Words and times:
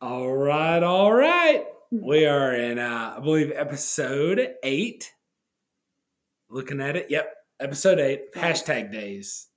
All 0.00 0.30
right, 0.30 0.82
all 0.82 1.10
right. 1.10 1.64
We 1.90 2.26
are 2.26 2.54
in, 2.54 2.78
uh, 2.78 3.14
I 3.16 3.20
believe, 3.20 3.50
episode 3.54 4.54
eight. 4.62 5.14
Looking 6.50 6.82
at 6.82 6.96
it, 6.96 7.06
yep, 7.08 7.32
episode 7.58 7.98
eight. 7.98 8.34
Hashtag 8.34 8.92
days. 8.92 9.48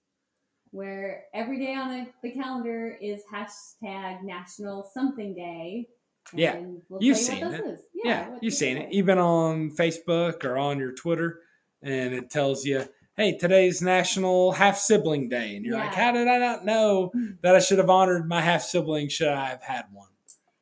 Where 0.71 1.25
every 1.33 1.59
day 1.59 1.75
on 1.75 1.89
the, 1.89 2.07
the 2.23 2.31
calendar 2.31 2.97
is 3.01 3.21
hashtag 3.29 4.23
National 4.23 4.89
Something 4.93 5.35
Day. 5.35 5.89
Yeah, 6.33 6.57
we'll 6.87 7.03
you've 7.03 7.17
you 7.17 7.21
seen 7.21 7.43
it. 7.43 7.63
this. 7.63 7.81
Yeah, 7.93 8.37
you've 8.41 8.53
seen 8.53 8.77
it. 8.77 8.93
You've 8.93 9.07
been 9.07 9.17
on 9.17 9.71
Facebook 9.71 10.45
or 10.45 10.57
on 10.57 10.79
your 10.79 10.93
Twitter, 10.93 11.41
and 11.81 12.13
it 12.13 12.29
tells 12.29 12.63
you, 12.63 12.85
"Hey, 13.17 13.37
today's 13.37 13.81
National 13.81 14.53
Half 14.53 14.77
Sibling 14.77 15.27
Day," 15.27 15.57
and 15.57 15.65
you're 15.65 15.77
like, 15.77 15.93
"How 15.93 16.13
did 16.13 16.29
I 16.29 16.37
not 16.37 16.63
know 16.63 17.11
that 17.41 17.55
I 17.55 17.59
should 17.59 17.79
have 17.79 17.89
honored 17.89 18.29
my 18.29 18.39
half 18.39 18.61
sibling? 18.61 19.09
Should 19.09 19.27
I 19.27 19.49
have 19.49 19.63
had 19.63 19.85
one?" 19.91 20.07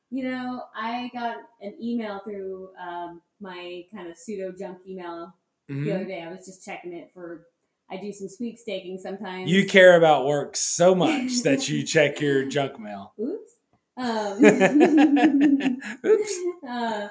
You 0.10 0.24
know, 0.24 0.64
I 0.76 1.10
got 1.14 1.38
an 1.62 1.76
email 1.82 2.22
through 2.24 2.70
um, 2.82 3.22
my 3.42 3.84
kind 3.94 4.10
of 4.10 4.18
pseudo 4.18 4.54
junk 4.58 4.80
email 4.88 5.34
Mhm. 5.70 5.84
the 5.84 5.94
other 5.96 6.06
day. 6.06 6.22
I 6.24 6.32
was 6.32 6.46
just 6.46 6.64
checking 6.64 6.94
it 6.94 7.12
for. 7.14 7.46
I 7.90 7.96
do 7.98 8.12
some 8.12 8.28
sweepstaking 8.28 8.98
sometimes. 9.00 9.50
You 9.50 9.66
care 9.66 9.98
about 9.98 10.26
work 10.26 10.56
so 10.58 10.94
much 11.04 11.42
that 11.44 11.68
you 11.70 11.84
check 11.84 12.20
your 12.22 12.46
junk 12.46 12.80
mail. 12.80 13.14
Oops. 13.20 13.44
Um, 14.00 14.44
Oops. 16.06 16.34
uh, 16.70 17.08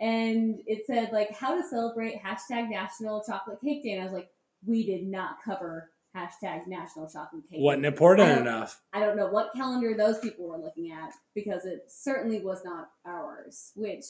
and 0.00 0.60
it 0.66 0.84
said 0.86 1.10
like 1.12 1.30
how 1.32 1.54
to 1.54 1.62
celebrate 1.68 2.20
hashtag 2.20 2.68
National 2.68 3.22
Chocolate 3.24 3.60
Cake 3.62 3.84
Day, 3.84 3.92
and 3.92 4.02
I 4.02 4.04
was 4.06 4.12
like, 4.12 4.28
we 4.66 4.84
did 4.84 5.06
not 5.06 5.36
cover 5.44 5.90
hashtag 6.16 6.66
National 6.66 7.08
Chocolate 7.08 7.42
Cake. 7.50 7.60
Wasn't 7.60 7.84
important 7.84 8.28
I 8.28 8.40
enough. 8.40 8.80
I 8.92 9.00
don't 9.00 9.16
know 9.16 9.28
what 9.28 9.52
calendar 9.54 9.94
those 9.96 10.18
people 10.18 10.48
were 10.48 10.58
looking 10.58 10.90
at 10.92 11.12
because 11.34 11.66
it 11.66 11.84
certainly 11.88 12.40
was 12.40 12.64
not 12.64 12.90
ours. 13.04 13.72
Which 13.74 14.04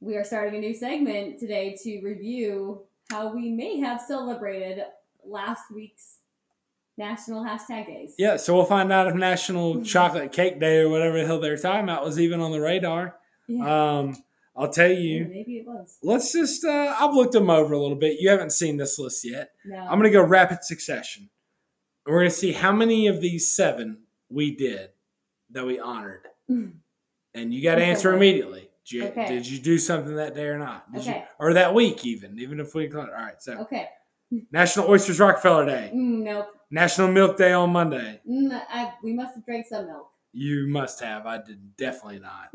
we 0.00 0.16
are 0.16 0.24
starting 0.24 0.56
a 0.56 0.60
new 0.60 0.74
segment 0.74 1.38
today 1.38 1.76
to 1.82 2.00
review 2.02 2.82
how 3.10 3.32
we 3.32 3.50
may 3.50 3.78
have 3.78 4.00
celebrated 4.00 4.82
last 5.24 5.70
week's 5.72 6.18
National 6.98 7.44
Hashtag 7.44 7.86
Days. 7.86 8.14
Yeah, 8.18 8.36
so 8.36 8.54
we'll 8.54 8.64
find 8.64 8.92
out 8.92 9.08
if 9.08 9.14
National 9.14 9.82
Chocolate 9.82 10.32
Cake 10.32 10.60
Day 10.60 10.78
or 10.78 10.88
whatever 10.88 11.18
the 11.18 11.26
hell 11.26 11.40
they're 11.40 11.56
talking 11.56 11.84
about 11.84 12.04
was 12.04 12.20
even 12.20 12.40
on 12.40 12.52
the 12.52 12.60
radar. 12.60 13.16
Yeah. 13.48 13.98
Um, 13.98 14.16
I'll 14.54 14.68
tell 14.70 14.90
you. 14.90 15.24
maybe 15.30 15.58
it 15.58 15.66
was. 15.66 15.96
Let's 16.02 16.32
just. 16.32 16.64
Uh, 16.64 16.94
I've 16.98 17.14
looked 17.14 17.32
them 17.32 17.48
over 17.50 17.72
a 17.72 17.78
little 17.78 17.96
bit. 17.96 18.20
You 18.20 18.28
haven't 18.28 18.52
seen 18.52 18.76
this 18.76 18.98
list 18.98 19.24
yet. 19.24 19.50
No. 19.64 19.78
I'm 19.78 19.98
going 19.98 20.02
to 20.02 20.10
go 20.10 20.22
rapid 20.22 20.62
succession. 20.62 21.30
We're 22.06 22.18
going 22.20 22.30
to 22.30 22.36
see 22.36 22.52
how 22.52 22.72
many 22.72 23.06
of 23.06 23.20
these 23.20 23.50
seven 23.52 24.02
we 24.28 24.54
did 24.54 24.90
that 25.52 25.64
we 25.66 25.78
honored, 25.78 26.26
and 26.48 26.74
you 27.34 27.62
got 27.62 27.76
to 27.76 27.84
answer 27.84 28.12
immediately. 28.14 28.68
Did 28.84 28.92
you, 28.96 29.04
Okay. 29.04 29.26
did 29.28 29.46
you 29.46 29.58
do 29.60 29.78
something 29.78 30.16
that 30.16 30.34
day 30.34 30.46
or 30.46 30.58
not? 30.58 30.92
Did 30.92 31.04
you, 31.06 31.12
Okay. 31.12 31.24
or 31.38 31.54
that 31.54 31.72
week 31.72 32.04
even, 32.04 32.38
even 32.40 32.58
if 32.58 32.74
we 32.74 32.90
all 32.92 33.06
right. 33.06 33.40
So 33.40 33.52
Okay. 33.60 33.86
National 34.50 34.88
Oysters 34.90 35.20
Rockefeller 35.20 35.64
Day, 35.66 35.90
Mm, 35.94 36.24
nope. 36.24 36.48
National 36.70 37.08
Milk 37.08 37.36
Day 37.36 37.52
on 37.52 37.70
Monday. 37.70 38.20
Mm, 38.28 38.60
I, 38.68 38.92
we 39.04 39.12
must 39.12 39.34
have 39.36 39.44
drank 39.46 39.66
some 39.66 39.86
milk. 39.86 40.08
You 40.32 40.66
must 40.68 40.98
have. 41.00 41.26
I 41.26 41.36
did 41.42 41.76
definitely 41.76 42.18
not. 42.20 42.48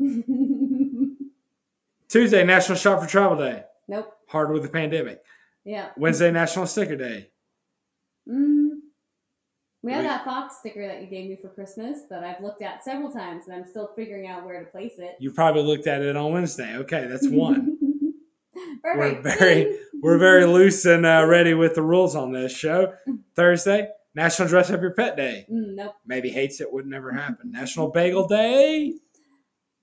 Tuesday, 2.08 2.44
National 2.44 2.76
Shop 2.78 3.00
for 3.00 3.06
Travel 3.08 3.36
Day. 3.38 3.62
nope. 3.86 4.12
Hard 4.28 4.50
with 4.52 4.62
the 4.62 4.68
pandemic. 4.68 5.20
Yeah. 5.64 5.88
Wednesday, 5.96 6.30
National 6.30 6.66
Sticker 6.66 6.96
Day. 6.96 7.30
Mm. 8.28 8.68
We 9.82 9.92
have 9.92 10.04
that 10.04 10.24
Fox 10.24 10.56
sticker 10.58 10.86
that 10.86 11.00
you 11.00 11.06
gave 11.06 11.30
me 11.30 11.36
for 11.40 11.48
Christmas 11.48 12.00
that 12.10 12.24
I've 12.24 12.42
looked 12.42 12.62
at 12.62 12.82
several 12.84 13.10
times 13.12 13.46
and 13.46 13.54
I'm 13.54 13.66
still 13.68 13.90
figuring 13.96 14.26
out 14.26 14.44
where 14.44 14.62
to 14.62 14.70
place 14.70 14.94
it. 14.98 15.16
You 15.20 15.30
probably 15.30 15.62
looked 15.62 15.86
at 15.86 16.02
it 16.02 16.16
on 16.16 16.32
Wednesday. 16.32 16.76
Okay, 16.78 17.06
that's 17.06 17.28
one. 17.28 17.76
We're 18.84 19.20
very- 19.22 19.78
We're 20.02 20.18
very 20.18 20.44
loose 20.46 20.84
and 20.84 21.06
uh, 21.06 21.24
ready 21.26 21.54
with 21.54 21.74
the 21.74 21.82
rules 21.82 22.14
on 22.16 22.32
this 22.32 22.52
show. 22.56 22.92
Thursday, 23.36 23.88
National 24.14 24.48
Dress 24.48 24.70
Up 24.70 24.80
Your 24.80 24.92
Pet 24.94 25.16
Day. 25.16 25.46
Mm, 25.50 25.74
nope. 25.76 25.94
Maybe 26.06 26.28
hates 26.30 26.60
it 26.60 26.72
would 26.72 26.86
never 26.86 27.12
happen. 27.12 27.50
National 27.52 27.88
Bagel 27.90 28.26
Day. 28.28 28.94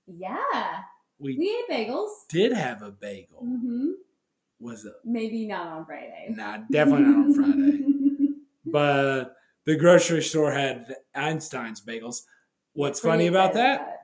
Yeah. 0.08 0.81
We 1.25 1.38
We 1.40 1.66
ate 1.75 1.88
bagels. 1.90 2.09
did 2.30 2.52
have 2.53 2.84
a 2.84 2.91
bagel. 2.91 3.40
hmm 3.40 3.91
Was 4.59 4.86
it? 4.86 4.94
Maybe 5.03 5.47
not 5.47 5.68
on 5.68 5.86
Friday. 5.86 6.28
Nah, 6.30 6.59
definitely 6.72 7.06
not 7.08 7.25
on 7.25 7.34
Friday. 7.34 7.81
But 8.68 9.35
the 9.66 9.75
grocery 9.75 10.22
store 10.24 10.52
had 10.52 10.96
Einstein's 11.14 11.81
bagels. 11.81 12.22
What's 12.74 13.00
Pretty 13.00 13.14
funny 13.14 13.28
about 13.28 13.52
excited 13.52 13.80
that? 13.80 13.97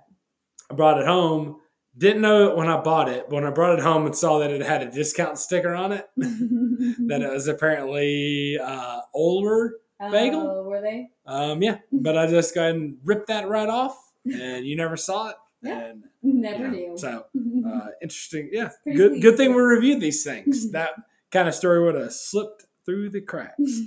I 0.69 0.73
brought 0.75 0.99
it 0.99 1.07
home. 1.07 1.57
Didn't 1.97 2.21
know 2.21 2.49
it 2.49 2.55
when 2.57 2.69
I 2.69 2.79
bought 2.79 3.09
it, 3.09 3.25
but 3.27 3.35
when 3.35 3.43
I 3.43 3.49
brought 3.49 3.77
it 3.77 3.83
home 3.83 4.05
and 4.05 4.15
saw 4.15 4.37
that 4.39 4.51
it 4.51 4.61
had 4.61 4.81
a 4.83 4.89
discount 4.91 5.37
sticker 5.39 5.73
on 5.75 5.91
it, 5.91 6.07
that 6.15 7.21
it 7.21 7.31
was 7.31 7.47
apparently 7.47 8.57
uh, 8.63 9.01
older. 9.13 9.77
bagel? 9.99 10.41
Oh, 10.41 10.63
were 10.69 10.79
they? 10.81 11.09
Um, 11.25 11.61
yeah, 11.61 11.79
but 11.91 12.17
I 12.17 12.27
just 12.27 12.53
go 12.55 12.61
ahead 12.61 12.75
and 12.75 12.97
ripped 13.03 13.27
that 13.27 13.47
right 13.49 13.67
off, 13.67 13.97
and 14.25 14.65
you 14.65 14.75
never 14.77 14.95
saw 14.95 15.29
it. 15.29 15.35
Yeah. 15.63 15.79
And 15.91 16.03
Never 16.23 16.63
yeah, 16.66 16.69
knew. 16.72 16.97
So 16.97 17.25
uh, 17.67 17.88
interesting. 18.01 18.49
Yeah, 18.51 18.69
good. 18.85 19.22
Good 19.22 19.38
thing 19.38 19.53
we 19.53 19.61
reviewed 19.61 19.99
these 20.01 20.23
things. 20.23 20.72
that 20.73 20.91
kind 21.31 21.47
of 21.47 21.53
story 21.55 21.83
would 21.83 21.95
have 21.95 22.13
slipped 22.13 22.66
through 22.85 23.09
the 23.09 23.22
cracks. 23.22 23.61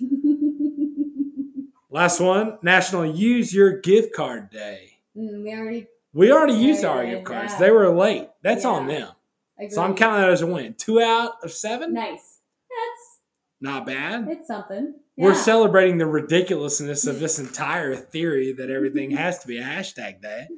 Last 1.91 2.21
one, 2.21 2.59
National 2.63 3.07
Use 3.07 3.55
Your 3.55 3.81
Gift 3.81 4.15
Card 4.15 4.51
Day. 4.51 4.99
Mm, 5.17 5.45
we 5.45 5.53
already 5.55 5.87
We 6.13 6.33
already 6.33 6.55
used 6.55 6.85
our 6.85 7.05
gift 7.07 7.25
cards. 7.25 7.53
yeah. 7.53 7.59
They 7.61 7.71
were 7.71 7.89
late. 7.95 8.29
That's 8.43 8.65
on 8.65 8.87
them. 8.89 9.09
agreed. 9.57 9.73
So 9.73 9.83
I'm 9.83 9.95
counting 9.95 10.21
that 10.23 10.31
as 10.31 10.43
a 10.43 10.47
win. 10.47 10.75
Two 10.75 11.01
out 11.01 11.35
of 11.45 11.53
seven. 11.53 11.95
Nice. 11.95 12.41
That's 12.69 13.21
Not 13.61 13.87
bad. 13.87 14.27
it's 14.29 14.49
something. 14.49 14.95
We're 15.17 15.37
celebrating 15.37 15.99
the 15.99 16.07
ridiculousness 16.07 17.07
of 17.07 17.21
this 17.21 17.39
entire 17.39 17.95
theory 17.95 18.53
that 18.55 18.69
everything 18.71 19.13
has 19.13 19.39
to 19.41 19.47
be 19.47 19.59
a 19.59 19.63
hashtag 19.63 20.21
day. 20.21 20.49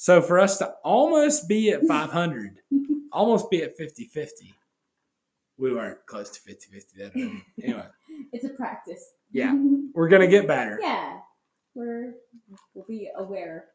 So 0.00 0.22
for 0.22 0.38
us 0.38 0.58
to 0.58 0.74
almost 0.84 1.48
be 1.48 1.70
at 1.72 1.82
500, 1.88 2.60
almost 3.12 3.50
be 3.50 3.62
at 3.64 3.76
50 3.76 4.04
50, 4.04 4.54
we 5.58 5.74
weren't 5.74 5.98
close 6.06 6.30
to 6.30 6.40
50 6.40 6.68
50 6.72 6.98
that 7.02 7.12
early. 7.16 7.44
Anyway, 7.62 7.84
It's 8.32 8.44
a 8.44 8.50
practice. 8.50 9.04
Yeah. 9.32 9.52
we're 9.94 10.08
going 10.08 10.22
to 10.22 10.28
get 10.28 10.46
better. 10.46 10.78
yeah. 10.80 11.18
We're 11.74 12.14
we'll 12.74 12.84
be 12.88 13.10
aware. 13.16 13.66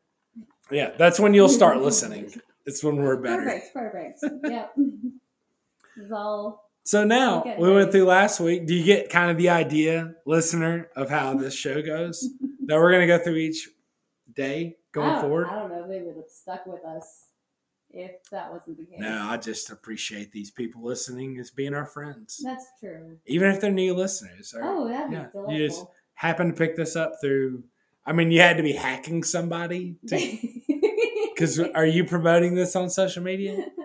Yeah, 0.72 0.92
that's 0.98 1.20
when 1.20 1.34
you'll 1.34 1.50
start 1.50 1.82
listening. 1.82 2.34
It's 2.66 2.84
when 2.84 2.96
we're 2.96 3.18
better. 3.18 3.44
Perfect. 3.74 3.74
Perfect. 3.74 4.20
yep. 4.46 4.74
All 6.12 6.64
So 6.84 7.04
now 7.04 7.44
we 7.60 7.72
went 7.72 7.92
through 7.92 8.06
last 8.06 8.40
week. 8.40 8.66
Do 8.66 8.74
you 8.74 8.84
get 8.84 9.10
kind 9.10 9.30
of 9.30 9.38
the 9.38 9.50
idea, 9.50 10.16
listener, 10.26 10.90
of 10.96 11.10
how 11.10 11.34
this 11.36 11.54
show 11.54 11.82
goes? 11.82 12.28
that 12.66 12.78
we're 12.78 12.92
going 12.92 13.08
to 13.08 13.18
go 13.18 13.22
through 13.24 13.36
each 13.36 13.70
day 14.36 14.78
going 14.92 15.10
don't- 15.10 15.22
forward? 15.22 15.48
I 15.48 15.60
don't 15.60 15.70
know 15.70 15.84
if 15.84 15.90
they 15.90 16.02
would 16.02 16.16
have 16.16 16.30
stuck 16.30 16.66
with 16.66 16.84
us 16.86 17.28
if 17.90 18.12
that 18.32 18.52
wasn't 18.52 18.78
the 18.78 18.86
case. 18.86 19.00
No, 19.00 19.28
I 19.30 19.38
just 19.38 19.70
appreciate 19.70 20.32
these 20.32 20.50
people 20.52 20.84
listening 20.84 21.38
as 21.40 21.52
being 21.52 21.74
our 21.76 21.86
friends, 21.86 22.42
That's 22.44 22.66
true. 22.80 23.18
even 23.28 23.50
if 23.52 23.62
they're 23.62 23.72
new 23.72 23.94
listeners. 23.94 24.54
Or 24.58 24.62
Oh, 24.64 24.88
that'd 24.88 25.12
yeah, 25.12 25.28
be 25.48 25.54
you 25.56 25.68
just- 25.68 25.86
happen 26.16 26.48
to 26.48 26.54
pick 26.54 26.76
this 26.76 26.96
up 26.96 27.14
through. 27.22 27.64
I 28.06 28.14
mean, 28.14 28.32
you 28.32 28.42
had 28.42 28.58
to 28.58 28.64
be 28.64 28.74
hacking 28.74 29.24
somebody. 29.24 29.96
Because 30.02 31.60
are 31.76 31.86
you 31.86 32.04
promoting 32.06 32.56
this 32.56 32.76
on 32.76 32.90
social 32.90 33.24
media? 33.24 33.66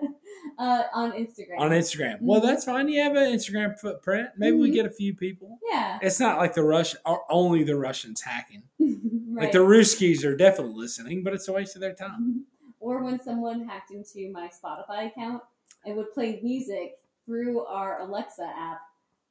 uh, 0.58 0.82
on 0.92 1.12
Instagram. 1.12 1.58
On 1.58 1.70
Instagram. 1.70 2.18
Well, 2.20 2.40
Mhm. 2.40 2.44
that's 2.44 2.64
fine. 2.64 2.88
You 2.88 3.00
have 3.02 3.14
an 3.16 3.32
Instagram 3.32 3.78
footprint. 3.78 4.30
Maybe 4.36 4.56
we 4.56 4.70
Mhm. 4.70 4.74
get 4.74 4.86
a 4.86 4.90
few 4.90 5.14
people. 5.14 5.58
Yeah. 5.70 5.98
It's 6.02 6.18
not 6.20 6.38
like 6.38 6.54
the 6.54 6.64
Rush 6.64 6.94
or 7.06 7.22
only 7.30 7.62
the 7.62 7.76
Russians 7.76 8.20
hacking. 8.22 8.64
right. 8.80 9.44
Like 9.44 9.52
the 9.52 9.58
Ruskies 9.58 10.24
are 10.24 10.36
definitely 10.36 10.74
listening, 10.74 11.22
but 11.22 11.32
it's 11.32 11.46
a 11.48 11.52
waste 11.52 11.74
of 11.76 11.80
their 11.80 11.94
time. 11.94 12.44
or 12.80 13.02
when 13.02 13.18
someone 13.20 13.66
hacked 13.66 13.90
into 13.90 14.30
my 14.30 14.48
Spotify 14.48 15.08
account 15.08 15.42
and 15.84 15.96
would 15.96 16.12
play 16.12 16.38
music 16.44 16.98
through 17.26 17.64
our 17.66 18.00
Alexa 18.00 18.44
app 18.56 18.80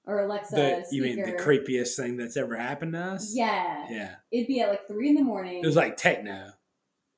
or 0.05 0.19
Alexa 0.25 0.55
The, 0.55 0.85
you 0.91 1.01
mean 1.01 1.21
the 1.23 1.31
creepiest 1.31 1.95
thing 1.95 2.17
that's 2.17 2.35
ever 2.35 2.55
happened 2.57 2.91
to 2.93 2.99
us? 2.99 3.33
Yeah. 3.35 3.85
Yeah. 3.89 4.15
It'd 4.31 4.47
be 4.47 4.59
at 4.59 4.69
like 4.69 4.85
three 4.87 5.09
in 5.09 5.15
the 5.15 5.23
morning. 5.23 5.63
It 5.63 5.65
was 5.65 5.77
like 5.77 5.95
techno. 5.97 6.51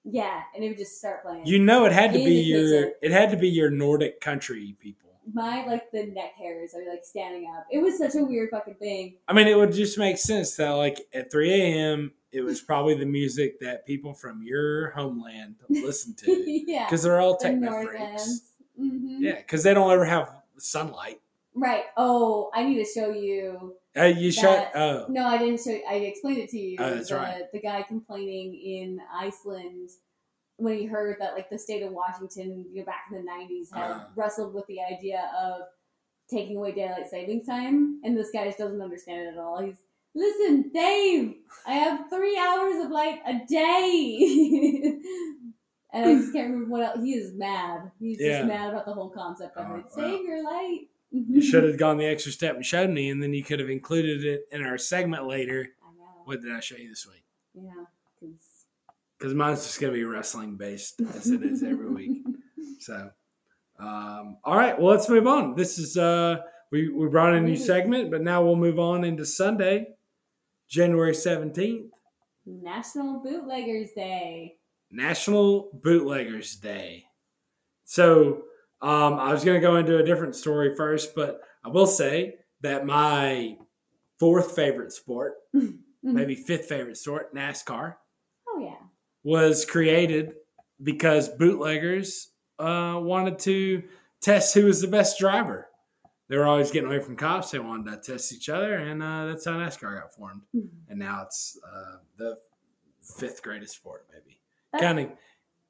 Yeah, 0.10 0.42
and 0.56 0.64
it 0.64 0.70
would 0.70 0.78
just 0.78 0.98
start 0.98 1.24
playing. 1.24 1.46
You 1.46 1.60
know, 1.60 1.86
it 1.86 1.92
had 1.92 2.14
to 2.14 2.20
In 2.20 2.26
be 2.26 2.36
your 2.42 2.84
kitchen. 2.84 2.94
it 3.02 3.12
had 3.12 3.32
to 3.32 3.38
be 3.38 3.50
your 3.50 3.70
Nordic 3.70 4.20
country 4.22 4.76
people. 4.80 5.10
my 5.34 5.66
like 5.66 5.92
the 5.92 6.06
neck 6.08 6.34
hairs 6.38 6.74
are 6.74 6.90
like 6.90 7.04
standing 7.04 7.52
up. 7.56 7.66
It 7.72 7.80
was 7.80 7.98
such 7.98 8.16
a 8.16 8.24
weird 8.24 8.50
fucking 8.50 8.76
thing. 8.76 9.16
I 9.28 9.34
mean, 9.34 9.48
it 9.48 9.58
would 9.58 9.74
just 9.74 9.98
make 9.98 10.18
sense 10.18 10.56
that 10.56 10.70
like 10.72 11.08
at 11.14 11.32
3 11.32 11.54
a.m. 11.62 12.12
it 12.32 12.42
was 12.42 12.62
probably 12.62 12.96
the 12.96 13.06
music 13.06 13.60
that 13.60 13.86
people 13.86 14.14
from 14.14 14.42
your 14.44 14.90
homeland 14.92 15.56
listen 15.70 16.16
to 16.16 16.32
yeah. 16.68 16.86
because 16.86 17.04
they're 17.04 17.20
all 17.20 17.38
The 17.38 17.46
techno 17.50 17.70
North 17.72 17.90
freaks. 17.90 18.42
Mhm. 18.80 19.18
Yeah, 19.20 19.36
because 19.38 19.64
they 19.64 19.74
don't 19.74 19.92
ever 19.92 20.06
have 20.06 20.30
sunlight. 20.58 21.20
Right. 21.54 21.84
Oh, 21.98 22.50
I 22.54 22.64
need 22.64 22.84
to 22.84 22.86
show 22.86 23.12
you. 23.12 23.76
Uh, 24.00 24.06
you. 24.06 24.32
That- 24.32 24.72
Oh, 24.76 25.06
No, 25.10 25.26
I 25.26 25.38
didn't 25.38 25.62
show. 25.62 25.72
I 25.90 25.96
explained 25.96 26.38
it 26.40 26.50
to 26.50 26.58
you. 26.60 26.78
Oh, 26.80 26.90
that's 26.96 27.10
the, 27.10 27.16
right. 27.16 27.52
The 27.52 27.60
guy 27.60 27.84
complaining 27.84 28.54
in 28.56 29.00
Iceland 29.14 29.90
when 30.58 30.78
he 30.78 30.86
heard 30.86 31.18
that 31.20 31.34
like 31.34 31.50
the 31.50 31.58
state 31.58 31.84
of 31.84 31.92
Washington, 31.94 32.66
you 32.72 32.82
know, 32.82 32.86
back 32.86 33.06
in 33.12 33.18
the 33.18 33.30
'90s 33.32 33.74
had 33.74 33.92
Uh-huh. 33.92 34.06
wrestled 34.16 34.54
with 34.54 34.66
the 34.68 34.80
idea 34.82 35.30
of 35.42 35.62
taking 36.30 36.58
away 36.58 36.72
daylight 36.74 37.08
savings 37.10 37.48
time, 37.48 38.00
and 38.04 38.16
this 38.18 38.30
guy 38.32 38.46
just 38.46 38.58
doesn't 38.58 38.82
understand 38.82 39.22
it 39.28 39.32
at 39.34 39.38
all. 39.40 39.60
He's 39.62 39.78
listen, 40.16 40.70
Dave, 40.74 41.36
I 41.66 41.74
have 41.74 42.10
three 42.10 42.38
hours 42.38 42.84
of 42.84 42.92
light 42.92 43.22
a 43.26 43.46
day. 43.48 45.00
And 45.92 46.06
I 46.08 46.14
just 46.18 46.32
can't 46.34 46.52
remember 46.52 46.70
what 46.70 46.84
else. 46.84 47.00
He 47.04 47.14
is 47.16 47.34
mad. 47.34 47.90
He's 48.00 48.20
Yeah. 48.22 48.38
just 48.42 48.48
mad 48.48 48.70
about 48.70 48.86
the 48.86 48.94
whole 48.94 49.10
concept 49.10 49.58
of 49.58 49.66
it. 49.76 49.86
wow. 49.86 49.90
Save 49.90 50.24
your 50.24 50.44
light. 50.44 50.82
You 51.12 51.42
should 51.42 51.64
have 51.64 51.78
gone 51.78 51.98
the 51.98 52.06
extra 52.06 52.32
step 52.32 52.56
and 52.56 52.66
showed 52.66 52.90
me, 52.90 53.10
and 53.10 53.22
then 53.22 53.34
you 53.34 53.44
could 53.44 53.60
have 53.60 53.70
included 53.70 54.24
it 54.24 54.48
in 54.52 54.64
our 54.64 54.78
segment 54.78 55.26
later. 55.26 55.70
I 55.84 55.88
know. 55.98 56.22
What 56.26 56.42
did 56.42 56.52
I 56.52 56.60
show 56.60 56.76
you 56.78 56.90
this 56.90 57.08
week? 57.08 57.24
Yeah, 57.56 57.72
'cause- 58.20 58.66
Because 59.18 59.34
mine's 59.34 59.64
just 59.64 59.80
going 59.82 59.92
to 59.92 59.98
be 59.98 60.04
wrestling 60.06 60.56
based 60.56 61.02
as 61.02 61.30
it 61.32 61.44
is 61.44 61.64
every 61.64 61.90
week. 61.90 62.24
So, 62.82 63.10
um, 63.78 64.38
all 64.46 64.56
right. 64.56 64.78
Well, 64.80 64.92
let's 64.96 65.10
move 65.10 65.28
on. 65.28 65.54
This 65.56 65.78
is 65.80 65.98
uh, 65.98 66.38
we 66.72 66.88
we 66.90 67.08
brought 67.10 67.34
in 67.36 67.44
a 67.44 67.48
new 67.48 67.58
segment, 67.58 68.10
but 68.12 68.22
now 68.22 68.42
we'll 68.42 68.56
move 68.56 68.80
on 68.80 69.04
into 69.04 69.26
Sunday, 69.26 69.88
January 70.70 71.14
seventeenth, 71.14 71.92
National 72.46 73.20
Bootleggers 73.22 73.92
Day. 73.92 74.56
National 74.92 75.72
Bootleggers 75.74 76.56
Day. 76.56 77.06
So, 77.84 78.44
um, 78.82 79.16
I 79.20 79.32
was 79.34 79.44
going 79.44 79.60
to 79.60 79.66
go 79.66 79.76
into 79.78 79.98
a 79.98 80.04
different 80.04 80.36
story 80.36 80.76
first, 80.76 81.14
but 81.16 81.42
I 81.66 81.70
will 81.70 81.88
say 81.88 82.36
that 82.62 82.86
my 82.86 83.58
fourth 84.20 84.56
favorite 84.56 84.92
sport, 84.94 85.34
maybe 86.04 86.36
fifth 86.36 86.66
favorite 86.68 86.98
sport, 86.98 87.34
NASCAR, 87.36 87.96
Oh 88.48 88.60
yeah. 88.60 88.76
was 89.24 89.66
created 89.66 90.34
because 90.84 91.30
bootleggers 91.30 92.28
uh, 92.58 93.00
wanted 93.02 93.40
to 93.40 93.84
test 94.22 94.54
who 94.54 94.66
was 94.66 94.82
the 94.82 94.88
best 94.88 95.20
driver. 95.20 95.68
They 96.30 96.38
were 96.38 96.46
always 96.46 96.70
getting 96.72 96.88
away 96.90 97.00
from 97.00 97.16
cops. 97.16 97.52
They 97.52 97.60
wanted 97.60 98.04
to 98.04 98.12
test 98.12 98.32
each 98.34 98.50
other, 98.50 98.76
and 98.76 99.02
uh, 99.02 99.26
that's 99.26 99.46
how 99.46 99.54
NASCAR 99.54 100.00
got 100.00 100.14
formed. 100.14 100.42
And 100.54 101.00
now 101.00 101.24
it's 101.26 101.58
uh, 101.66 101.98
the 102.18 102.38
fifth 103.18 103.42
greatest 103.42 103.74
sport, 103.76 104.06
maybe. 104.14 104.40
That's- 104.72 104.88
Counting, 104.88 105.12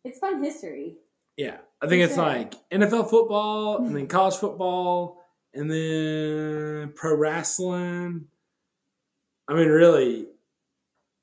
It's 0.04 0.20
fun 0.20 0.44
history. 0.44 0.98
Yeah. 1.40 1.58
I 1.82 1.88
think 1.88 2.04
it's 2.04 2.18
like 2.18 2.56
NFL 2.70 3.10
football, 3.10 3.78
and 3.78 3.96
then 3.96 4.08
college 4.08 4.36
football, 4.36 5.24
and 5.54 5.72
then 5.72 6.92
pro 6.94 7.16
wrestling. 7.16 8.26
I 9.48 9.54
mean, 9.54 9.70
really, 9.70 10.28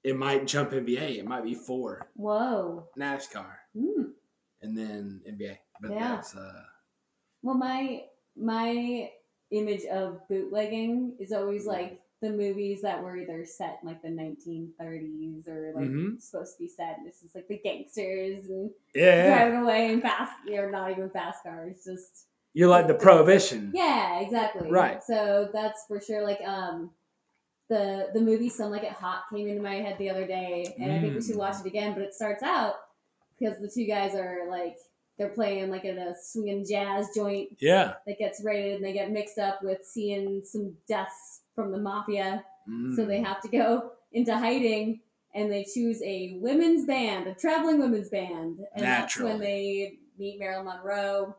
it 0.02 0.16
might 0.16 0.46
jump 0.46 0.70
NBA. 0.70 1.18
It 1.18 1.26
might 1.26 1.44
be 1.44 1.54
four 1.54 2.08
Whoa. 2.14 2.88
NASCAR. 2.98 3.52
Mm. 3.76 4.12
and 4.62 4.76
then 4.78 5.20
NBA. 5.28 5.58
But 5.82 5.90
Yeah. 5.92 6.14
that's 6.16 6.34
uh 6.34 6.62
Well, 7.42 7.56
my 7.56 8.04
my 8.34 9.10
image 9.50 9.84
of 9.84 10.26
bootlegging 10.28 11.16
is 11.20 11.32
always 11.32 11.66
like 11.66 12.00
the 12.22 12.30
movies 12.30 12.80
that 12.82 13.02
were 13.02 13.16
either 13.16 13.44
set 13.44 13.78
in 13.82 13.88
like 13.88 14.00
the 14.02 14.08
1930s 14.08 15.46
or 15.48 15.72
like 15.74 15.84
Mhm. 15.84 16.20
supposed 16.20 16.56
to 16.56 16.62
be 16.62 16.68
set. 16.68 16.98
This 17.04 17.22
is 17.22 17.34
like 17.34 17.46
the 17.48 17.58
gangsters 17.58 18.48
and 18.48 18.70
yeah. 18.94 19.26
driving 19.36 19.60
away 19.60 19.92
in 19.92 20.00
fast, 20.00 20.32
or 20.50 20.70
not 20.70 20.90
even 20.90 21.10
fast 21.10 21.42
cars, 21.42 21.84
just 21.84 22.26
You 22.54 22.68
like 22.68 22.86
the 22.86 22.94
prohibition. 22.94 23.70
yeah, 23.74 24.20
exactly. 24.20 24.70
Right. 24.70 25.02
So 25.02 25.50
that's 25.52 25.84
for 25.86 26.00
sure. 26.00 26.22
Like 26.22 26.40
um, 26.40 26.90
the 27.68 28.10
the 28.14 28.20
movie 28.20 28.48
"Some 28.48 28.70
Like 28.70 28.84
It 28.84 28.92
Hot" 28.92 29.24
came 29.30 29.48
into 29.48 29.60
my 29.62 29.74
head 29.76 29.98
the 29.98 30.08
other 30.08 30.26
day, 30.26 30.74
and 30.78 30.90
I 30.92 31.00
think 31.00 31.14
we 31.16 31.20
should 31.22 31.34
Mm. 31.34 31.38
watch 31.40 31.56
it 31.60 31.66
again. 31.66 31.92
But 31.94 32.02
it 32.04 32.14
starts 32.14 32.42
out 32.42 32.76
because 33.38 33.58
the 33.58 33.68
two 33.68 33.84
guys 33.84 34.14
are 34.14 34.48
like 34.48 34.78
they're 35.18 35.28
playing 35.30 35.70
like 35.70 35.84
in 35.84 35.98
a 35.98 36.14
swinging 36.18 36.64
jazz 36.64 37.08
joint 37.14 37.48
Yeah. 37.58 37.94
that 38.06 38.18
gets 38.18 38.42
raided, 38.44 38.76
and 38.76 38.84
they 38.84 38.92
get 38.92 39.10
mixed 39.10 39.38
up 39.38 39.62
with 39.62 39.84
seeing 39.84 40.44
some 40.44 40.76
deaths 40.86 41.42
from 41.56 41.72
the 41.72 41.78
mafia. 41.78 42.44
Mm. 42.70 42.94
So 42.94 43.04
they 43.04 43.20
have 43.20 43.40
to 43.42 43.48
go 43.48 43.90
into 44.12 44.36
hiding. 44.36 45.00
And 45.34 45.52
they 45.52 45.64
choose 45.64 46.00
a 46.02 46.38
women's 46.40 46.86
band, 46.86 47.26
a 47.26 47.34
traveling 47.34 47.78
women's 47.78 48.08
band, 48.08 48.58
and 48.74 48.82
that's 48.82 49.20
when 49.20 49.38
they 49.38 49.98
meet 50.18 50.38
Marilyn 50.38 50.64
Monroe. 50.64 51.36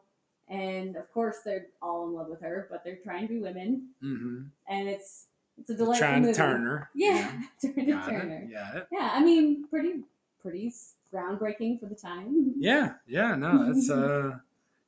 And 0.50 0.96
of 0.96 1.12
course, 1.12 1.38
they're 1.44 1.66
all 1.82 2.06
in 2.08 2.14
love 2.14 2.28
with 2.28 2.40
her, 2.42 2.68
but 2.70 2.84
they're 2.84 3.00
trying 3.04 3.24
to 3.28 3.34
be 3.34 3.40
women, 3.40 3.88
Mhm. 4.04 4.50
and 4.70 4.88
it's 4.88 5.26
it's 5.58 5.72
a 5.72 5.74
delightful 5.74 6.08
Trying 6.08 6.22
to 6.22 6.28
movie. 6.28 6.38
turn 6.38 6.62
her. 6.66 6.90
Yeah, 6.94 7.42
trying 7.60 7.74
to 7.88 7.92
turn. 8.06 8.52
Got. 8.54 8.88
Yeah, 8.92 9.10
I 9.14 9.24
mean, 9.24 9.66
pretty 9.68 10.04
pretty 10.44 10.72
groundbreaking 11.12 11.80
for 11.80 11.88
the 11.88 11.96
time. 11.96 12.54
Yeah. 12.60 12.94
Yeah. 13.08 13.34
No, 13.34 13.66
that's 13.66 13.90
uh 13.90 14.38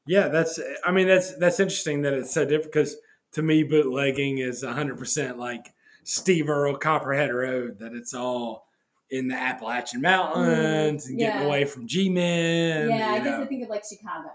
yeah, 0.06 0.28
that's 0.28 0.60
I 0.86 0.92
mean 0.92 1.08
that's 1.08 1.34
that's 1.38 1.60
interesting 1.60 2.04
that 2.04 2.14
it's 2.14 2.32
so 2.32 2.46
different 2.46 2.72
because 2.74 2.96
to 3.34 3.42
me 3.42 3.64
bootlegging 3.64 4.40
is 4.40 4.64
hundred 4.64 4.98
percent 4.98 5.38
like 5.38 5.74
Steve 6.04 6.50
Earle 6.50 6.78
Copperhead 6.78 7.34
Road, 7.34 7.80
that 7.80 7.94
it's 7.94 8.14
all 8.14 8.68
in 9.12 9.28
the 9.28 9.36
Appalachian 9.36 10.02
Mountains 10.02 11.08
and 11.08 11.18
getting 11.18 11.42
Mm, 11.42 11.46
away 11.46 11.66
from 11.66 11.88
G 11.88 12.10
men. 12.10 12.90
yeah, 12.90 13.10
I 13.12 13.18
guess 13.20 13.26
know. 13.26 13.42
I 13.42 13.46
think 13.46 13.64
of 13.64 13.70
like 13.70 13.84
Chicago. 13.88 14.30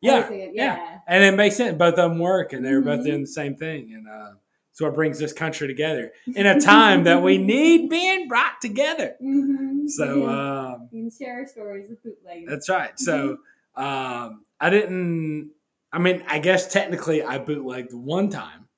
Yeah, 0.00 0.26
of- 0.26 0.32
yeah. 0.32 0.48
yeah. 0.54 0.98
and 1.08 1.24
it 1.24 1.36
makes 1.36 1.56
sense. 1.56 1.76
Both 1.76 1.94
of 1.98 2.10
them 2.10 2.18
work, 2.18 2.52
and 2.52 2.64
they're 2.64 2.80
both 2.80 3.00
Mhm. 3.00 3.04
doing 3.04 3.20
the 3.22 3.26
same 3.26 3.56
thing, 3.56 3.92
and 3.94 4.06
uh, 4.08 4.32
it's 4.70 4.80
what 4.80 4.94
brings 4.94 5.18
this 5.18 5.32
country 5.32 5.66
together 5.66 6.12
in 6.34 6.46
a 6.46 6.60
time 6.60 7.04
that 7.04 7.22
we 7.22 7.36
need 7.36 7.88
being 7.90 8.28
brought 8.28 8.60
together. 8.62 9.16
Mm-hmm. 9.22 9.88
So 9.88 10.28
um, 10.28 10.88
can 10.90 11.10
share 11.10 11.46
stories 11.48 11.90
of 11.90 12.02
bootlegging. 12.02 12.46
that's 12.46 12.68
right. 12.68 12.98
So 12.98 13.38
um, 13.74 14.44
I 14.60 14.70
didn't. 14.70 15.50
I 15.92 15.98
mean, 15.98 16.22
I 16.26 16.38
guess 16.38 16.70
technically 16.70 17.22
I 17.22 17.38
bootlegged 17.38 17.92
one 17.92 18.30
time. 18.30 18.68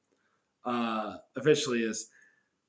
Uh, 0.65 1.17
officially 1.37 1.81
is 1.81 2.09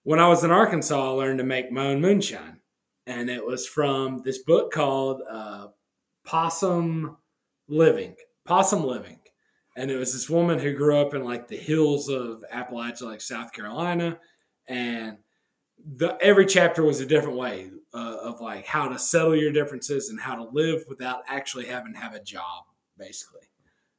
when 0.03 0.19
I 0.19 0.27
was 0.27 0.43
in 0.43 0.51
Arkansas. 0.51 0.95
I 0.95 1.09
learned 1.09 1.39
to 1.39 1.43
make 1.43 1.71
my 1.71 1.87
own 1.87 2.01
moonshine, 2.01 2.59
and 3.05 3.29
it 3.29 3.45
was 3.45 3.67
from 3.67 4.21
this 4.23 4.39
book 4.39 4.71
called 4.71 5.21
uh, 5.29 5.67
Possum 6.25 7.17
Living. 7.67 8.15
Possum 8.45 8.83
Living. 8.85 9.19
And 9.77 9.89
it 9.89 9.95
was 9.95 10.13
this 10.13 10.29
woman 10.29 10.59
who 10.59 10.73
grew 10.73 10.97
up 10.97 11.13
in 11.13 11.23
like 11.23 11.47
the 11.47 11.57
hills 11.57 12.09
of 12.09 12.43
Appalachia, 12.51 13.03
like 13.03 13.21
South 13.21 13.53
Carolina. 13.53 14.19
And 14.67 15.17
the 15.97 16.17
every 16.21 16.45
chapter 16.45 16.83
was 16.83 16.99
a 16.99 17.05
different 17.05 17.37
way 17.37 17.71
uh, 17.93 18.17
of 18.21 18.41
like 18.41 18.65
how 18.65 18.87
to 18.89 18.99
settle 18.99 19.35
your 19.35 19.51
differences 19.51 20.09
and 20.09 20.19
how 20.19 20.35
to 20.35 20.49
live 20.51 20.83
without 20.87 21.23
actually 21.27 21.65
having 21.65 21.93
to 21.93 21.99
have 21.99 22.13
a 22.13 22.23
job, 22.23 22.65
basically. 22.97 23.41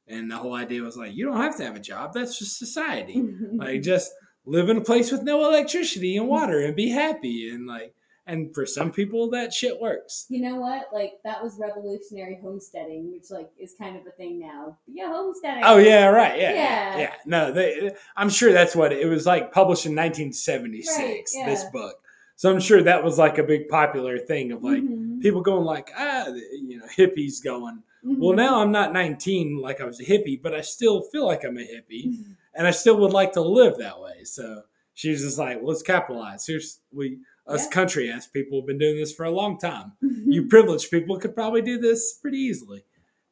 And 0.07 0.29
the 0.29 0.37
whole 0.37 0.53
idea 0.55 0.81
was 0.81 0.97
like, 0.97 1.13
you 1.13 1.25
don't 1.25 1.37
have 1.41 1.55
to 1.57 1.63
have 1.63 1.75
a 1.75 1.79
job. 1.79 2.13
That's 2.13 2.37
just 2.37 2.57
society. 2.59 3.23
like 3.53 3.81
just 3.81 4.11
live 4.45 4.69
in 4.69 4.77
a 4.77 4.81
place 4.81 5.11
with 5.11 5.23
no 5.23 5.47
electricity 5.47 6.17
and 6.17 6.27
water 6.27 6.59
and 6.59 6.75
be 6.75 6.89
happy. 6.89 7.49
And 7.49 7.65
like, 7.65 7.93
and 8.25 8.53
for 8.55 8.65
some 8.65 8.91
people 8.91 9.29
that 9.31 9.53
shit 9.53 9.79
works. 9.81 10.25
You 10.29 10.41
know 10.41 10.55
what? 10.55 10.87
Like 10.93 11.13
that 11.25 11.43
was 11.43 11.57
revolutionary 11.59 12.39
homesteading, 12.41 13.11
which 13.11 13.29
like 13.29 13.49
is 13.59 13.75
kind 13.79 13.95
of 13.97 14.03
a 14.07 14.11
thing 14.11 14.39
now. 14.39 14.77
Yeah, 14.87 15.07
homesteading. 15.07 15.63
Oh 15.65 15.77
yeah, 15.77 16.05
right. 16.07 16.39
Yeah, 16.39 16.53
yeah. 16.53 16.97
Yeah. 16.97 17.13
No, 17.25 17.51
they, 17.51 17.91
I'm 18.15 18.29
sure 18.29 18.51
that's 18.53 18.75
what 18.75 18.93
it 18.93 19.07
was 19.07 19.25
like. 19.25 19.51
Published 19.51 19.85
in 19.85 19.95
1976. 19.95 20.97
Right, 20.97 21.23
yeah. 21.33 21.45
This 21.49 21.65
book, 21.71 21.95
so 22.35 22.51
I'm 22.51 22.59
sure 22.61 22.81
that 22.83 23.03
was 23.03 23.17
like 23.17 23.37
a 23.37 23.43
big 23.43 23.67
popular 23.67 24.17
thing 24.17 24.51
of 24.51 24.63
like 24.63 24.81
Mhm. 24.83 25.21
people 25.21 25.41
going 25.41 25.65
like, 25.65 25.91
ah, 25.97 26.27
you 26.27 26.77
know, 26.79 26.85
hippies 26.97 27.43
going. 27.43 27.83
Mhm. 28.05 28.17
Well, 28.19 28.33
now 28.35 28.61
I'm 28.61 28.71
not 28.71 28.91
19 28.93 29.59
like 29.61 29.79
I 29.81 29.85
was 29.85 29.99
a 29.99 30.05
hippie, 30.05 30.41
but 30.41 30.53
I 30.53 30.61
still 30.61 31.01
feel 31.03 31.25
like 31.25 31.43
I'm 31.43 31.57
a 31.57 31.61
hippie, 31.61 32.25
and 32.53 32.67
I 32.67 32.71
still 32.71 32.97
would 32.97 33.13
like 33.13 33.31
to 33.33 33.41
live 33.41 33.77
that 33.77 33.99
way. 33.99 34.23
So 34.25 34.63
she 34.93 35.09
was 35.11 35.21
just 35.21 35.37
like, 35.37 35.57
well, 35.57 35.67
let's 35.69 35.81
capitalize. 35.83 36.45
Here's 36.45 36.79
we 36.91 37.19
us 37.47 37.65
Yeah. 37.65 37.71
country 37.71 38.09
ass 38.11 38.25
people 38.27 38.59
have 38.61 38.67
been 38.67 38.77
doing 38.77 38.95
this 38.97 39.13
for 39.13 39.25
a 39.25 39.31
long 39.31 39.57
time 39.57 39.93
Mm-hmm. 40.03 40.31
you 40.31 40.47
privileged 40.47 40.89
people 40.91 41.17
could 41.19 41.35
probably 41.35 41.61
do 41.61 41.77
this 41.77 42.13
pretty 42.21 42.37
easily. 42.37 42.85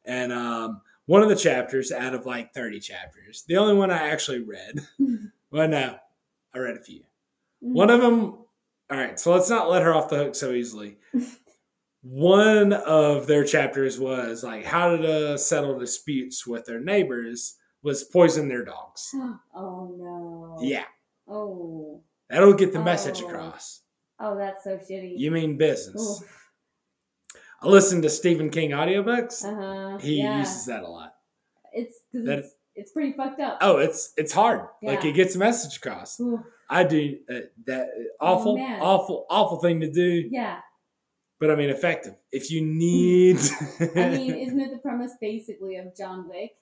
And 0.04 0.32
um, 0.32 0.80
one 1.06 1.22
of 1.22 1.28
the 1.30 1.36
chapters 1.36 1.90
out 1.92 2.14
of 2.14 2.26
like 2.26 2.52
30 2.52 2.80
chapters, 2.80 3.44
the 3.48 3.56
only 3.56 3.74
one 3.74 3.90
I 3.90 4.08
actually 4.08 4.40
read, 4.40 4.80
well, 5.50 5.68
no, 5.68 5.96
I 6.54 6.58
read 6.58 6.76
a 6.76 6.80
few. 6.82 7.00
Mhm. 7.64 7.72
One 7.72 7.88
of 7.90 8.00
them, 8.02 8.22
all 8.90 8.98
right, 8.98 9.18
so 9.18 9.32
let's 9.32 9.48
not 9.48 9.70
let 9.70 9.82
her 9.82 9.94
off 9.94 10.08
the 10.10 10.16
hook 10.16 10.34
so 10.34 10.52
easily. 10.52 10.98
One 12.02 12.72
of 12.72 13.26
their 13.28 13.44
chapters 13.44 13.98
was 13.98 14.42
like 14.42 14.64
how 14.64 14.96
to 14.96 15.38
settle 15.38 15.78
disputes 15.78 16.46
with 16.46 16.64
their 16.66 16.80
neighbors 16.80 17.56
was 17.82 18.02
poison 18.04 18.48
their 18.48 18.64
dogs. 18.64 19.10
oh 19.54 19.94
no. 19.98 20.58
Yeah, 20.60 20.84
Oh. 21.28 22.02
that'll 22.28 22.54
get 22.54 22.72
the 22.72 22.82
message 22.82 23.22
Oh. 23.22 23.28
across. 23.28 23.82
Oh, 24.18 24.36
that's 24.36 24.64
so 24.64 24.78
shitty. 24.78 25.14
You 25.16 25.30
mean 25.30 25.56
business. 25.56 26.22
Ooh. 26.22 27.38
I 27.60 27.68
listen 27.68 28.02
to 28.02 28.10
Stephen 28.10 28.50
King 28.50 28.70
audiobooks. 28.70 29.44
Uh 29.44 29.54
huh. 29.54 29.98
He 29.98 30.18
yeah. 30.18 30.38
uses 30.40 30.66
that 30.66 30.82
a 30.82 30.88
lot. 30.88 31.14
It's 31.72 32.00
that- 32.12 32.38
it's, 32.40 32.54
it's 32.74 32.92
pretty 32.92 33.12
fucked 33.16 33.40
up. 33.40 33.58
Oh, 33.60 33.76
it's 33.78 34.12
it's 34.16 34.32
hard. 34.32 34.66
Like 34.82 35.04
it 35.04 35.12
gets 35.12 35.36
a 35.36 35.38
message 35.38 35.76
across. 35.76 36.18
Ooh. 36.20 36.42
I 36.68 36.84
do 36.84 37.18
uh, 37.30 37.40
that 37.66 37.88
awful, 38.20 38.58
Oh, 38.58 38.78
awful, 38.84 39.26
awful 39.30 39.60
thing 39.60 39.80
to 39.80 39.90
do. 39.90 40.28
Yeah. 40.30 40.58
But 41.42 41.50
I 41.50 41.56
mean 41.56 41.70
effective. 41.70 42.14
If 42.30 42.52
you 42.52 42.64
need, 42.64 43.36
I 43.80 44.08
mean, 44.10 44.32
isn't 44.36 44.60
it 44.60 44.70
the 44.70 44.78
premise 44.78 45.10
basically 45.20 45.74
of 45.76 45.94
John 45.96 46.28
Wick? 46.28 46.52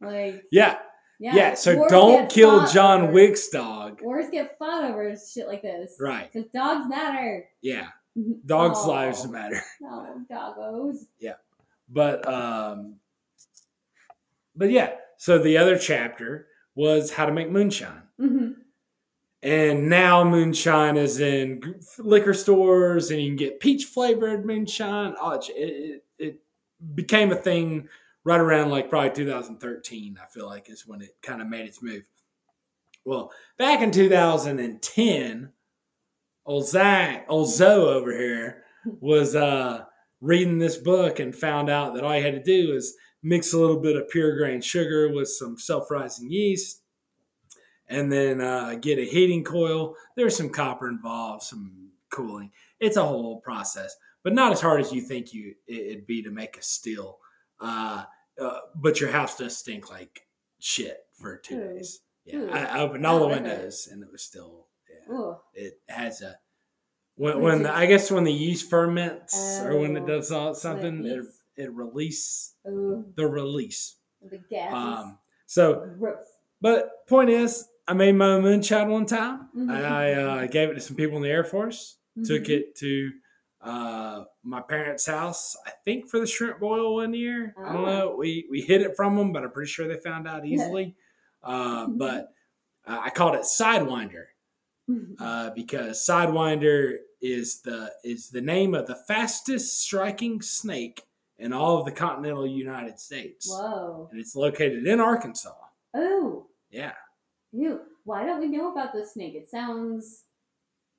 Like, 0.00 0.42
yeah, 0.50 0.78
yeah. 1.20 1.36
yeah. 1.36 1.54
So 1.54 1.76
wars 1.76 1.90
don't 1.92 2.28
kill 2.28 2.66
John 2.66 3.02
over- 3.02 3.12
Wick's 3.12 3.48
dog. 3.48 4.00
Wars 4.02 4.26
get 4.32 4.58
fought 4.58 4.82
over 4.84 5.14
shit 5.16 5.46
like 5.46 5.62
this. 5.62 5.96
Right. 6.00 6.28
Because 6.32 6.50
dogs 6.50 6.88
matter. 6.88 7.48
Yeah. 7.62 7.86
Dogs' 8.44 8.80
Oh. 8.82 8.88
lives 8.88 9.28
matter. 9.28 9.62
No, 9.80 10.16
doggos. 10.30 10.96
Yeah, 11.20 11.34
but 11.88 12.26
um, 12.26 12.96
but 14.56 14.70
yeah. 14.72 14.92
So 15.18 15.38
the 15.38 15.58
other 15.58 15.78
chapter 15.78 16.48
was 16.74 17.12
how 17.12 17.26
to 17.26 17.32
make 17.32 17.48
moonshine. 17.50 18.02
hmm 18.18 18.48
And 19.46 19.88
now 19.88 20.24
moonshine 20.24 20.96
is 20.96 21.20
in 21.20 21.76
liquor 22.00 22.34
stores, 22.34 23.12
and 23.12 23.22
you 23.22 23.28
can 23.28 23.36
get 23.36 23.60
peach 23.60 23.84
flavored 23.84 24.44
moonshine. 24.44 25.14
Oh, 25.20 25.34
it, 25.34 25.48
it, 25.50 26.04
it 26.18 26.40
became 26.96 27.30
a 27.30 27.36
thing 27.36 27.88
right 28.24 28.40
around 28.40 28.70
like 28.70 28.90
probably 28.90 29.10
2013. 29.10 30.18
I 30.20 30.26
feel 30.26 30.46
like 30.46 30.68
is 30.68 30.84
when 30.84 31.00
it 31.00 31.10
kind 31.22 31.40
of 31.40 31.46
made 31.46 31.64
its 31.64 31.80
move. 31.80 32.02
Well, 33.04 33.30
back 33.56 33.82
in 33.82 33.92
2010, 33.92 35.52
old 36.44 36.66
Zach, 36.66 37.26
old 37.28 37.48
Zoe 37.48 37.94
over 37.94 38.18
here 38.18 38.64
was 38.98 39.36
uh, 39.36 39.84
reading 40.20 40.58
this 40.58 40.76
book 40.76 41.20
and 41.20 41.32
found 41.32 41.70
out 41.70 41.94
that 41.94 42.02
all 42.02 42.16
you 42.16 42.24
had 42.24 42.34
to 42.34 42.42
do 42.42 42.74
is 42.74 42.96
mix 43.22 43.52
a 43.52 43.60
little 43.60 43.78
bit 43.78 43.94
of 43.94 44.08
pure 44.08 44.36
grain 44.36 44.60
sugar 44.60 45.14
with 45.14 45.28
some 45.28 45.56
self 45.56 45.88
rising 45.88 46.32
yeast 46.32 46.82
and 47.88 48.10
then 48.12 48.40
uh, 48.40 48.74
get 48.80 48.98
a 48.98 49.04
heating 49.04 49.44
coil. 49.44 49.94
There's 50.16 50.36
some 50.36 50.50
copper 50.50 50.88
involved, 50.88 51.42
some 51.42 51.90
cooling. 52.10 52.50
It's 52.80 52.96
a 52.96 53.04
whole 53.04 53.40
process, 53.40 53.94
but 54.22 54.32
not 54.34 54.52
as 54.52 54.60
hard 54.60 54.80
as 54.80 54.92
you 54.92 55.00
think 55.00 55.32
you 55.32 55.54
it'd 55.66 56.06
be 56.06 56.22
to 56.22 56.30
make 56.30 56.56
a 56.56 56.62
still. 56.62 57.18
Uh, 57.60 58.04
uh, 58.40 58.58
but 58.74 59.00
your 59.00 59.10
house 59.10 59.36
does 59.38 59.56
stink 59.56 59.90
like 59.90 60.26
shit 60.58 60.98
for 61.14 61.38
two 61.38 61.56
Ooh. 61.58 61.74
days. 61.74 62.00
Yeah, 62.24 62.36
Ooh. 62.40 62.50
I, 62.50 62.64
I 62.64 62.78
opened 62.80 63.06
all 63.06 63.20
the 63.20 63.26
Not 63.26 63.30
worth 63.30 63.38
it. 63.38 63.42
windows 63.50 63.88
and 63.90 64.02
it 64.02 64.10
was 64.12 64.22
still. 64.22 64.66
Yeah, 64.90 65.14
Ooh. 65.14 65.36
it 65.54 65.80
has 65.88 66.22
a 66.22 66.36
when, 67.14 67.40
when 67.40 67.62
the, 67.62 67.74
I 67.74 67.86
guess 67.86 68.10
when 68.10 68.24
the 68.24 68.32
yeast 68.32 68.68
ferments 68.68 69.60
or 69.62 69.78
when 69.78 69.96
it 69.96 70.02
Oh, 70.02 70.06
does 70.06 70.30
all, 70.30 70.54
something, 70.54 71.06
it 71.06 71.12
it 71.18 71.24
it 71.56 71.72
release 71.72 72.52
Ooh. 72.68 73.06
the 73.16 73.26
release. 73.26 73.96
The 74.20 74.38
gases. 74.50 74.74
Um, 74.74 75.18
so 75.46 75.88
Gross. 75.98 76.18
but 76.60 77.06
point 77.06 77.30
is, 77.30 77.66
I 77.88 77.92
made 77.92 78.12
my 78.12 78.26
own 78.32 78.42
moonshine 78.42 78.88
one 78.90 79.06
time. 79.06 79.48
Mhm. 79.56 79.70
I 79.70 80.12
uh, 80.14 80.46
gave 80.46 80.70
it 80.70 80.74
to 80.74 80.80
some 80.80 80.96
people 80.96 81.16
in 81.18 81.22
the 81.22 81.30
Air 81.30 81.44
Force. 81.44 81.98
Took 82.24 82.44
Mhm. 82.44 82.48
it 82.50 82.74
to 82.76 83.12
uh, 83.62 84.24
my 84.44 84.60
parents' 84.60 85.06
house. 85.06 85.56
I 85.66 85.70
think 85.84 86.08
for 86.08 86.20
the 86.20 86.26
shrimp 86.26 86.60
boil 86.60 86.94
one 86.96 87.14
year. 87.14 87.52
I 87.58 87.72
don't 87.72 87.84
Oh. 87.84 87.86
know. 87.86 88.16
We 88.16 88.46
we 88.50 88.60
hid 88.60 88.80
it 88.82 88.94
from 88.96 89.16
them, 89.16 89.32
but 89.32 89.42
I'm 89.42 89.50
pretty 89.50 89.70
sure 89.70 89.88
they 89.88 89.98
found 89.98 90.28
out 90.28 90.44
easily. 90.46 90.94
uh, 91.42 91.86
but 91.88 92.32
uh, 92.86 93.00
I 93.04 93.10
called 93.10 93.34
it 93.34 93.42
Sidewinder 93.42 94.26
uh, 95.18 95.50
because 95.50 95.98
Sidewinder 96.06 96.98
is 97.20 97.60
the 97.62 97.92
is 98.04 98.30
the 98.30 98.40
name 98.40 98.74
of 98.74 98.86
the 98.86 98.94
fastest 98.94 99.80
striking 99.80 100.40
snake 100.42 101.02
in 101.38 101.52
all 101.52 101.78
of 101.78 101.84
the 101.86 101.92
continental 101.92 102.46
United 102.46 102.98
States, 103.00 103.48
Whoa. 103.50 104.08
and 104.10 104.20
it's 104.20 104.34
located 104.36 104.86
in 104.86 105.00
Arkansas. 105.00 105.54
Oh. 105.94 106.46
Yeah. 106.70 106.94
Ew. 107.56 107.80
Why 108.04 108.24
don't 108.24 108.40
we 108.40 108.48
know 108.48 108.70
about 108.72 108.92
this 108.92 109.14
snake? 109.14 109.34
It 109.34 109.48
sounds 109.48 110.24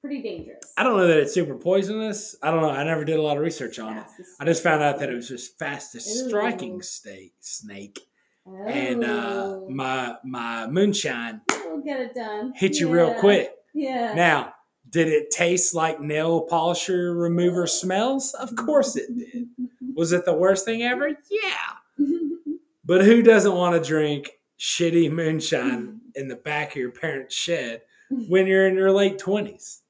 pretty 0.02 0.22
dangerous. 0.22 0.74
I 0.78 0.84
don't 0.84 0.98
know 0.98 1.08
that 1.08 1.18
it's 1.18 1.34
super 1.34 1.56
poisonous. 1.56 2.36
I 2.42 2.52
don't 2.52 2.62
know. 2.62 2.70
I 2.70 2.84
never 2.84 3.06
did 3.06 3.18
a 3.18 3.22
lot 3.22 3.38
of 3.38 3.44
research 3.44 3.80
on 3.80 3.98
it. 3.98 4.02
Fastest 4.04 4.42
I 4.42 4.46
just 4.46 4.64
found 4.64 4.84
out 4.84 5.00
that 5.00 5.10
it 5.10 5.16
was 5.16 5.28
just 5.28 5.58
fastest 5.60 6.08
Ew. 6.08 6.30
striking 6.30 6.82
snake 6.82 7.34
snake. 7.40 8.00
Oh. 8.46 8.66
And 8.68 9.04
uh, 9.04 9.60
my 9.70 10.16
my 10.24 10.68
moonshine 10.68 11.42
We'll 11.66 11.82
get 11.82 12.00
it 12.00 12.16
done. 12.16 12.54
hit 12.56 12.80
you 12.80 12.90
real 12.90 13.14
quick. 13.16 13.52
Yeah. 13.74 14.14
Now, 14.14 14.54
did 14.90 15.08
it 15.10 15.32
taste 15.32 15.74
like 15.76 16.00
nail 16.00 16.42
polisher 16.42 17.14
remover 17.14 17.68
smells? 17.68 18.34
Of 18.34 18.56
course 18.56 18.96
it 18.96 19.10
did. 19.16 19.48
Was 19.96 20.12
it 20.14 20.26
the 20.26 20.34
worst 20.34 20.66
thing 20.66 20.84
ever? 20.84 21.10
Yeah. 21.30 22.06
But 22.86 23.04
who 23.04 23.22
doesn't 23.22 23.54
want 23.54 23.76
to 23.76 23.86
drink 23.86 24.32
shitty 24.58 25.12
moonshine 25.12 25.97
in 26.18 26.28
the 26.28 26.36
back 26.36 26.72
of 26.72 26.76
your 26.78 26.92
parents' 26.92 27.36
shed 27.36 27.82
when 28.10 28.48
you're 28.48 28.68
in 28.68 28.76
your 28.76 28.92
late 28.92 29.18
twenties? 29.20 29.82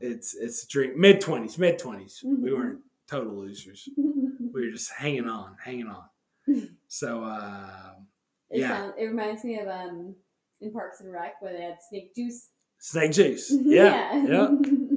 It's 0.00 0.34
it's 0.34 0.64
a 0.64 0.68
drink 0.68 0.96
mid 0.96 1.20
twenties, 1.20 1.58
mid 1.58 1.78
twenties. 1.78 2.20
We 2.24 2.52
weren't 2.52 2.80
total 3.10 3.34
losers. 3.34 3.88
We 3.96 4.66
were 4.66 4.70
just 4.70 4.90
hanging 4.92 5.28
on, 5.28 5.56
hanging 5.62 5.88
on. 5.88 6.04
So 6.88 7.24
um, 7.24 8.06
It, 8.50 8.60
Yeah. 8.60 8.68
sounds, 8.68 8.94
it 8.98 9.04
reminds 9.04 9.44
me 9.44 9.58
of 9.58 9.68
um 9.68 10.14
in 10.60 10.72
Parks 10.72 11.00
and 11.00 11.12
Rec 11.12 11.40
where 11.40 11.52
they 11.52 11.62
had 11.62 11.76
snake 11.88 12.14
juice. 12.14 12.50
snake 12.78 13.12
juice. 13.12 13.50
Yeah, 13.64 14.24
yeah. 14.26 14.48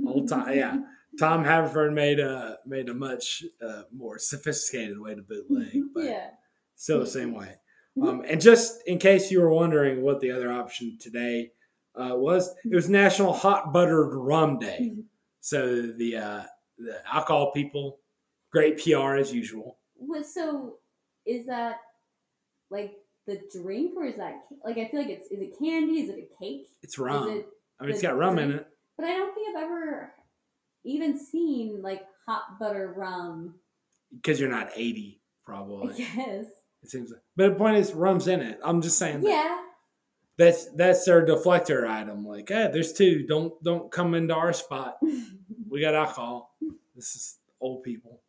Old 0.07 0.27
time, 0.27 0.57
yeah. 0.57 0.77
Tom 1.19 1.43
Haverford 1.43 1.93
made 1.93 2.19
a 2.19 2.57
made 2.65 2.89
a 2.89 2.93
much 2.93 3.43
uh, 3.65 3.83
more 3.93 4.17
sophisticated 4.19 4.99
way 4.99 5.15
to 5.15 5.21
bootleg, 5.21 5.81
but 5.93 6.03
yeah. 6.13 6.29
still 6.75 6.99
the 6.99 7.07
same 7.07 7.33
way. 7.33 7.55
Um, 8.01 8.23
and 8.27 8.39
just 8.39 8.81
in 8.87 8.99
case 8.99 9.31
you 9.31 9.41
were 9.41 9.53
wondering 9.53 10.01
what 10.01 10.19
the 10.21 10.31
other 10.31 10.51
option 10.51 10.97
today 10.99 11.51
uh, 11.95 12.15
was, 12.15 12.53
it 12.63 12.73
was 12.73 12.89
National 12.89 13.33
Hot 13.33 13.73
Buttered 13.73 14.13
Rum 14.13 14.59
Day. 14.59 14.93
So 15.41 15.81
the 15.81 16.17
uh, 16.17 16.43
the 16.77 17.01
alcohol 17.11 17.51
people, 17.51 17.99
great 18.51 18.81
PR 18.81 19.15
as 19.15 19.33
usual. 19.33 19.79
What, 19.95 20.25
so 20.25 20.77
is 21.25 21.45
that 21.47 21.77
like 22.69 22.93
the 23.27 23.41
drink 23.51 23.93
or 23.97 24.05
is 24.05 24.15
that 24.17 24.35
like 24.63 24.77
I 24.77 24.87
feel 24.87 25.01
like 25.01 25.09
it's 25.09 25.27
is 25.27 25.41
it 25.41 25.57
candy? 25.59 26.01
Is 26.01 26.09
it 26.09 26.17
a 26.17 26.43
cake? 26.43 26.67
It's 26.81 26.97
rum. 26.97 27.29
Is 27.29 27.39
it? 27.39 27.47
I 27.79 27.83
mean, 27.83 27.93
it's 27.93 28.01
got 28.01 28.17
rum 28.17 28.39
in 28.39 28.51
it. 28.51 28.67
But 28.97 29.07
I 29.07 29.17
don't 29.17 29.33
think 29.33 29.55
I've 29.55 29.63
ever 29.63 30.13
even 30.85 31.19
seen 31.19 31.81
like 31.81 32.03
hot 32.27 32.59
butter 32.59 32.93
rum. 32.95 33.55
because 34.15 34.39
you're 34.39 34.49
not 34.49 34.69
80 34.75 35.21
probably 35.45 35.97
guess. 36.15 36.45
It 36.83 36.89
seems 36.89 37.11
like. 37.11 37.21
but 37.35 37.49
the 37.49 37.55
point 37.55 37.77
is 37.77 37.93
rum's 37.93 38.27
in 38.27 38.41
it 38.41 38.59
i'm 38.63 38.81
just 38.81 38.97
saying 38.97 39.21
that 39.21 39.29
Yeah. 39.29 39.61
that's 40.37 40.65
that's 40.75 41.05
their 41.05 41.25
deflector 41.25 41.87
item 41.87 42.25
like 42.25 42.49
hey 42.49 42.69
there's 42.71 42.93
two 42.93 43.25
don't 43.27 43.61
don't 43.63 43.91
come 43.91 44.13
into 44.15 44.33
our 44.35 44.53
spot 44.53 44.97
we 45.69 45.81
got 45.81 45.93
alcohol 45.95 46.55
this 46.95 47.15
is 47.15 47.37
old 47.59 47.83
people 47.83 48.21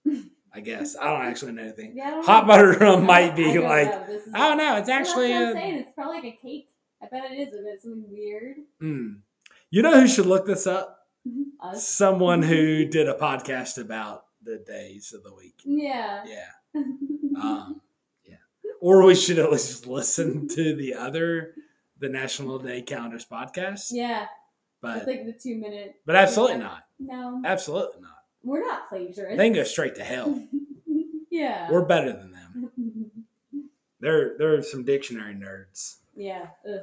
i 0.55 0.61
guess 0.61 0.97
i 1.01 1.05
don't 1.07 1.27
actually 1.27 1.53
know 1.53 1.63
anything 1.63 1.93
yeah 1.97 2.21
hot 2.23 2.45
know. 2.45 2.49
butter 2.49 2.73
rum 2.79 3.05
might 3.15 3.35
be 3.35 3.55
don't 3.55 3.65
like 3.65 3.89
i 4.35 4.49
don't 4.49 4.59
know 4.59 4.77
it's 4.77 4.89
actually 4.91 5.33
I'm 5.35 5.49
a, 5.49 5.53
saying. 5.53 5.75
It's 5.79 5.91
probably 5.95 6.17
like 6.17 6.25
a 6.25 6.39
cake. 6.43 6.69
I 7.03 7.07
bet 7.11 7.33
it 7.33 7.35
is. 7.35 7.49
It's 7.53 7.83
something 7.83 8.05
weird. 8.13 8.57
mm. 8.81 9.17
you 9.71 9.83
know 9.83 9.99
who 10.01 10.07
should 10.07 10.27
look 10.27 10.47
this 10.47 10.67
up 10.69 10.99
Us. 11.61 11.89
someone 11.89 12.43
who 12.43 12.85
did 12.85 13.09
a 13.09 13.15
podcast 13.15 13.81
about 13.81 14.27
the 14.45 14.63
days 14.67 15.13
of 15.13 15.23
the 15.25 15.35
week 15.35 15.55
Yeah. 15.65 16.25
yeah 16.27 16.49
um, 16.77 16.99
yeah 17.35 17.65
or 18.83 19.05
we 19.05 19.15
should 19.15 19.39
at 19.39 19.51
least 19.53 19.87
listen 19.99 20.49
to 20.49 20.75
the 20.75 20.95
other 20.95 21.55
the 21.99 22.09
national 22.09 22.59
day 22.59 22.83
calendars 22.83 23.25
podcast 23.25 23.87
yeah. 23.93 24.27
but 24.81 24.99
It's 24.99 25.07
like 25.07 25.25
the 25.25 25.33
two 25.33 25.57
minute. 25.57 25.95
but 26.05 26.17
absolutely 26.17 26.59
not 26.59 26.83
No, 26.99 27.41
absolutely 27.45 28.01
not 28.03 28.11
we're 28.43 28.61
not 28.67 28.89
plagiarists. 28.91 29.37
they 29.37 29.47
can 29.47 29.53
go 29.55 29.63
straight 29.63 29.95
to 29.95 30.05
hell 30.05 30.43
yeah. 31.31 31.71
we're 31.71 31.85
better 31.85 32.13
than 32.13 32.33
them 32.33 32.71
they're 34.01 34.37
they're 34.39 34.63
some 34.63 34.85
dictionary 34.85 35.35
nerds 35.35 35.97
yeah. 36.17 36.47
Ugh. 36.69 36.81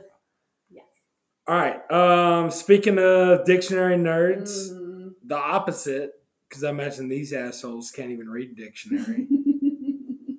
all 1.48 1.56
right 1.56 1.92
um 1.92 2.50
speaking 2.50 2.98
of 2.98 3.44
dictionary 3.46 3.98
nerds 3.98 4.72
Mm. 4.72 5.12
the 5.26 5.36
opposite 5.38 6.14
because 6.48 6.64
i 6.64 6.70
imagine 6.70 7.10
these 7.10 7.34
assholes 7.34 7.92
can't 7.92 8.12
even 8.12 8.30
read 8.30 8.56
dictionary 8.56 9.28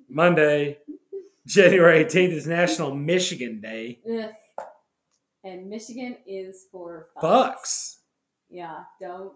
monday 0.09 0.77
january 1.47 2.05
18th 2.05 2.31
is 2.31 2.47
national 2.47 2.95
michigan 2.95 3.59
day 3.61 3.99
Ugh. 4.09 4.29
And 5.43 5.69
Michigan 5.69 6.17
is 6.27 6.65
for 6.71 7.07
fucks 7.21 7.95
Yeah. 8.49 8.83
Don't 9.01 9.33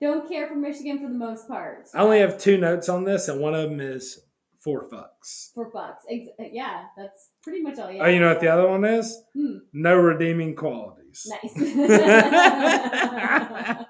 don't 0.00 0.28
care 0.28 0.46
for 0.48 0.54
Michigan 0.54 0.98
for 0.98 1.08
the 1.08 1.14
most 1.18 1.46
part. 1.48 1.88
i 1.94 2.00
only 2.00 2.20
have 2.20 2.38
two 2.38 2.56
notes 2.58 2.88
on 2.88 3.04
this 3.04 3.28
and 3.28 3.40
one 3.40 3.54
of 3.54 3.68
them 3.68 3.80
is 3.80 4.20
four 4.62 4.88
fucks 4.88 5.50
for 5.54 5.70
bucks. 5.72 6.04
Ex- 6.08 6.28
yeah, 6.52 6.84
that's 6.96 7.30
pretty 7.42 7.60
much 7.62 7.78
all. 7.78 7.90
Yeah. 7.90 8.04
oh 8.04 8.08
you 8.08 8.20
know 8.20 8.28
what 8.28 8.40
the 8.40 8.48
other 8.48 8.68
one 8.68 8.84
is 8.84 9.18
Hmm. 9.34 9.56
no 9.72 9.96
redeeming 9.96 10.54
qualities 10.54 11.26
Nice. 11.42 11.56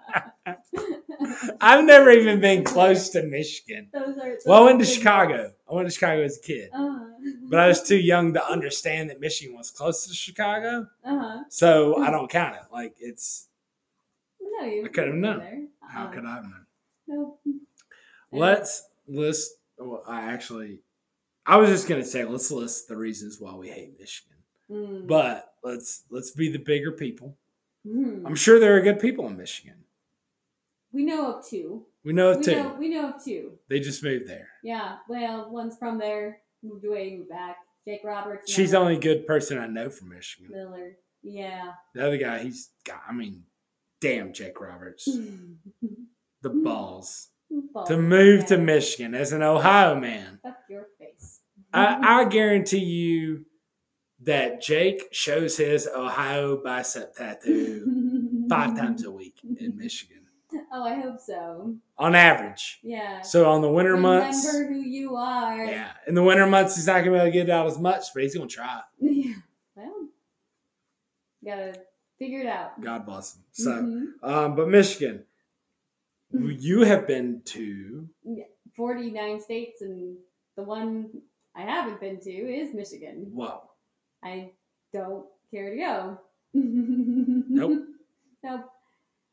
i've 1.60 1.84
never 1.84 2.10
even 2.10 2.40
been 2.40 2.64
close 2.64 3.10
to 3.10 3.22
michigan 3.24 3.88
Those 3.94 4.16
are, 4.18 4.30
those 4.30 4.42
well 4.46 4.62
i 4.62 4.66
went 4.66 4.78
to 4.80 4.86
chicago 4.86 5.36
notes. 5.36 5.54
I 5.70 5.74
went 5.74 5.86
to 5.88 5.94
chicago 5.94 6.22
as 6.22 6.38
a 6.38 6.40
kid 6.40 6.70
Uh-huh. 6.72 7.04
but 7.48 7.58
I 7.60 7.68
was 7.68 7.82
too 7.82 7.98
young 7.98 8.32
to 8.34 8.44
understand 8.44 9.10
that 9.10 9.20
Michigan 9.20 9.56
was 9.56 9.70
close 9.70 10.06
to 10.06 10.14
Chicago, 10.14 10.86
Uh-huh. 11.04 11.44
so 11.48 11.96
I 11.98 12.10
don't 12.10 12.30
count 12.30 12.56
it. 12.56 12.62
Like 12.72 12.94
it's 12.98 13.48
No, 14.40 14.64
you 14.66 14.84
I 14.84 14.88
could've 14.88 15.08
you 15.14 15.20
were 15.20 15.26
known. 15.26 15.38
there. 15.40 15.66
how 15.82 16.04
Uh-uh. 16.04 16.12
could 16.12 16.24
I 16.24 16.34
have 16.36 16.44
known? 16.44 16.66
Nope. 17.06 17.40
Let's 18.32 18.88
list. 19.08 19.52
Well, 19.78 20.02
I 20.06 20.20
actually, 20.32 20.80
I 21.46 21.56
was 21.56 21.68
just 21.70 21.88
gonna 21.88 22.04
say 22.04 22.24
let's 22.24 22.50
list 22.50 22.88
the 22.88 22.96
reasons 22.96 23.40
why 23.40 23.54
we 23.54 23.68
hate 23.68 23.98
Michigan, 23.98 24.36
Mm. 24.70 25.06
but 25.06 25.54
let's 25.64 26.04
let's 26.10 26.30
be 26.30 26.50
the 26.50 26.58
bigger 26.58 26.92
people. 26.92 27.36
Mhm. 27.86 28.24
I'm 28.26 28.34
sure 28.36 28.58
there 28.60 28.76
are 28.76 28.80
good 28.80 29.00
people 29.00 29.26
in 29.26 29.36
Michigan. 29.36 29.84
we 30.92 31.04
know 31.04 31.34
of 31.36 31.46
two. 31.46 31.86
We 32.04 32.12
know 32.12 32.36
We 32.36 32.42
two. 32.42 32.54
know 32.56 32.76
we 32.78 32.88
know 32.88 33.10
of 33.10 33.24
two. 33.24 33.52
They 33.68 33.80
just 33.80 34.02
moved 34.02 34.26
there. 34.28 34.48
Yeah. 34.62 34.96
Well, 35.08 35.50
one's 35.50 35.76
from 35.78 35.98
there, 35.98 36.38
moved 36.62 36.84
away, 36.84 37.16
moved 37.16 37.28
back. 37.30 37.56
Jake 37.86 38.00
Roberts. 38.04 38.50
She's 38.52 38.70
the 38.72 38.78
only 38.78 38.98
good 38.98 39.26
person 39.26 39.58
I 39.58 39.66
know 39.66 39.88
from 39.90 40.10
Michigan. 40.10 40.50
Miller. 40.52 40.92
Yeah. 41.22 41.72
The 41.94 42.06
other 42.06 42.16
guy, 42.18 42.38
he's 42.40 42.70
got. 42.86 43.00
I 43.08 43.12
mean, 43.12 43.44
damn, 44.00 44.32
Jake 44.32 44.60
Roberts, 44.60 45.04
the 46.42 46.50
balls 46.50 47.28
Balls 47.72 47.88
to 47.88 47.96
move 47.98 48.46
to. 48.46 48.58
Michigan 48.58 49.14
as 49.14 49.32
an 49.32 49.42
Ohio 49.42 49.98
man. 49.98 50.38
Fuck 50.42 50.58
your 50.68 50.86
face. 50.98 51.40
I, 51.72 52.20
I 52.22 52.24
guarantee 52.28 52.78
you 52.78 53.44
that 54.22 54.60
Jake 54.62 55.08
shows 55.12 55.56
his 55.56 55.86
Ohio 55.88 56.62
bicep 56.62 57.14
tattoo 57.14 58.44
five 58.48 58.76
times 58.76 59.04
a 59.04 59.10
week 59.10 59.36
in 59.58 59.76
Michigan, 59.76 60.19
Oh, 60.72 60.84
I 60.84 60.94
hope 61.00 61.18
so. 61.20 61.74
on 61.98 62.14
average. 62.14 62.78
Yeah. 62.82 63.22
So 63.22 63.50
on 63.50 63.60
the 63.62 63.68
winter 63.70 63.92
Remember 63.94 64.24
months, 64.24 64.46
Remember 64.46 64.74
who 64.74 64.80
you 64.80 65.16
are. 65.16 65.64
yeah, 65.64 65.90
in 66.06 66.14
the 66.14 66.22
winter 66.22 66.46
months 66.46 66.76
he's 66.76 66.86
not 66.86 66.98
gonna 67.00 67.10
be 67.10 67.16
able 67.16 67.26
to 67.26 67.30
get 67.32 67.50
out 67.50 67.66
as 67.66 67.78
much, 67.78 68.06
but 68.14 68.22
he's 68.22 68.34
gonna 68.34 68.48
try. 68.48 68.80
Yeah. 69.00 69.34
Well, 69.76 70.08
gotta 71.44 71.74
figure 72.18 72.40
it 72.40 72.46
out. 72.46 72.80
God 72.80 73.04
bless 73.06 73.34
him. 73.36 73.42
So, 73.52 73.70
Mhm. 73.70 74.06
um, 74.22 74.54
but 74.56 74.68
Michigan, 74.68 75.24
you 76.32 76.82
have 76.82 77.06
been 77.06 77.42
to 77.46 78.08
49 78.76 79.40
states, 79.40 79.82
and 79.82 80.16
the 80.56 80.62
one 80.62 81.10
I 81.54 81.62
haven't 81.62 82.00
been 82.00 82.20
to 82.20 82.30
is 82.30 82.72
Michigan. 82.74 83.30
whoa, 83.32 83.62
I 84.22 84.52
don't 84.92 85.26
care 85.50 85.70
to 85.70 85.76
go. 85.76 86.18
Nope. 86.54 87.86
Nope. 88.42 88.70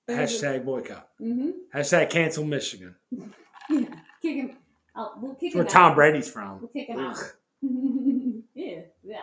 Hashtag 0.08 0.66
boycott, 0.66 1.08
Mm-hmm. 1.22 1.50
hashtag 1.76 2.10
cancel 2.10 2.46
Michigan. 2.46 2.96
Yeah. 3.70 3.82
Kick 4.22 4.36
him. 4.38 4.58
Oh, 4.96 5.14
we'll 5.22 5.36
kick 5.36 5.54
That's 5.54 5.56
where 5.56 5.64
him 5.66 5.70
Tom. 5.70 5.96
Brady's 5.96 6.30
from. 6.30 6.60
We'll 6.62 6.70
kick 6.70 6.88
him 6.88 7.00
out. 7.00 7.18
Yeah, 8.56 8.80
yeah. 9.04 9.18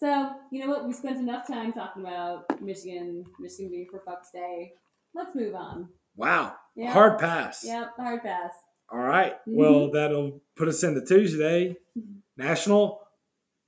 So, 0.00 0.30
you 0.50 0.60
know 0.60 0.68
what? 0.72 0.86
We 0.86 0.92
spent 0.92 1.18
enough 1.18 1.46
time 1.46 1.72
talking 1.72 2.02
about 2.02 2.60
Michigan, 2.62 3.24
Michigan 3.38 3.70
being 3.70 3.86
for 3.90 4.00
fuck's 4.04 4.30
day. 4.32 4.72
Let's 5.14 5.34
move 5.34 5.54
on. 5.54 5.88
Wow, 6.16 6.54
Yeah. 6.74 6.92
hard 6.92 7.18
pass. 7.18 7.62
Yep, 7.64 7.92
hard 7.96 8.22
pass. 8.22 8.52
All 8.90 8.98
right. 8.98 9.34
Mhm. 9.46 9.54
Well, 9.54 9.90
that'll 9.90 10.40
put 10.56 10.68
us 10.68 10.82
into 10.82 11.04
Tuesday, 11.04 11.76
National 12.36 13.02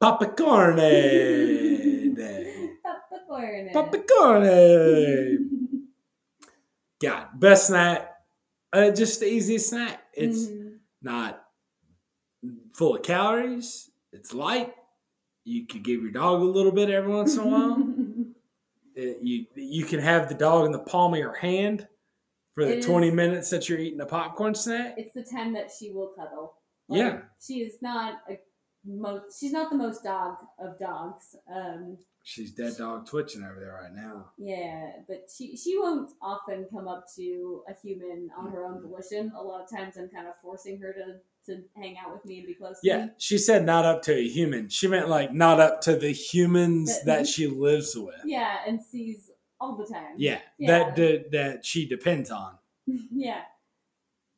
Popcorn 0.00 0.76
Day. 0.76 2.12
Popcorn. 2.82 3.70
Popcorn. 3.72 4.42
God, 7.00 7.28
best 7.38 7.66
snack. 7.68 8.10
Uh, 8.72 8.90
just 8.90 9.20
the 9.20 9.26
easiest 9.26 9.70
snack. 9.70 10.02
It's 10.14 10.46
Mhm. 10.46 10.78
not 11.02 11.44
full 12.74 12.96
of 12.96 13.02
calories. 13.02 13.90
It's 14.12 14.32
light. 14.34 14.74
You 15.44 15.66
could 15.66 15.82
give 15.84 16.02
your 16.02 16.10
dog 16.12 16.40
a 16.40 16.44
little 16.44 16.72
bit 16.72 16.90
every 16.90 17.12
once 17.12 17.34
in 17.36 17.40
a 17.40 17.46
while. 17.46 17.76
It- 18.94 19.18
you 19.22 19.46
you 19.54 19.84
can 19.84 20.00
have 20.00 20.28
the 20.28 20.34
dog 20.34 20.66
in 20.66 20.72
the 20.72 20.78
palm 20.80 21.12
of 21.14 21.18
your 21.18 21.34
hand 21.34 21.86
for 22.54 22.64
the 22.64 22.72
It 22.74 22.78
is- 22.78 22.86
20 22.86 23.10
minutes 23.10 23.50
that 23.50 23.68
you're 23.68 23.78
eating 23.78 24.00
a 24.00 24.06
popcorn 24.06 24.54
snack. 24.54 24.94
it's 24.96 25.12
the 25.14 25.24
time 25.24 25.52
that 25.54 25.70
she 25.70 25.90
will 25.92 26.08
cuddle. 26.16 26.54
Yeah. 26.88 27.22
She 27.40 27.62
is 27.62 27.80
not 27.82 28.22
a 28.28 28.38
most. 28.84 29.40
She's 29.40 29.52
not 29.52 29.70
the 29.70 29.76
most 29.76 30.02
dog 30.04 30.36
of 30.58 30.78
dogs. 30.78 31.34
Um, 31.48 31.98
She's 32.26 32.52
dead 32.52 32.78
dog 32.78 33.06
twitching 33.06 33.44
over 33.44 33.60
there 33.60 33.78
right 33.82 33.94
now. 33.94 34.30
yeah, 34.38 34.92
but 35.06 35.28
she 35.34 35.56
she 35.56 35.78
won't 35.78 36.10
often 36.22 36.66
come 36.72 36.88
up 36.88 37.04
to 37.16 37.62
a 37.68 37.74
human 37.74 38.30
on 38.36 38.50
her 38.50 38.64
own 38.64 38.80
volition. 38.80 39.30
A 39.38 39.42
lot 39.42 39.62
of 39.62 39.70
times, 39.70 39.96
I'm 39.98 40.08
kind 40.08 40.26
of 40.26 40.34
forcing 40.42 40.80
her 40.80 40.92
to 40.94 41.16
to 41.52 41.62
hang 41.76 41.96
out 41.98 42.14
with 42.14 42.24
me 42.24 42.38
and 42.38 42.46
be 42.46 42.54
close 42.54 42.80
to 42.80 42.90
me. 42.90 42.98
Yeah, 42.98 43.08
she 43.18 43.36
said 43.36 43.66
not 43.66 43.84
up 43.84 44.00
to 44.04 44.14
a 44.14 44.26
human. 44.26 44.70
She 44.70 44.88
meant 44.88 45.10
like 45.10 45.34
not 45.34 45.60
up 45.60 45.82
to 45.82 45.96
the 45.96 46.12
humans 46.12 46.96
That- 47.00 47.04
that 47.04 47.26
she 47.26 47.46
lives 47.46 47.94
with. 47.94 48.14
Yeah, 48.24 48.56
and 48.66 48.82
sees 48.82 49.30
all 49.60 49.76
the 49.76 49.84
time. 49.86 50.14
Yeah, 50.16 50.38
Yeah. 50.58 50.78
that 50.78 50.96
that 50.96 51.30
that 51.32 51.64
she 51.66 51.86
depends 51.86 52.30
on. 52.30 52.56
yeah. 53.12 53.42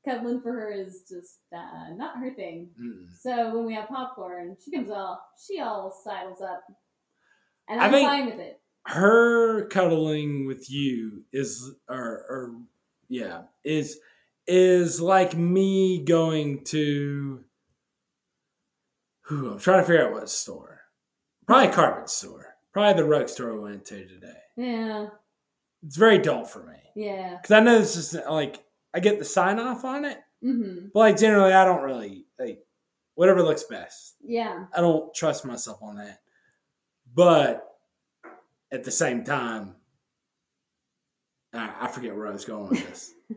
Cuddling 0.04 0.40
for 0.40 0.52
her 0.52 0.70
is 0.72 1.02
just 1.08 1.38
uh, 1.52 1.90
not 1.96 2.18
her 2.18 2.32
thing. 2.34 2.70
Mm. 2.80 3.06
So 3.20 3.54
when 3.54 3.66
we 3.66 3.74
have 3.74 3.88
popcorn, 3.88 4.56
she 4.64 4.70
comes 4.72 4.90
all 4.90 5.20
she 5.36 5.60
all 5.60 5.90
sidles 6.04 6.40
up, 6.42 6.62
and 7.68 7.80
I 7.80 7.86
I'm 7.86 7.92
fine 7.92 8.26
with 8.26 8.38
it. 8.40 8.60
Her 8.86 9.66
cuddling 9.66 10.46
with 10.46 10.70
you 10.70 11.24
is, 11.32 11.72
or, 11.88 11.98
or 11.98 12.54
yeah, 13.08 13.42
is 13.64 13.98
is 14.46 15.00
like 15.00 15.36
me 15.36 16.04
going 16.04 16.62
to. 16.64 17.40
Who 19.22 19.50
I'm 19.52 19.58
trying 19.58 19.80
to 19.80 19.86
figure 19.86 20.06
out 20.06 20.12
what 20.12 20.30
store. 20.30 20.82
Probably 21.46 21.68
a 21.68 21.72
carpet 21.72 22.08
store. 22.10 22.54
Probably 22.72 23.02
the 23.02 23.08
rug 23.08 23.28
store 23.28 23.52
I 23.56 23.58
went 23.60 23.84
to 23.86 24.06
today. 24.06 24.36
Yeah, 24.56 25.08
It's 25.84 25.96
very 25.96 26.18
dull 26.18 26.44
for 26.44 26.62
me 26.64 26.76
yeah. 26.94 27.36
because 27.36 27.50
I 27.50 27.60
know 27.60 27.78
this 27.78 27.96
is 27.96 28.14
like 28.28 28.62
I 28.94 29.00
get 29.00 29.18
the 29.18 29.24
sign 29.24 29.58
off 29.58 29.84
on 29.84 30.04
it, 30.04 30.18
Mm-hmm. 30.44 30.88
but 30.94 31.00
like 31.00 31.18
generally 31.18 31.52
I 31.52 31.64
don't 31.64 31.82
really 31.82 32.26
like 32.38 32.60
whatever 33.14 33.42
looks 33.42 33.64
best. 33.64 34.14
Yeah. 34.22 34.66
I 34.74 34.80
don't 34.80 35.12
trust 35.14 35.44
myself 35.44 35.78
on 35.82 35.96
that. 35.96 36.20
But 37.16 37.66
at 38.70 38.84
the 38.84 38.90
same 38.92 39.24
time, 39.24 39.74
I, 41.54 41.72
I 41.80 41.88
forget 41.88 42.14
where 42.14 42.28
I 42.28 42.32
was 42.32 42.44
going 42.44 42.68
with 42.70 42.86
this. 42.88 43.12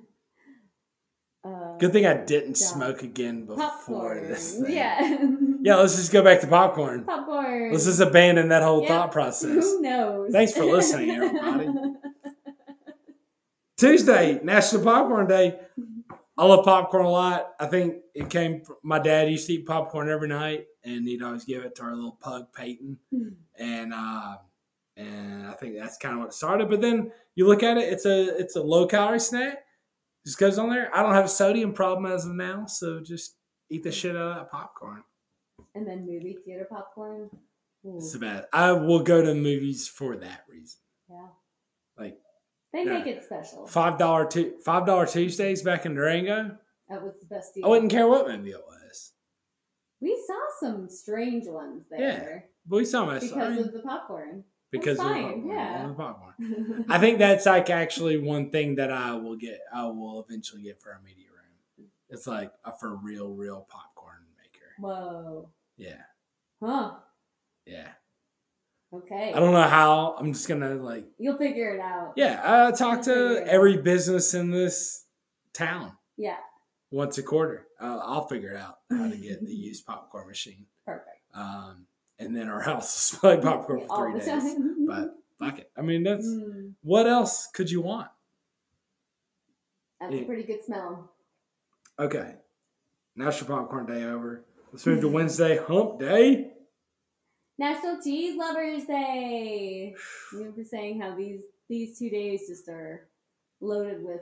Uh, 1.42 1.78
Good 1.78 1.94
thing 1.94 2.06
I 2.06 2.16
didn't 2.16 2.60
Yeah. 2.60 2.68
smoke 2.68 3.02
again 3.02 3.46
before 3.46 3.64
popcorn. 3.70 4.28
this. 4.28 4.56
Thing. 4.60 4.74
Yeah. 4.76 5.18
Yeah, 5.62 5.76
let's 5.78 5.96
just 5.96 6.12
go 6.12 6.22
back 6.22 6.42
to 6.42 6.48
popcorn. 6.48 7.06
popcorn. 7.06 7.72
Let's 7.72 7.86
just 7.86 8.02
abandon 8.02 8.50
that 8.50 8.62
whole 8.62 8.82
Yep. 8.82 8.88
thought 8.90 9.12
process. 9.14 9.64
Who 9.64 9.80
knows? 9.82 10.34
Thanks 10.34 10.52
for 10.52 10.66
listening, 10.66 11.12
everybody. 11.12 11.70
Tuesday, 13.78 14.42
National 14.44 14.84
Popcorn 14.84 15.28
Day. 15.28 15.58
I 16.40 16.46
love 16.46 16.64
popcorn 16.64 17.06
a 17.06 17.10
lot. 17.10 17.50
I 17.60 17.66
think 17.68 17.96
it 18.16 18.30
came 18.30 18.62
from 18.62 18.78
my 18.82 18.98
dad 18.98 19.30
used 19.30 19.48
to 19.48 19.54
eat 19.54 19.66
popcorn 19.66 20.10
every 20.10 20.30
night, 20.30 20.68
and 20.86 21.06
he'd 21.06 21.22
always 21.22 21.44
give 21.44 21.64
it 21.64 21.76
to 21.76 21.84
our 21.84 21.94
little 21.94 22.18
pug 22.22 22.54
Peyton, 22.54 22.98
and 23.58 23.94
uh, 23.94 24.38
and 24.96 25.46
I 25.48 25.52
think 25.54 25.76
that's 25.78 25.98
kind 25.98 26.14
of 26.14 26.20
what 26.20 26.28
it 26.30 26.34
started. 26.34 26.70
But 26.70 26.80
then 26.82 27.12
you 27.36 27.46
look 27.46 27.62
at 27.62 27.78
it; 27.78 27.92
it's 27.92 28.06
a 28.06 28.38
it's 28.38 28.56
a 28.56 28.62
low 28.62 28.88
calorie 28.88 29.20
snack. 29.20 29.60
Just 30.26 30.38
goes 30.40 30.58
on 30.58 30.70
there. 30.70 30.96
I 30.96 31.02
don't 31.04 31.14
have 31.14 31.26
a 31.26 31.30
sodium 31.30 31.74
problem 31.74 32.10
as 32.12 32.26
of 32.26 32.32
now, 32.34 32.66
so 32.68 33.02
just 33.02 33.36
eat 33.70 33.84
the 33.84 33.92
shit 33.92 34.16
out 34.16 34.32
of 34.32 34.36
that 34.38 34.52
popcorn. 34.52 35.04
and 35.76 35.86
then 35.86 36.06
movie 36.06 36.38
theater 36.46 36.68
popcorn. 36.70 37.30
Ooh, 37.86 37.98
It's 37.98 38.16
bad. 38.18 38.46
I 38.54 38.72
will 38.72 39.04
go 39.04 39.22
to 39.22 39.34
movies 39.34 39.88
for 39.90 40.16
that 40.18 40.46
reason. 40.50 40.80
yeah. 41.10 41.28
They 42.74 42.84
yeah. 42.84 42.94
make 43.00 43.08
it 43.08 43.24
special. 43.24 43.66
five 43.68 43.98
dollar 43.98 44.26
two 44.26 44.54
five 44.64 44.86
dollar 44.86 45.06
Tuesdays 45.06 45.62
back 45.64 45.86
in 45.86 45.96
Durango. 45.96 46.58
That 46.90 47.02
was 47.04 47.14
the 47.20 47.26
best 47.28 47.56
deal. 47.56 47.66
I 47.66 47.70
wouldn't 47.70 47.92
care 47.92 48.08
what 48.08 48.28
movie 48.28 48.52
it 48.52 48.62
was. 48.66 49.12
We 50.02 50.18
saw 50.26 50.40
some 50.60 50.88
strange 50.90 51.44
ones 51.48 51.84
there 51.90 52.46
But 52.66 52.78
we 52.78 52.86
saw 52.86 53.06
my 53.06 53.20
because 53.20 53.58
of 53.58 53.74
the 53.74 53.80
popcorn. 53.82 54.46
because 54.72 54.98
of 54.98 55.04
the 55.06 55.14
popcorn, 55.14 55.48
yeah. 55.50 55.88
the 55.88 55.94
popcorn. 55.94 56.86
I 56.90 57.00
think 57.00 57.20
that's 57.20 57.46
like 57.46 57.70
actually 57.70 58.18
one 58.18 58.50
thing 58.50 58.76
that 58.76 58.92
I 58.92 59.14
will 59.16 59.36
get. 59.36 59.60
I 59.74 59.84
will 59.88 60.26
eventually 60.28 60.62
get 60.64 60.82
for 60.82 60.92
our 60.94 61.02
media 61.04 61.26
room. 61.26 61.90
It's 62.10 62.28
like 62.28 62.52
a 62.64 62.72
for 62.78 62.96
real, 62.96 63.30
real 63.34 63.68
popcorn 63.70 64.24
maker. 64.38 64.68
Whoa. 64.80 65.50
Yeah, 65.78 66.02
Huh. 66.62 66.92
yeah. 67.66 67.90
Okay. 68.92 69.32
I 69.36 69.40
don't 69.40 69.54
know 69.54 69.62
how. 69.68 70.16
I'm 70.18 70.34
just 70.34 70.48
gonna 70.48 70.74
like. 70.76 71.06
You'll 71.20 71.38
figure 71.38 71.76
it 71.76 71.80
out. 71.80 72.14
Yeah, 72.16 72.42
I 72.44 72.72
talk 72.72 73.04
Figure 73.06 73.36
to 73.44 73.48
every 73.52 73.78
business 73.78 74.34
in 74.34 74.50
this 74.50 75.06
town 75.54 75.94
Yeah. 76.18 76.38
once 76.92 77.18
a 77.20 77.24
quarter. 77.24 77.68
Uh, 77.80 78.00
I'll 78.04 78.28
figure 78.28 78.58
out 78.58 78.80
how 78.90 79.08
to 79.10 79.16
get 79.16 79.46
the 79.46 79.54
used 79.54 79.86
popcorn 79.86 80.28
machine. 80.28 80.66
Perfect. 80.86 81.08
Um, 81.36 81.86
and 82.18 82.36
then 82.36 82.50
our 82.50 82.62
house 82.62 82.96
is 83.14 83.20
smell 83.20 83.34
like 83.34 83.44
popcorn 83.44 83.82
for 83.88 84.12
three 84.12 84.20
days. 84.20 84.28
time. 84.28 84.86
But 84.88 85.16
fuck 85.38 85.60
it. 85.60 85.72
I 85.78 85.82
mean, 85.82 86.02
that's 86.04 86.26
Mm, 86.26 86.74
what 86.82 87.06
else 87.06 87.48
could 87.54 87.70
you 87.70 87.82
want? 87.82 88.08
that's 90.02 90.14
Yeah. 90.16 90.22
a 90.22 90.26
pretty 90.26 90.44
good 90.44 90.64
smell. 90.64 91.12
Okay. 92.00 92.36
National 93.16 93.56
Popcorn 93.58 93.86
Day 93.86 94.04
over. 94.06 94.46
Let's 94.72 94.86
move 94.86 95.02
to 95.02 95.10
Wednesday, 95.10 95.58
Hump 95.58 96.00
Day. 96.00 96.54
National 97.60 98.02
Cheese 98.02 98.38
Lovers 98.38 98.86
Day. 98.86 99.94
You 100.32 100.54
were 100.56 100.64
saying 100.64 101.02
how 101.02 101.14
these 101.14 101.42
these 101.68 102.00
two 102.00 102.10
days 102.10 102.48
just 102.48 102.70
are 102.70 103.10
loaded 103.60 104.02
with 104.02 104.22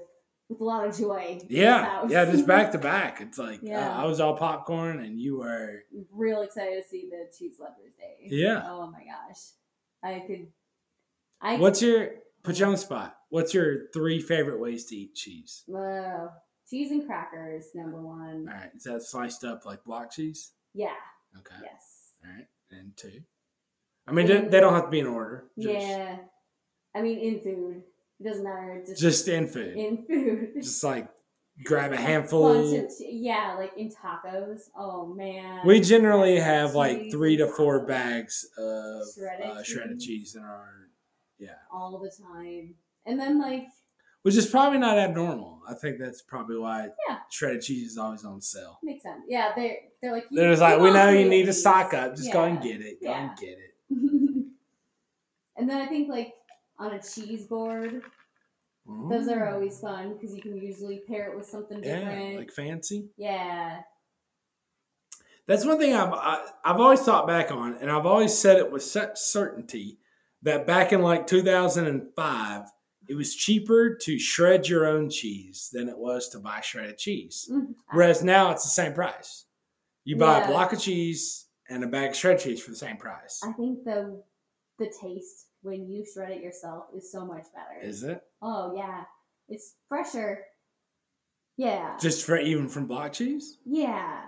with 0.50 0.60
a 0.60 0.64
lot 0.64 0.88
of 0.88 0.98
joy. 0.98 1.40
Yeah, 1.48 2.08
yeah, 2.10 2.26
just 2.26 2.48
back 2.48 2.72
to 2.72 2.78
back. 2.94 3.22
It's 3.22 3.38
like 3.38 3.62
uh, 3.64 3.76
I 3.76 4.06
was 4.06 4.20
all 4.20 4.36
popcorn, 4.36 5.00
and 5.00 5.22
you 5.22 5.38
were. 5.38 5.84
Real 6.12 6.42
excited 6.42 6.82
to 6.82 6.90
see 6.90 7.10
the 7.12 7.30
cheese 7.38 7.58
lovers 7.60 7.94
day. 7.98 8.28
Yeah. 8.28 8.64
Oh 8.66 8.88
my 8.88 9.04
gosh, 9.04 9.40
I 10.04 10.24
could. 10.26 10.48
I 11.40 11.58
What's 11.58 11.84
your 11.84 12.10
put 12.44 12.60
you 12.60 12.66
on 12.66 12.72
the 12.72 12.78
spot? 12.80 13.16
What's 13.30 13.54
your 13.54 13.90
three 13.94 14.20
favorite 14.20 14.60
ways 14.60 14.86
to 14.86 14.96
eat 14.96 15.14
cheese? 15.14 15.64
uh, 15.70 16.30
cheese 16.68 16.90
and 16.90 17.06
crackers 17.06 17.68
number 17.76 18.02
one. 18.02 18.48
All 18.50 18.60
right, 18.60 18.72
is 18.76 18.84
that 18.84 19.04
sliced 19.04 19.44
up 19.44 19.64
like 19.64 19.84
block 19.84 20.12
cheese? 20.12 20.54
Yeah. 20.74 20.96
Okay. 21.38 21.56
Yes. 21.62 22.14
All 22.26 22.34
right, 22.34 22.48
and 22.72 22.96
two. 22.96 23.22
I 24.08 24.12
mean, 24.12 24.28
they, 24.28 24.42
they 24.42 24.60
don't 24.60 24.74
have 24.74 24.86
to 24.86 24.90
be 24.90 25.00
in 25.00 25.08
order. 25.08 25.46
Just, 25.60 25.86
Yeah. 25.88 26.18
I 26.96 27.02
mean, 27.02 27.20
in 27.20 27.42
food, 27.42 27.84
it 28.20 28.24
doesn't 28.24 28.44
matter. 28.44 28.84
Just, 28.86 29.02
Just 29.02 29.28
in 29.28 29.48
food. 29.48 29.76
in 29.76 30.06
food. 30.06 30.50
just 30.62 30.84
like 30.84 31.10
grab 31.64 31.92
a 31.92 31.98
handful. 31.98 32.48
of 32.76 32.90
yeah, 33.00 33.56
like 33.58 33.74
in 33.78 33.90
tacos. 33.92 34.62
Oh 34.76 35.14
man. 35.14 35.62
We 35.66 35.82
generally 35.82 36.38
have 36.40 36.74
like 36.76 37.12
three 37.12 37.38
to 37.38 37.48
four 37.48 37.86
bags 37.86 38.48
of 38.58 39.02
Shredded 39.14 39.46
uh, 39.46 39.64
shredded 39.64 40.00
cheese. 40.00 40.08
cheese 40.08 40.36
in 40.36 40.44
our, 40.44 40.68
yeah, 41.38 41.50
all 41.72 42.00
the 42.00 42.12
time, 42.24 42.76
and 43.06 43.20
then 43.20 43.40
like 43.40 43.66
which 44.28 44.36
is 44.36 44.46
probably 44.46 44.78
not 44.78 44.98
abnormal. 44.98 45.62
I 45.70 45.74
think 45.74 46.00
that's 46.00 46.22
probably 46.22 46.58
why 46.58 46.90
Yeah. 47.08 47.20
shredded 47.30 47.62
cheese 47.62 47.92
is 47.92 47.98
always 47.98 48.26
on 48.26 48.42
sale. 48.42 48.78
makes 48.84 49.04
sense. 49.04 49.24
Yeah, 49.26 49.54
they're 49.56 49.78
they're 50.02 50.12
like 50.12 50.26
They're 50.30 50.50
just 50.50 50.62
like, 50.62 50.82
we 50.82 50.92
know 50.92 51.08
you 51.12 51.30
need 51.30 51.46
to 51.46 51.54
stock 51.54 51.94
up. 51.94 52.14
Just 52.14 52.34
go 52.34 52.44
and 52.44 52.62
get 52.62 52.82
it. 52.82 53.02
Go 53.02 53.08
Yeah. 53.10 53.30
and 53.30 53.38
get 53.38 53.58
it. 53.58 53.74
and 55.56 55.70
then 55.70 55.80
I 55.82 55.86
think 55.88 56.10
like 56.10 56.34
on 56.78 56.92
a 56.92 57.02
cheese 57.02 57.46
board, 57.46 58.02
those 59.10 59.30
are 59.30 59.54
always 59.54 59.80
fun 59.80 60.14
because 60.16 60.36
you 60.36 60.42
can 60.42 60.58
usually 60.58 61.04
pair 61.08 61.32
it 61.32 61.38
with 61.38 61.46
something 61.48 61.82
yeah, 61.82 62.00
different. 62.00 62.36
like 62.36 62.52
fancy. 62.52 63.10
yeah. 63.16 63.80
That's 65.46 65.66
one 65.66 65.80
thing 65.80 65.94
I've 65.96 66.12
I, 66.12 66.46
I've 66.66 66.82
always 66.82 67.00
thought 67.00 67.28
back 67.28 67.50
on, 67.52 67.76
and 67.76 67.90
I've 67.90 68.06
always 68.06 68.38
said 68.38 68.58
it 68.58 68.70
with 68.70 68.84
such 68.84 69.18
certainty 69.18 70.00
that 70.42 70.68
back 70.68 70.92
in 70.92 71.02
like 71.02 71.28
2005, 71.28 72.64
it 73.08 73.16
was 73.16 73.36
cheaper 73.36 73.96
to 73.96 74.20
shred 74.20 74.68
your 74.68 74.86
own 74.86 75.10
cheese 75.10 75.70
than 75.72 75.90
it 75.90 75.98
was 75.98 76.30
to 76.30 76.40
buy 76.40 76.62
shredded 76.62 76.98
cheese. 76.98 77.48
Mm, 77.52 77.74
Whereas 77.92 78.24
now 78.24 78.52
it's 78.52 78.64
the 78.64 78.70
same 78.70 78.94
price. 78.94 79.46
You 80.04 80.16
buy 80.16 80.42
a 80.44 80.48
block 80.48 80.72
of 80.74 80.80
cheese 80.80 81.46
and 81.70 81.84
a 81.84 81.88
bag 81.88 82.12
of 82.12 82.16
shredded 82.16 82.42
cheese 82.42 82.62
for 82.62 82.72
the 82.72 82.78
same 82.78 82.98
price. 82.98 83.42
I 83.44 83.52
think 83.54 83.84
the 83.84 84.22
the 84.80 84.94
taste 85.02 85.48
when 85.64 85.90
you 85.90 86.06
shred 86.06 86.32
it 86.32 86.42
yourself 86.42 86.86
is 86.96 87.12
so 87.12 87.26
much 87.26 87.46
better. 87.54 87.86
Is 87.86 88.04
it 88.04 88.22
oh 88.42 88.74
yeah, 88.76 89.04
it's 89.50 89.76
fresher. 89.90 90.44
Yeah. 91.58 91.98
just 92.00 92.24
for 92.24 92.38
even 92.38 92.70
from 92.70 92.86
block 92.86 93.14
cheese? 93.14 93.58
yeah. 93.66 94.22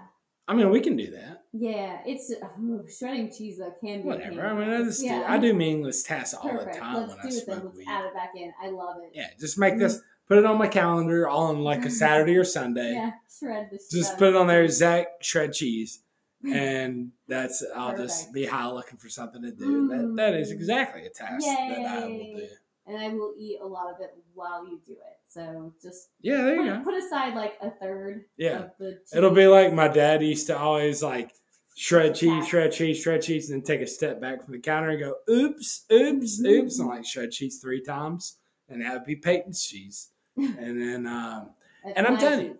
I 0.48 0.56
mean, 0.56 0.72
we 0.72 0.82
can 0.82 0.96
do 0.96 1.12
that. 1.12 1.39
Yeah. 1.54 2.00
It's 2.06 2.32
ooh, 2.32 2.86
shredding 2.88 3.32
cheese 3.32 3.58
though 3.58 3.74
can 3.82 4.02
be 4.02 4.08
Whatever. 4.08 4.46
I 4.46 4.54
mean, 4.54 4.70
I 4.70 4.84
just 4.84 5.04
yeah. 5.04 5.20
do, 5.20 5.26
I 5.26 5.38
do 5.40 5.54
meaningless 5.54 6.04
tasks 6.04 6.34
all 6.36 6.50
Perfect. 6.50 6.74
the 6.74 6.80
time 6.80 6.96
Let's 7.08 7.10
when 7.16 7.22
do 7.22 7.28
I 7.28 7.40
smoke 7.42 7.64
Let's 7.66 7.78
weed. 7.78 7.86
add 7.90 8.06
it 8.06 8.14
back 8.14 8.32
in. 8.36 8.54
I 8.62 8.70
love 8.70 8.98
it. 9.04 9.12
Yeah, 9.14 9.28
just 9.40 9.58
make 9.58 9.78
this. 9.80 10.00
Put 10.28 10.38
it 10.38 10.46
on 10.46 10.60
my 10.60 10.68
calendar, 10.68 11.28
all 11.28 11.48
on 11.48 11.64
like 11.64 11.86
a 11.86 11.90
Saturday 11.90 12.36
or 12.38 12.44
Sunday. 12.44 12.94
Yeah, 12.94 13.12
shred 13.40 13.70
the 13.72 13.80
Just 13.92 14.16
put 14.20 14.28
it 14.30 14.36
on 14.36 14.46
there, 14.46 14.68
Zach 14.68 15.08
shred 15.22 15.54
cheese, 15.54 16.04
and 16.46 17.12
that's 17.28 17.66
I'll 17.76 17.98
just 17.98 18.32
be 18.32 18.46
high 18.46 18.68
looking 18.70 19.00
for 19.00 19.10
something 19.10 19.42
to 19.42 19.52
do. 19.52 19.88
That 19.88 20.14
that 20.18 20.34
is 20.36 20.50
Mm. 20.50 20.54
exactly 20.54 21.04
a 21.06 21.10
task 21.10 21.48
that 21.48 21.80
I 21.84 22.06
will 22.06 22.36
do. 22.36 22.48
And 22.90 22.98
I 22.98 23.10
will 23.10 23.34
eat 23.38 23.60
a 23.62 23.66
lot 23.68 23.94
of 23.94 24.02
it 24.02 24.14
while 24.34 24.66
you 24.68 24.80
do 24.86 24.94
it. 24.94 25.18
So 25.28 25.74
just 25.82 26.10
Yeah, 26.22 26.42
there 26.42 26.56
you 26.56 26.72
put, 26.72 26.84
go. 26.86 26.92
put 26.92 27.04
aside 27.04 27.36
like 27.36 27.54
a 27.62 27.70
third 27.72 28.26
Yeah, 28.38 28.64
of 28.64 28.72
the 28.80 28.92
cheese. 28.94 29.14
it'll 29.16 29.32
be 29.32 29.48
like 29.48 29.74
my 29.74 29.88
dad 29.88 30.22
used 30.24 30.48
to 30.48 30.58
always 30.58 31.02
like 31.04 31.32
shred 31.76 32.16
cheese, 32.16 32.48
shred 32.48 32.72
cheese, 32.72 33.00
shred 33.02 33.22
cheese, 33.22 33.50
and 33.50 33.62
then 33.62 33.66
take 33.66 33.82
a 33.82 33.88
step 33.88 34.20
back 34.20 34.44
from 34.44 34.54
the 34.54 34.60
counter 34.60 34.90
and 34.90 35.00
go, 35.00 35.16
"Oops, 35.30 35.86
oops, 35.92 36.42
oops," 36.44 36.80
and 36.80 36.90
like 36.90 37.06
shred 37.06 37.32
cheese 37.32 37.60
three 37.62 37.82
times, 37.82 38.38
and 38.68 38.82
that 38.82 38.94
would 38.94 39.06
be 39.06 39.16
Peyton's 39.16 39.64
cheese, 39.66 40.10
and 40.38 40.82
then. 40.82 41.06
um 41.08 41.52
and 41.96 42.06
I'm 42.06 42.18
telling 42.18 42.46
you. 42.48 42.58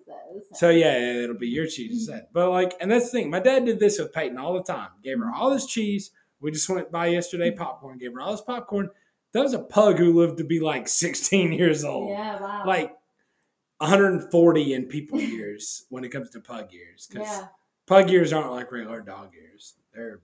So 0.54 0.70
yeah, 0.70 0.98
yeah, 0.98 1.24
it'll 1.24 1.38
be 1.38 1.50
your 1.50 1.68
cheese 1.68 2.06
set. 2.08 2.32
But 2.32 2.52
like, 2.52 2.74
and 2.80 2.90
that's 2.90 3.12
the 3.12 3.20
thing. 3.20 3.30
My 3.30 3.42
dad 3.42 3.66
did 3.66 3.78
this 3.80 4.00
with 4.00 4.14
Peyton 4.14 4.38
all 4.38 4.54
the 4.54 4.64
time. 4.64 4.92
Gave 5.04 5.20
her 5.20 5.30
all 5.34 5.50
this 5.50 5.66
cheese. 5.66 6.12
We 6.40 6.52
just 6.52 6.70
went 6.70 6.90
by 6.90 7.08
yesterday 7.08 7.52
popcorn. 7.58 7.98
Gave 7.98 8.14
her 8.14 8.22
all 8.22 8.32
this 8.32 8.40
popcorn. 8.42 8.90
That 9.34 9.44
was 9.44 9.54
a 9.54 9.60
pug 9.60 10.00
who 10.00 10.14
lived 10.14 10.40
to 10.40 10.44
be 10.44 10.60
like 10.60 10.88
16 10.88 11.52
years 11.54 11.84
old. 11.84 12.10
Yeah, 12.10 12.40
wow. 12.42 12.64
Like 12.66 12.96
140 13.78 14.74
in 14.74 14.86
people 14.86 15.20
years 15.20 15.86
when 15.90 16.04
it 16.04 16.10
comes 16.10 16.30
to 16.32 16.40
pug 16.40 16.72
years. 16.72 17.08
Because 17.12 17.28
yeah. 17.28 17.48
pug 17.88 18.10
years 18.10 18.34
aren't 18.34 18.52
like 18.52 18.72
regular 18.72 19.02
dog 19.02 19.34
years. 19.34 19.76
They're 19.94 20.22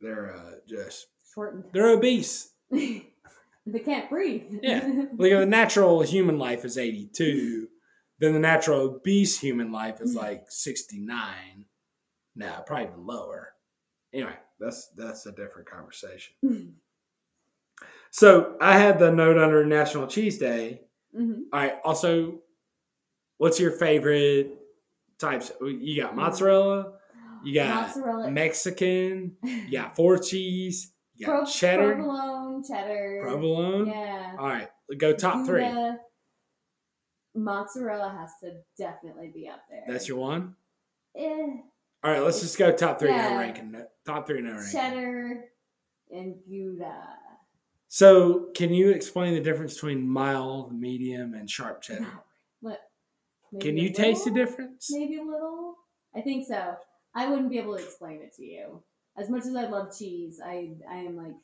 they're 0.00 0.34
uh, 0.34 0.52
just 0.68 1.06
Shortened. 1.32 1.64
they're 1.72 1.90
obese. 1.90 2.50
they 2.70 3.78
can't 3.84 4.10
breathe. 4.10 4.58
Yeah. 4.62 4.86
Like 5.16 5.32
the 5.32 5.46
natural 5.46 6.02
human 6.02 6.38
life 6.38 6.64
is 6.64 6.76
82. 6.76 7.68
Then 8.18 8.32
the 8.32 8.40
natural 8.40 8.80
obese 8.80 9.38
human 9.38 9.70
life 9.70 10.00
is 10.00 10.14
like 10.14 10.46
69. 10.48 11.66
Nah, 12.34 12.60
probably 12.60 12.86
even 12.86 13.06
lower. 13.06 13.50
Anyway, 14.12 14.34
that's 14.58 14.88
that's 14.96 15.26
a 15.26 15.32
different 15.32 15.68
conversation. 15.68 16.34
So 18.12 18.56
I 18.60 18.78
had 18.78 18.98
the 18.98 19.10
note 19.10 19.38
under 19.38 19.64
National 19.64 20.06
Cheese 20.06 20.38
Day. 20.38 20.82
Mhm. 21.16 21.44
All 21.52 21.60
right. 21.60 21.78
Also, 21.84 22.40
what's 23.38 23.58
your 23.58 23.72
favorite 23.72 24.52
types? 25.18 25.50
You 25.60 26.02
got 26.02 26.14
mozzarella, 26.14 26.98
you 27.42 27.54
got 27.54 27.88
mozzarella, 27.88 28.30
Mexican, 28.30 29.36
you 29.42 29.72
got 29.72 29.96
four 29.96 30.18
cheese, 30.18 30.92
you 31.14 31.26
got 31.26 31.32
Pro- 31.32 31.46
cheddar, 31.46 31.94
provolone, 31.94 32.62
cheddar. 32.68 33.20
provolone. 33.22 33.86
Yeah. 33.86 34.36
All 34.38 34.46
right, 34.46 34.68
go 34.98 35.14
top 35.14 35.46
three. 35.46 35.62
Gouda. 35.62 35.98
Mozzarella 37.34 38.10
has 38.18 38.30
to 38.42 38.60
definitely 38.76 39.30
be 39.32 39.48
up 39.48 39.62
there. 39.70 39.84
That's 39.88 40.06
your 40.06 40.18
one. 40.18 40.54
Eh, 41.16 41.46
All 42.04 42.10
right, 42.10 42.20
let's 42.22 42.40
just 42.40 42.58
go 42.58 42.72
top 42.72 42.98
three 42.98 43.08
Yeah. 43.10 43.30
no 43.30 43.38
ranking. 43.38 43.74
Top 44.04 44.26
three 44.26 44.42
no 44.42 44.52
ranking. 44.52 44.70
cheddar 44.72 45.44
and 46.10 46.34
Gouda. 46.46 46.94
So, 47.94 48.46
can 48.54 48.72
you 48.72 48.88
explain 48.88 49.34
the 49.34 49.40
difference 49.40 49.74
between 49.74 50.08
mild, 50.08 50.72
medium, 50.72 51.34
and 51.34 51.48
sharp 51.48 51.82
cheddar? 51.82 52.06
What? 52.62 52.80
Can 53.60 53.76
you 53.76 53.92
taste 53.92 54.24
the 54.24 54.30
difference? 54.30 54.88
Maybe 54.90 55.18
a 55.18 55.22
little. 55.22 55.74
I 56.16 56.22
think 56.22 56.46
so. 56.48 56.76
I 57.14 57.28
wouldn't 57.28 57.50
be 57.50 57.58
able 57.58 57.76
to 57.76 57.84
explain 57.84 58.22
it 58.22 58.34
to 58.36 58.44
you. 58.44 58.82
As 59.18 59.28
much 59.28 59.44
as 59.44 59.54
I 59.54 59.68
love 59.68 59.94
cheese, 59.94 60.40
I 60.42 60.70
I 60.90 61.00
am 61.00 61.18
like 61.18 61.34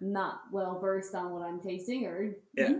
not 0.00 0.42
well 0.52 0.78
versed 0.78 1.16
on 1.16 1.32
what 1.32 1.42
I'm 1.42 1.60
tasting 1.60 2.06
or 2.06 2.36
Yeah. 2.56 2.74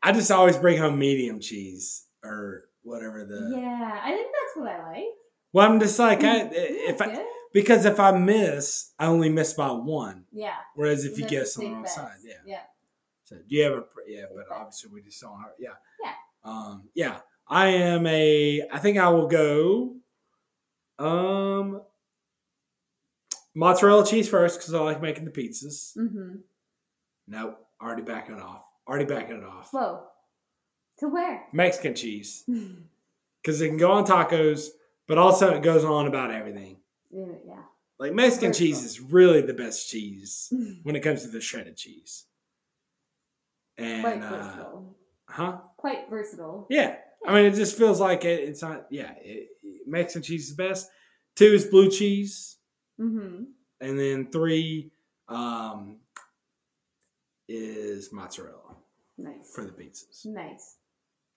I 0.00 0.12
just 0.12 0.30
always 0.30 0.56
bring 0.56 0.78
home 0.78 1.00
medium 1.00 1.40
cheese 1.40 2.06
or 2.22 2.66
whatever 2.84 3.24
the. 3.24 3.56
Yeah, 3.56 4.00
I 4.04 4.10
think 4.12 4.28
that's 4.28 4.56
what 4.56 4.68
I 4.68 4.92
like. 4.92 5.04
Well, 5.52 5.68
I'm 5.68 5.80
just 5.80 5.98
like 5.98 6.20
mm, 6.20 6.28
I 6.28 6.48
if 6.52 7.02
I 7.02 7.06
good. 7.06 7.26
Because 7.52 7.84
if 7.84 7.98
I 8.00 8.12
miss, 8.16 8.92
I 8.98 9.06
only 9.06 9.28
miss 9.28 9.52
by 9.54 9.68
one. 9.70 10.24
yeah. 10.32 10.54
Whereas 10.74 11.04
if 11.04 11.18
you 11.18 11.26
guess 11.26 11.56
on 11.56 11.64
the 11.64 11.70
wrong 11.72 11.82
bets. 11.82 11.94
side, 11.94 12.16
yeah. 12.24 12.34
Yeah. 12.46 12.60
So 13.24 13.36
do 13.36 13.42
you 13.48 13.62
have 13.64 13.72
a 13.74 13.84
yeah? 14.08 14.24
But 14.34 14.46
obviously 14.54 14.90
we 14.92 15.02
just 15.02 15.20
don't. 15.20 15.38
have- 15.40 15.52
Yeah. 15.58 15.74
Yeah. 16.02 16.12
Um. 16.44 16.88
Yeah. 16.94 17.18
I 17.48 17.68
am 17.68 18.06
a. 18.06 18.62
I 18.72 18.78
think 18.78 18.98
I 18.98 19.08
will 19.10 19.28
go. 19.28 19.94
Um. 20.98 21.82
Mozzarella 23.54 24.06
cheese 24.06 24.28
first 24.28 24.58
because 24.60 24.72
I 24.74 24.80
like 24.80 25.02
making 25.02 25.24
the 25.24 25.30
pizzas. 25.30 25.96
Mm-hmm. 25.96 26.36
Nope. 27.28 27.66
Already 27.82 28.02
backing 28.02 28.36
it 28.36 28.42
off. 28.42 28.62
Already 28.88 29.04
backing 29.06 29.36
it 29.38 29.44
off. 29.44 29.70
Whoa. 29.72 30.04
To 30.98 31.08
where? 31.08 31.42
Mexican 31.52 31.94
cheese 31.94 32.44
because 33.42 33.60
it 33.60 33.68
can 33.68 33.76
go 33.78 33.92
on 33.92 34.04
tacos, 34.06 34.68
but 35.08 35.18
also 35.18 35.54
it 35.54 35.62
goes 35.62 35.84
on 35.84 36.06
about 36.06 36.30
everything. 36.30 36.76
Yeah. 37.12 37.62
Like 37.98 38.14
Mexican 38.14 38.52
cheese 38.52 38.82
is 38.84 39.00
really 39.00 39.42
the 39.42 39.52
best 39.54 39.90
cheese 39.90 40.52
when 40.84 40.96
it 40.96 41.00
comes 41.00 41.22
to 41.22 41.28
the 41.28 41.40
shredded 41.40 41.76
cheese. 41.76 42.24
And 43.76 44.02
Quite 44.02 44.22
uh, 44.22 44.30
versatile. 44.30 44.96
huh? 45.28 45.58
Quite 45.76 46.08
versatile. 46.10 46.66
Yeah. 46.70 46.96
I 47.26 47.34
mean, 47.34 47.44
it 47.46 47.54
just 47.54 47.76
feels 47.76 48.00
like 48.00 48.24
it, 48.24 48.40
it's 48.48 48.62
not. 48.62 48.86
Yeah, 48.90 49.12
it, 49.20 49.48
Mexican 49.86 50.22
cheese 50.22 50.48
is 50.50 50.56
the 50.56 50.62
best. 50.68 50.88
Two 51.36 51.46
is 51.52 51.66
blue 51.66 51.90
cheese, 51.90 52.56
Mm-hmm. 52.98 53.44
and 53.80 53.98
then 53.98 54.30
three 54.30 54.90
um, 55.28 55.96
is 57.48 58.12
mozzarella 58.12 58.76
Nice. 59.18 59.52
for 59.54 59.64
the 59.64 59.70
pizzas. 59.72 60.24
Nice. 60.26 60.76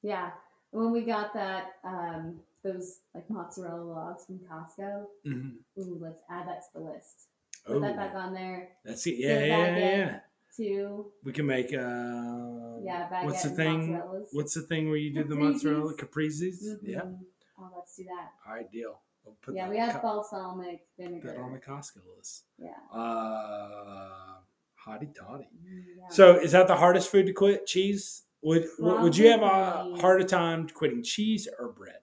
Yeah. 0.01 0.31
When 0.71 0.91
we 0.91 1.01
got 1.01 1.33
that, 1.33 1.73
um, 1.83 2.39
those 2.63 2.99
like 3.13 3.29
mozzarella 3.29 3.83
logs 3.83 4.25
from 4.25 4.39
Costco, 4.39 5.05
Mm-hmm. 5.25 5.81
ooh, 5.81 5.97
let's 6.01 6.21
add 6.29 6.47
that 6.47 6.61
to 6.61 6.67
the 6.75 6.79
list. 6.81 7.27
Put 7.65 7.81
that 7.81 7.95
back 7.95 8.11
Oh, 8.15 8.19
on 8.19 8.33
there. 8.33 8.69
that's 8.83 9.05
it. 9.07 9.15
Yeah, 9.17 9.39
yeah, 9.45 9.77
yeah, 9.77 9.77
yeah. 9.97 10.19
Two. 10.55 11.11
We 11.23 11.31
can 11.31 11.45
make 11.45 11.67
uh 11.73 12.79
Yeah, 12.81 13.07
baguette 13.11 13.23
what's 13.23 13.43
the 13.43 13.49
thing? 13.49 14.01
What's 14.31 14.53
the 14.53 14.61
thing 14.61 14.87
where 14.87 14.97
you 14.97 15.13
do 15.13 15.23
the 15.23 15.35
mozzarella 15.35 15.93
caprese's? 15.95 16.77
Yeah. 16.83 17.01
Mhm. 17.01 17.19
Oh, 17.59 17.69
let's 17.75 17.95
do 17.95 18.03
that. 18.05 18.31
All 18.47 18.53
right, 18.55 18.69
deal. 18.71 18.99
We'll 19.23 19.35
put 19.41 19.55
yeah, 19.55 19.69
we 19.69 19.77
have 19.77 19.93
co- 19.93 20.01
balsamic 20.01 20.85
vinegar. 20.97 21.27
that 21.33 21.37
on 21.39 21.53
the 21.53 21.59
Costco 21.59 22.01
list. 22.17 22.43
yeah. 22.57 22.71
Uh, 22.91 24.39
hotty 24.85 25.13
toddy. 25.15 25.47
Mm, 25.65 25.83
yeah. 25.97 26.09
So 26.09 26.35
is 26.39 26.51
that 26.51 26.67
the 26.67 26.75
hardest 26.75 27.09
food 27.09 27.27
to 27.27 27.33
quit? 27.33 27.65
Cheese? 27.65 28.23
Would 28.41 28.67
would 28.79 29.01
would 29.01 29.17
you 29.17 29.29
have 29.29 29.41
a 29.41 29.95
harder 30.01 30.25
time 30.25 30.67
quitting 30.67 31.01
cheese 31.03 31.47
or 31.57 31.69
bread? 31.71 31.99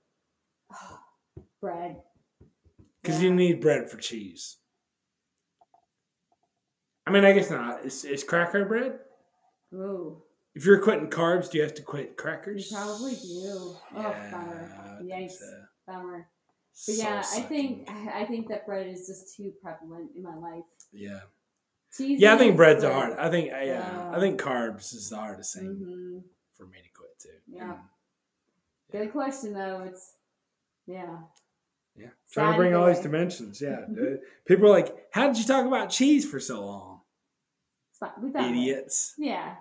bread. 1.60 2.02
Because 3.02 3.22
Yeah. 3.22 3.28
you 3.28 3.34
need 3.34 3.60
bread 3.60 3.90
for 3.90 3.96
cheese. 3.96 4.56
I 7.06 7.10
mean, 7.10 7.24
I 7.24 7.32
guess 7.32 7.50
not. 7.50 7.84
Is, 7.84 8.04
is 8.04 8.22
cracker 8.24 8.64
bread? 8.64 8.98
Ooh, 9.74 10.22
If 10.54 10.64
you're 10.64 10.80
quitting 10.82 11.08
carbs, 11.08 11.50
do 11.50 11.58
you 11.58 11.64
have 11.64 11.74
to 11.74 11.82
quit 11.82 12.08
you 12.10 12.14
crackers? 12.16 12.70
probably 12.72 13.12
do. 13.14 13.76
Oh, 13.94 14.14
bummer. 14.30 14.72
I 14.84 14.98
think 14.98 15.10
Yikes. 15.12 15.30
so. 15.32 15.62
Bummer. 15.86 16.28
But 16.86 16.94
yeah, 16.96 17.22
I 17.34 17.40
think. 17.42 17.88
I 17.90 18.24
think 18.24 18.48
that 18.48 18.66
bread 18.66 18.86
is 18.86 19.06
just 19.06 19.36
too 19.36 19.52
prevalent 19.62 20.10
in 20.16 20.22
my 20.22 20.34
life. 20.36 20.64
Yeah. 20.92 21.20
Cheese. 21.96 22.20
Yeah, 22.20 22.34
I 22.34 22.38
think 22.38 22.56
bread's 22.56 22.82
but- 22.84 22.92
hard. 22.92 23.18
I 23.18 23.28
think 23.30 23.48
yeah, 23.48 24.10
I 24.12 24.16
Uh, 24.16 24.20
think 24.20 24.40
carbs 24.40 24.94
is 24.94 25.10
the 25.10 25.16
hardest 25.16 25.54
thing 25.54 25.64
Mhm. 25.66 26.24
for 26.56 26.66
me 26.66 26.78
to 26.82 26.88
quit 26.90 27.18
too. 27.18 27.28
Yeah. 27.48 27.72
And, 27.72 27.80
Good 28.92 29.12
question 29.12 29.52
though. 29.52 29.82
It's 29.82 30.14
yeah. 30.90 31.18
yeah. 31.96 32.08
Trying 32.32 32.52
to 32.52 32.56
bring 32.58 32.74
all 32.74 32.86
these 32.86 33.00
dimensions. 33.00 33.60
Yeah. 33.60 33.80
Uh, 33.90 34.16
People 34.46 34.66
are 34.66 34.70
like, 34.70 34.94
"How 35.12 35.26
did 35.28 35.38
you 35.38 35.44
talk 35.44 35.66
about 35.66 35.90
cheese 35.90 36.28
for 36.28 36.40
so 36.40 36.64
long?" 36.64 37.00
It's 37.90 37.98
fine. 37.98 38.44
It. 38.46 38.50
Idiots. 38.50 39.14
Yeah. 39.18 39.54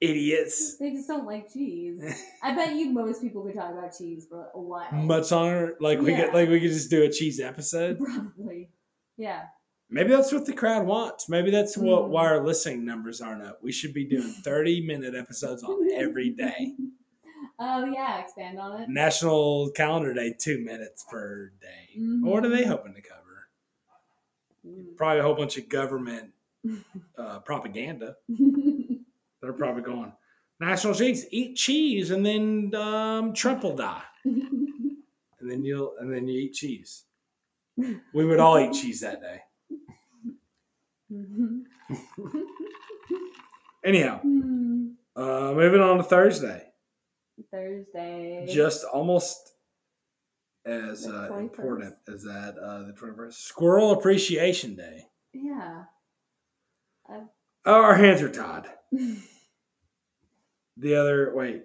Idiots. 0.00 0.76
They 0.78 0.90
just 0.90 1.08
don't 1.08 1.24
like 1.26 1.52
cheese. 1.52 2.02
I 2.42 2.54
bet 2.54 2.74
you 2.74 2.90
most 2.90 3.22
people 3.22 3.42
could 3.42 3.54
talk 3.54 3.72
about 3.72 3.96
cheese 3.96 4.26
for 4.28 4.48
a 4.54 4.60
while. 4.60 4.92
Much 4.92 5.30
longer. 5.30 5.76
Like 5.80 6.00
we 6.00 6.12
Yeah. 6.12 6.26
could 6.26 6.34
like 6.34 6.48
we 6.48 6.60
could 6.60 6.70
just 6.72 6.90
do 6.90 7.02
a 7.04 7.08
cheese 7.10 7.40
episode. 7.40 7.98
Probably. 7.98 8.70
Yeah. 9.16 9.44
Maybe 9.90 10.10
that's 10.10 10.32
what 10.32 10.44
the 10.46 10.52
crowd 10.52 10.86
wants. 10.86 11.28
Maybe 11.28 11.50
that's 11.50 11.76
what 11.76 12.04
Mm. 12.04 12.08
why 12.08 12.26
our 12.26 12.44
listening 12.44 12.84
numbers 12.84 13.20
aren't 13.20 13.42
up. 13.42 13.62
We 13.62 13.70
should 13.70 13.94
be 13.94 14.04
doing 14.04 14.32
30 14.42 14.84
minute 14.86 15.14
episodes 15.14 15.62
on 15.62 15.88
every 15.92 16.30
day. 16.30 16.74
Oh 17.58 17.84
yeah, 17.84 18.18
expand 18.20 18.58
on 18.58 18.82
it. 18.82 18.88
National 18.88 19.70
Calendar 19.70 20.12
Day, 20.12 20.34
two 20.36 20.58
minutes 20.64 21.04
per 21.08 21.52
day. 21.60 21.98
What 22.20 22.44
are 22.44 22.48
they 22.48 22.64
hoping 22.64 22.94
to 22.94 23.00
cover? 23.00 23.48
Mm. 24.66 24.96
Probably 24.96 25.20
a 25.20 25.22
whole 25.22 25.34
bunch 25.36 25.56
of 25.58 25.68
government 25.68 26.30
uh, 27.18 27.38
propaganda. 27.40 28.16
They're 29.40 29.52
probably 29.52 29.82
going 29.82 30.12
national 30.60 30.94
cheese, 30.94 31.26
eat 31.30 31.56
cheese, 31.56 32.10
and 32.10 32.24
then 32.24 32.74
um, 32.74 33.34
Trump 33.34 33.62
will 33.62 33.76
die, 33.76 34.02
and 34.24 34.96
then 35.40 35.64
you'll 35.64 35.94
and 36.00 36.12
then 36.12 36.26
you 36.26 36.40
eat 36.40 36.54
cheese. 36.54 37.04
We 37.76 38.24
would 38.24 38.40
all 38.40 38.58
eat 38.58 38.72
cheese 38.72 39.00
that 39.00 39.20
day. 39.20 39.40
Anyhow, 43.84 44.20
Hmm. 44.22 44.92
uh, 45.14 45.52
moving 45.54 45.80
on 45.80 45.98
to 45.98 46.02
Thursday. 46.02 46.68
Thursday. 47.50 48.46
just 48.48 48.84
almost 48.84 49.52
as 50.66 51.06
uh, 51.06 51.34
important 51.38 51.94
as 52.12 52.22
that 52.22 52.56
uh, 52.58 52.84
the 52.84 52.92
21st 52.92 53.32
squirrel 53.34 53.92
appreciation 53.92 54.76
day. 54.76 55.04
Yeah. 55.32 55.84
oh 57.10 57.28
our 57.66 57.94
hands 57.94 58.22
are 58.22 58.30
tied. 58.30 58.66
The 60.76 60.96
other 60.96 61.32
wait. 61.34 61.62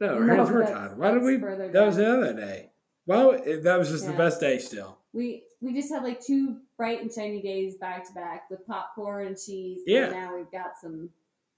No 0.00 0.14
our 0.14 0.24
No, 0.24 0.36
hands 0.36 0.50
were 0.50 0.62
tied. 0.64 0.96
Why 0.96 1.12
did 1.12 1.22
we 1.22 1.36
that 1.36 1.74
was 1.86 1.96
the 1.96 2.10
other 2.10 2.32
day. 2.34 2.70
Well 3.06 3.32
that 3.32 3.78
was 3.78 3.90
just 3.90 4.06
the 4.06 4.14
best 4.14 4.40
day 4.40 4.58
still. 4.58 4.98
We 5.12 5.44
we 5.60 5.74
just 5.74 5.92
had 5.92 6.02
like 6.02 6.24
two 6.24 6.56
bright 6.78 7.02
and 7.02 7.12
shiny 7.12 7.42
days 7.42 7.76
back 7.76 8.06
to 8.08 8.14
back 8.14 8.48
with 8.50 8.66
popcorn 8.66 9.26
and 9.26 9.36
cheese. 9.36 9.82
Yeah. 9.86 10.04
And 10.04 10.12
now 10.14 10.34
we've 10.34 10.50
got 10.50 10.78
some 10.80 11.10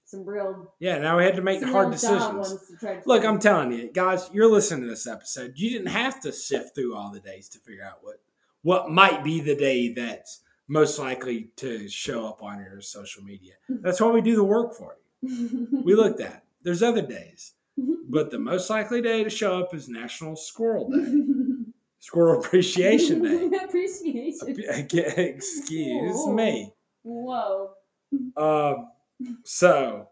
some 0.07 0.25
real 0.25 0.73
yeah 0.79 0.97
now 0.97 1.17
we 1.17 1.23
had 1.23 1.35
to 1.35 1.41
make 1.41 1.61
hard 1.63 1.91
decisions 1.91 2.23
ones 2.49 2.67
to 2.67 2.77
try 2.77 2.95
to 2.95 3.01
look 3.07 3.23
i'm 3.25 3.39
telling 3.39 3.71
you 3.71 3.91
guys 3.93 4.29
you're 4.33 4.49
listening 4.51 4.81
to 4.81 4.87
this 4.89 5.05
episode 5.05 5.53
you 5.55 5.69
didn't 5.69 5.87
have 5.87 6.19
to 6.19 6.31
sift 6.31 6.73
through 6.73 6.95
all 6.95 7.11
the 7.11 7.19
days 7.19 7.47
to 7.49 7.59
figure 7.59 7.83
out 7.83 7.99
what 8.01 8.21
what 8.63 8.89
might 8.89 9.23
be 9.23 9.39
the 9.41 9.55
day 9.55 9.93
that's 9.93 10.41
most 10.67 10.97
likely 10.99 11.49
to 11.55 11.87
show 11.87 12.25
up 12.25 12.41
on 12.41 12.59
your 12.59 12.81
social 12.81 13.21
media 13.23 13.53
that's 13.69 14.01
why 14.01 14.09
we 14.09 14.21
do 14.21 14.35
the 14.35 14.43
work 14.43 14.73
for 14.73 14.95
you 15.21 15.67
we 15.83 15.93
looked 15.95 16.21
at. 16.21 16.43
There's 16.63 16.83
other 16.83 17.01
days, 17.01 17.53
but 18.09 18.29
the 18.29 18.37
most 18.37 18.69
likely 18.69 19.01
day 19.01 19.23
to 19.23 19.29
show 19.31 19.59
up 19.59 19.73
is 19.73 19.89
National 19.89 20.35
Squirrel 20.35 20.89
Day, 20.89 21.23
Squirrel 21.99 22.39
Appreciation 22.45 23.23
Day. 23.23 23.49
Appreciation. 23.63 24.55
Excuse 24.59 26.15
Oh. 26.17 26.33
me. 26.33 26.71
Whoa. 27.03 27.71
Um, 28.35 28.89
so, 29.43 30.09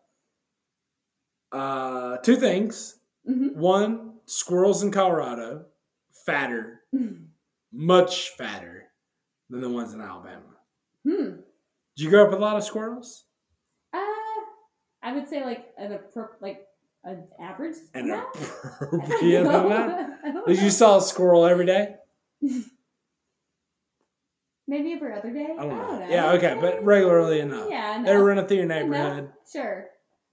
uh, 1.52 2.18
two 2.18 2.36
things. 2.36 3.00
Mhm. 3.30 3.56
One, 3.56 4.20
squirrels 4.26 4.84
in 4.84 4.92
Colorado, 4.92 5.66
fatter, 6.26 6.84
much 7.72 8.30
fatter 8.38 8.92
than 9.50 9.62
the 9.62 9.70
ones 9.70 9.94
in 9.94 10.02
Alabama. 10.02 10.42
Hmm. 11.04 11.42
Did 11.96 12.04
you 12.04 12.10
grow 12.10 12.24
up 12.26 12.32
with 12.32 12.40
a 12.40 12.42
lot 12.42 12.58
of 12.58 12.64
squirrels? 12.64 13.26
Uh, 13.94 13.98
I 15.02 15.14
would 15.14 15.28
say 15.28 15.44
like 15.46 15.74
an 15.78 15.92
appro- 15.98 16.42
like 16.42 16.68
an 17.04 17.28
average. 17.40 17.76
An 17.94 18.06
amount? 18.12 18.36
appropriate 18.82 19.46
amount? 19.46 20.48
Did 20.48 20.62
you 20.62 20.70
saw 20.72 20.98
a 20.98 21.02
squirrel 21.02 21.46
every 21.46 21.66
day? 21.66 21.96
Maybe 24.68 24.94
every 24.94 25.14
other 25.14 25.32
day. 25.32 25.56
I 25.60 25.64
don't 25.64 25.70
know. 25.78 26.08
Yeah, 26.10 26.32
okay, 26.34 26.58
but 26.60 26.84
regularly 26.84 27.40
enough. 27.40 27.68
Yeah, 27.70 28.02
They 28.04 28.12
were 28.12 28.18
enough. 28.18 28.28
running 28.28 28.48
through 28.48 28.58
your 28.58 28.66
Enough. 28.66 28.90
neighborhood. 28.90 29.34
Sure. 29.52 29.88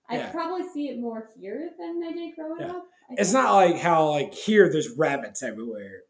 I 0.09 0.16
Yeah. 0.16 0.31
probably 0.33 0.66
see 0.68 0.88
it 0.88 0.99
more 0.99 1.29
here 1.38 1.71
than 1.79 2.03
I 2.03 2.12
did 2.12 2.35
growing 2.35 2.61
Yeah. 2.61 2.71
up. 2.73 2.87
I 3.11 3.14
It's 3.18 3.33
think. 3.33 3.45
not 3.45 3.55
like 3.55 3.77
how 3.77 4.09
like 4.09 4.33
here 4.35 4.71
there's 4.71 4.97
rabbits 4.97 5.42
everywhere. 5.42 6.03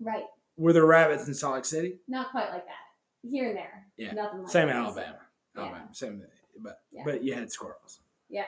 right. 0.00 0.24
Were 0.58 0.72
there 0.72 0.86
rabbits 0.86 1.28
in 1.28 1.34
Salt 1.34 1.54
Lake 1.56 1.64
City? 1.66 2.00
Not 2.08 2.30
quite 2.30 2.48
like 2.50 2.64
that. 2.66 3.28
Here 3.28 3.48
and 3.48 3.56
there. 3.58 3.86
Yeah. 3.98 4.12
Nothing 4.12 4.40
like 4.42 4.50
Same 4.50 4.68
in 4.68 4.76
that. 4.76 4.82
Alabama. 4.84 5.18
Yeah. 5.54 5.60
Alabama. 5.62 5.88
Same, 5.92 6.26
but 6.58 6.80
but 7.04 7.22
you 7.22 7.34
had 7.34 7.50
squirrels. 7.52 8.00
Yeah. 8.30 8.46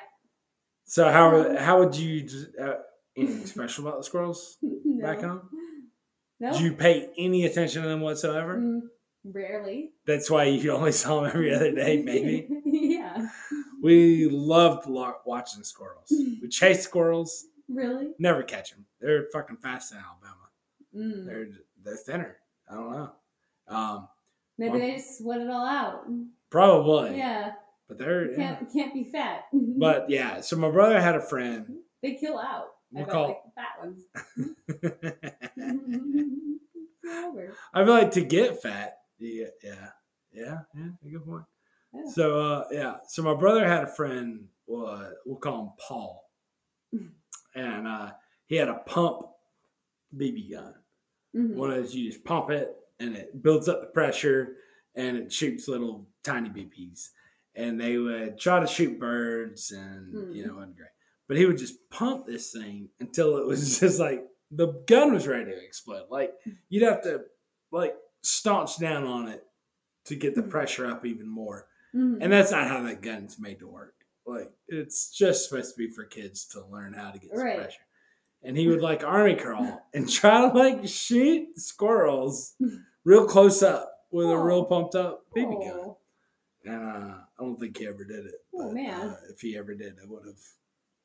So 0.85 1.11
how 1.11 1.55
how 1.57 1.79
would 1.81 1.95
you 1.97 2.27
uh, 2.59 2.77
anything 3.14 3.45
special 3.55 3.87
about 3.87 3.99
the 3.99 4.05
squirrels 4.05 4.57
no. 4.62 5.07
back 5.07 5.21
home? 5.21 5.51
No. 6.41 6.53
Did 6.53 6.61
you 6.62 6.73
pay 6.73 7.12
any 7.19 7.45
attention 7.45 7.83
to 7.83 7.88
them 7.88 8.01
whatsoever? 8.01 8.57
Mm, 8.57 8.81
rarely. 9.33 9.93
That's 10.07 10.31
why 10.31 10.45
you 10.45 10.73
only 10.77 10.93
saw 10.93 11.21
them 11.21 11.27
every 11.35 11.55
other 11.55 11.73
day, 11.73 12.03
maybe. 12.03 12.49
yeah. 12.64 13.29
we 13.83 14.29
loved 14.29 14.87
lo- 14.87 15.14
watching 15.25 15.62
squirrels. 15.64 16.09
We 16.11 16.49
chased 16.51 16.83
squirrels, 16.83 17.47
Really? 17.69 18.09
never 18.19 18.43
catch 18.43 18.71
them. 18.71 18.85
They're 19.01 19.27
fucking 19.33 19.59
fast 19.59 19.93
in 19.93 19.99
Alabama. 19.99 20.35
Mm. 20.97 21.27
They're 21.27 21.49
they're 21.85 21.97
thinner. 21.97 22.37
I 22.71 22.75
don't 22.75 22.91
know. 22.93 23.12
Um, 23.69 24.09
Maybe 24.57 24.71
Well- 24.73 24.81
they 24.81 24.95
just 24.97 25.19
sweat 25.19 25.41
it 25.41 25.49
all 25.51 25.67
out. 25.67 26.05
probably. 26.51 27.17
Yeah. 27.17 27.53
But 27.87 27.99
they're. 27.99 28.35
Can't 28.35 28.71
can't 28.73 28.93
be 28.93 29.05
fat. 29.05 29.45
But 29.53 30.11
yeah, 30.11 30.41
so 30.41 30.57
my 30.57 30.71
brother 30.71 31.01
had 31.01 31.14
a 31.14 31.21
friend. 31.23 31.77
they 32.03 32.14
kill 32.14 32.38
out. 32.38 32.67
I 32.95 32.97
We'll 32.97 33.05
bet, 33.05 33.12
call- 33.12 33.29
like 33.29 33.55
fat 33.55 33.79
ones. 33.83 34.03
I 37.75 37.85
feel 37.85 37.93
like 37.95 38.11
to 38.12 38.21
get 38.25 38.61
fat, 38.62 38.97
yeah, 39.18 39.46
yeah, 39.62 39.88
yeah, 40.33 40.59
yeah, 40.74 40.88
good 41.11 41.24
point. 41.26 41.44
Yeah. 41.92 42.11
So 42.14 42.40
uh, 42.40 42.64
yeah, 42.70 42.96
so 43.09 43.22
my 43.22 43.35
brother 43.35 43.66
had 43.66 43.85
a 43.85 43.88
friend. 43.94 44.48
Uh, 44.72 45.11
we'll 45.24 45.37
call 45.38 45.62
him 45.62 45.70
Paul, 45.78 46.24
and 47.54 47.87
uh, 47.88 48.11
he 48.46 48.57
had 48.57 48.68
a 48.68 48.74
pump 48.87 49.26
BB 50.16 50.52
gun. 50.52 50.74
Mhm. 51.35 51.54
One 51.54 51.70
of 51.70 51.76
those 51.76 51.94
you 51.94 52.11
just 52.11 52.24
pump 52.24 52.50
it, 52.50 52.74
and 53.00 53.16
it 53.16 53.42
builds 53.42 53.68
up 53.68 53.81
the 53.81 53.87
pressure, 53.88 54.57
and 54.94 55.16
it 55.16 55.33
shoots 55.33 55.68
little 55.68 56.07
tiny 56.22 56.48
BBs. 56.50 57.09
And 57.54 57.81
they 57.81 57.98
would 57.98 58.38
try 58.38 58.61
to 58.61 58.66
shoot 58.66 58.98
birds, 59.00 59.72
and 59.72 60.35
you 60.35 60.42
Hmm. 60.42 60.48
know, 60.48 60.54
wasn't 60.57 60.76
great. 60.76 60.88
But 61.26 61.37
he 61.37 61.46
would 61.46 61.59
just 61.59 61.88
pump 61.90 62.26
this 62.26 62.52
thing 62.52 62.88
until 63.00 63.37
it 63.38 63.46
was 63.46 63.61
just 63.81 63.98
like 63.98 64.24
the 64.50 64.68
gun 64.87 65.12
was 65.12 65.26
ready 65.26 65.50
to 65.50 65.64
explode. 65.64 66.07
Like 66.11 66.33
you'd 66.68 66.83
have 66.85 67.02
to 67.02 67.24
like 67.70 67.94
staunch 68.22 68.78
down 68.78 69.04
on 69.04 69.28
it 69.28 69.46
to 70.04 70.16
get 70.16 70.35
the 70.35 70.42
Mhm. 70.42 70.50
pressure 70.50 70.87
up 70.87 71.04
even 71.07 71.26
more. 71.28 71.68
Mhm. 71.94 72.18
And 72.20 72.33
that's 72.33 72.50
not 72.50 72.66
how 72.68 72.83
that 72.83 73.02
gun's 73.02 73.38
made 73.38 73.59
to 73.61 73.66
work. 73.68 73.94
Like 74.26 74.52
it's 74.68 75.11
just 75.11 75.48
supposed 75.48 75.74
to 75.74 75.78
be 75.78 75.90
for 75.90 76.04
kids 76.04 76.46
to 76.48 76.64
learn 76.66 76.92
how 76.92 77.11
to 77.11 77.18
get 77.18 77.31
some 77.31 77.38
Right. 77.40 77.57
pressure. 77.59 77.81
And 78.42 78.57
he 78.57 78.68
would 78.68 78.83
like 78.83 79.02
army 79.02 79.37
crawl 79.37 79.87
and 79.94 80.09
try 80.09 80.48
to 80.48 80.57
like 80.57 80.87
shoot 80.87 81.59
squirrels 81.59 82.54
real 83.04 83.26
close 83.26 83.62
up 83.62 84.07
with 84.11 84.28
a 84.31 84.38
real 84.38 84.59
Oh. 84.59 84.64
pumped 84.64 84.94
up 84.94 85.26
BB 85.35 85.50
gun. 85.64 85.70
Oh. 85.74 85.98
and 86.64 86.74
uh, 86.74 87.18
I 87.38 87.42
don't 87.42 87.59
think 87.59 87.76
he 87.78 87.87
ever 87.87 88.04
did 88.04 88.26
it. 88.26 88.44
Oh, 88.54 88.66
but, 88.68 88.74
man. 88.74 89.09
Uh, 89.11 89.16
if 89.31 89.40
he 89.40 89.57
ever 89.57 89.74
did, 89.74 89.98
I 90.02 90.07
would 90.07 90.26
have. 90.26 90.40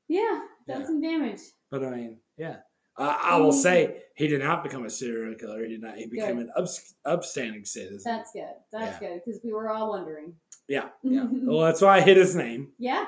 Yeah, 0.10 0.46
done 0.68 0.82
Yeah. 0.82 0.86
some 0.88 1.00
damage. 1.02 1.42
But 1.70 1.86
I 1.86 1.90
mean, 1.92 2.22
yeah. 2.38 2.62
Uh, 2.98 3.18
I 3.22 3.38
will 3.38 3.52
say 3.54 4.04
he 4.16 4.28
did 4.28 4.42
not 4.42 4.64
become 4.64 4.86
a 4.86 4.90
serial 4.90 5.36
killer. 5.36 5.64
He 5.64 5.70
did 5.72 5.82
not. 5.82 5.98
He 5.98 6.06
became 6.08 6.38
Good. 6.38 6.48
an 6.48 6.52
ups, 6.56 6.94
upstanding 7.06 7.66
citizen. 7.66 8.02
That's 8.06 8.32
good. 8.32 8.54
That's 8.72 9.00
good 9.00 9.22
because 9.26 9.42
we 9.44 9.52
were 9.52 9.70
all 9.70 9.90
wondering. 9.90 10.34
yeah, 10.68 10.90
yeah. 11.04 11.26
well, 11.32 11.62
that's 11.62 11.82
why 11.82 11.98
I 11.98 12.02
hit 12.02 12.18
his 12.18 12.36
name. 12.36 12.70
Yeah, 12.78 13.06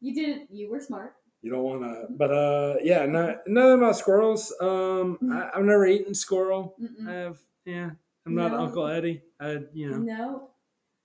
you 0.00 0.14
did. 0.14 0.48
You 0.50 0.70
were 0.70 0.80
smart. 0.80 1.14
You 1.42 1.52
don't 1.52 1.62
want 1.62 1.82
to, 1.82 2.06
but 2.10 2.32
uh, 2.32 2.74
yeah. 2.82 3.06
No, 3.06 3.36
nothing 3.46 3.74
about 3.78 3.96
squirrels. 3.96 4.52
Um, 4.60 5.18
I, 5.32 5.50
I've 5.56 5.64
never 5.64 5.86
eaten 5.86 6.14
squirrel. 6.14 6.74
Mm-mm. 6.82 7.08
I've 7.08 7.38
yeah. 7.64 7.90
I'm 8.26 8.34
not 8.34 8.50
No. 8.52 8.58
Uncle 8.58 8.86
Eddie. 8.88 9.22
I 9.40 9.58
you 9.72 9.90
know. 9.90 9.98
No. 9.98 10.50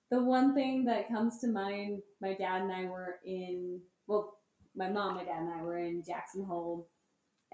The 0.09 0.21
one 0.21 0.53
thing 0.53 0.85
that 0.85 1.07
comes 1.07 1.39
to 1.39 1.47
mind, 1.47 2.01
my 2.21 2.33
dad 2.33 2.61
and 2.61 2.71
I 2.71 2.85
were 2.85 3.15
in, 3.25 3.79
well, 4.05 4.37
my 4.75 4.87
mom, 4.89 5.15
my 5.15 5.23
dad, 5.23 5.41
and 5.41 5.49
I 5.53 5.63
were 5.63 5.79
in 5.79 6.03
Jackson 6.05 6.43
Hole, 6.43 6.87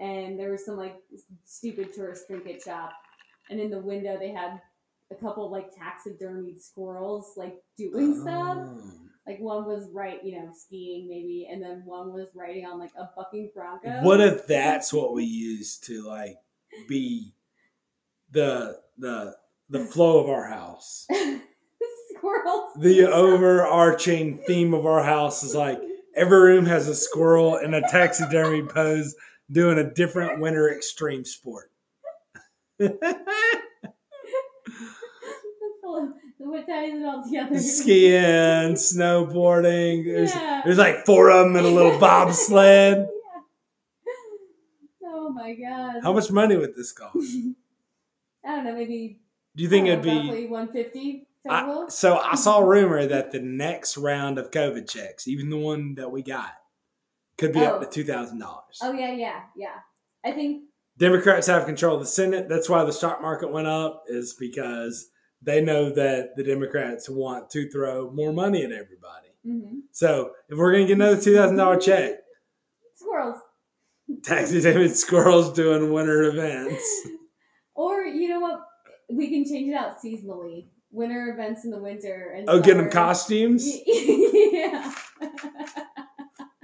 and 0.00 0.38
there 0.38 0.50
was 0.50 0.64
some 0.64 0.76
like 0.76 0.96
stupid 1.44 1.94
tourist 1.94 2.26
trinket 2.26 2.62
shop, 2.62 2.92
and 3.50 3.60
in 3.60 3.70
the 3.70 3.78
window 3.78 4.18
they 4.18 4.30
had 4.30 4.60
a 5.12 5.14
couple 5.14 5.46
of, 5.46 5.52
like 5.52 5.70
taxidermied 5.74 6.60
squirrels 6.60 7.34
like 7.36 7.54
doing 7.76 8.20
stuff. 8.20 8.58
Oh. 8.58 8.82
Like 9.26 9.38
one 9.38 9.66
was 9.66 9.88
right, 9.92 10.18
you 10.24 10.36
know, 10.36 10.50
skiing 10.52 11.06
maybe, 11.08 11.46
and 11.50 11.62
then 11.62 11.82
one 11.84 12.12
was 12.12 12.28
riding 12.34 12.64
on 12.64 12.80
like 12.80 12.92
a 12.98 13.08
bucking 13.14 13.50
bronco. 13.54 14.00
What 14.02 14.20
if 14.20 14.46
that's 14.46 14.92
what 14.92 15.12
we 15.12 15.24
use 15.24 15.78
to 15.80 16.02
like 16.02 16.36
be 16.88 17.34
the 18.30 18.78
the 18.98 19.36
the 19.68 19.80
flow 19.80 20.18
of 20.24 20.30
our 20.30 20.48
house? 20.48 21.06
squirrels? 22.16 22.72
The 22.76 23.06
overarching 23.06 24.38
theme 24.46 24.74
of 24.74 24.86
our 24.86 25.02
house 25.02 25.42
is 25.42 25.54
like 25.54 25.80
every 26.14 26.40
room 26.40 26.66
has 26.66 26.88
a 26.88 26.94
squirrel 26.94 27.56
in 27.56 27.74
a 27.74 27.82
taxidermy 27.82 28.62
pose 28.62 29.14
doing 29.50 29.78
a 29.78 29.92
different 29.92 30.40
winter 30.40 30.70
extreme 30.74 31.24
sport. 31.24 31.70
what 36.38 36.66
ties 36.66 36.92
it 36.94 37.04
all 37.04 37.22
together? 37.22 37.58
Skiing, 37.58 38.74
snowboarding. 38.74 40.04
There's 40.04 40.34
Yeah. 40.34 40.62
there's 40.64 40.78
like 40.78 41.04
four 41.06 41.30
of 41.30 41.46
them 41.46 41.56
and 41.56 41.66
a 41.66 41.70
little 41.70 41.98
bobsled. 42.00 43.06
Yeah. 43.06 43.40
Oh 45.04 45.30
my 45.30 45.54
god. 45.54 46.00
How 46.02 46.12
much 46.12 46.30
money 46.30 46.56
would 46.56 46.74
this 46.74 46.92
cost? 46.92 47.16
I 48.44 48.56
don't 48.56 48.64
know, 48.64 48.74
maybe 48.74 49.20
Do 49.54 49.62
you 49.62 49.68
think 49.68 49.86
I 49.86 49.90
it'd 49.92 50.04
know, 50.04 50.32
be? 50.32 50.46
150 50.46 51.26
I- 51.48 51.60
total? 51.62 51.90
so 51.90 52.18
I 52.18 52.34
saw 52.36 52.58
a 52.58 52.64
rumor 52.66 53.06
that 53.06 53.30
the 53.32 53.40
next 53.40 53.96
round 53.98 54.38
of 54.38 54.50
COVID 54.50 54.88
checks, 54.88 55.28
even 55.28 55.50
the 55.50 55.58
one 55.58 55.94
that 55.96 56.10
we 56.10 56.22
got, 56.22 56.52
could 57.40 57.52
be 57.52 57.60
up 57.60 57.76
Oh. 57.78 57.84
to 57.84 57.90
two 57.90 58.04
thousand 58.04 58.38
dollars. 58.38 58.78
oh 58.82 58.92
yeah, 58.92 59.12
yeah, 59.12 59.40
yeah. 59.56 59.76
I 60.24 60.32
think 60.32 60.64
Democrats 60.98 61.46
have 61.48 61.64
control 61.66 61.94
of 61.94 62.00
the 62.02 62.06
Senate. 62.06 62.48
That's 62.48 62.68
why 62.68 62.84
the 62.84 62.92
stock 62.92 63.20
market 63.22 63.50
went 63.50 63.66
up, 63.66 64.04
is 64.06 64.34
because 64.38 65.08
they 65.42 65.60
know 65.62 65.90
that 65.90 66.36
the 66.36 66.44
Democrats 66.44 67.08
want 67.08 67.48
to 67.50 67.70
throw 67.70 68.10
more 68.10 68.32
money 68.32 68.62
at 68.64 68.70
everybody. 68.72 69.28
mhm. 69.46 69.80
So 69.92 70.32
if 70.50 70.58
we're 70.58 70.72
gonna 70.72 70.86
get 70.86 70.94
another 70.96 71.20
two 71.20 71.34
thousand 71.34 71.56
dollar 71.56 71.78
check, 71.78 72.16
squirrels. 72.94 73.38
taxidermy 74.22 74.88
squirrels 74.88 75.52
doing 75.54 75.92
winter 75.92 76.22
events. 76.24 76.84
Or 77.74 78.02
you 78.04 78.28
know 78.28 78.40
what? 78.40 78.60
We 79.10 79.30
can 79.30 79.44
change 79.46 79.70
it 79.70 79.74
out 79.74 80.02
seasonally. 80.04 80.66
Winter 80.90 81.32
events 81.32 81.64
in 81.64 81.70
the 81.70 81.78
winter 81.80 82.34
and 82.36 82.50
Oh, 82.50 82.60
get 82.60 82.76
them 82.76 82.90
costumes. 82.90 83.64
yeah. 83.86 84.92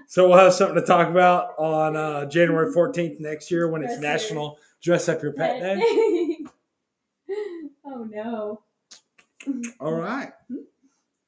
So 0.07 0.29
we'll 0.29 0.39
have 0.39 0.53
something 0.55 0.77
to 0.77 0.87
talk 0.87 1.09
about 1.09 1.59
on 1.59 1.97
uh, 1.97 2.27
January 2.27 2.73
fourteenth 2.73 3.21
next 3.21 3.51
year 3.51 3.69
when 3.69 3.83
it's 3.83 3.99
Dress 3.99 4.23
National 4.31 4.59
Dress 4.83 5.09
Up 5.09 5.23
Your 5.23 5.33
Pet 5.33 5.61
Day. 5.61 6.39
oh 7.85 8.05
no. 8.05 8.61
All 9.81 9.93
right. 9.95 10.33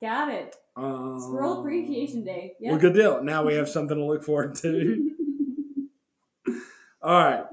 Got 0.01 0.31
it. 0.33 0.57
Um, 0.77 1.21
Squirrel 1.21 1.61
Appreciation 1.61 2.25
Day. 2.25 2.55
Yep. 2.61 2.71
Well, 2.71 2.81
good 2.81 2.95
deal. 2.95 3.23
Now 3.23 3.45
we 3.45 3.55
have 3.55 3.69
something 3.69 3.97
to 3.97 4.05
look 4.05 4.23
forward 4.25 4.55
to. 4.57 5.11
All 7.03 7.12
right. 7.25 7.45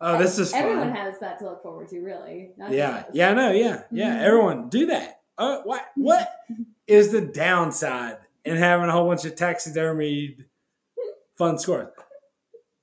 Oh, 0.00 0.18
this 0.18 0.38
is 0.38 0.52
Everyone 0.52 0.88
fun. 0.88 0.96
has 0.96 1.18
that 1.20 1.38
to 1.40 1.44
look 1.44 1.62
forward 1.62 1.88
to, 1.90 2.00
really. 2.00 2.50
not 2.56 2.70
Yeah, 2.72 3.04
yeah, 3.12 3.30
I 3.30 3.34
know. 3.34 3.52
Yeah, 3.52 3.82
yeah. 3.90 4.16
Mhm. 4.16 4.22
Everyone 4.22 4.68
do 4.68 4.86
that. 4.86 5.20
Uh, 5.36 5.60
what? 5.62 5.90
What 5.94 6.28
is 6.86 7.12
the 7.12 7.20
downside 7.20 8.18
in 8.44 8.56
having 8.56 8.88
a 8.88 8.92
whole 8.92 9.08
bunch 9.08 9.24
of 9.24 9.34
taxidermied 9.34 10.44
fun 11.36 11.58
squirrels? 11.58 11.92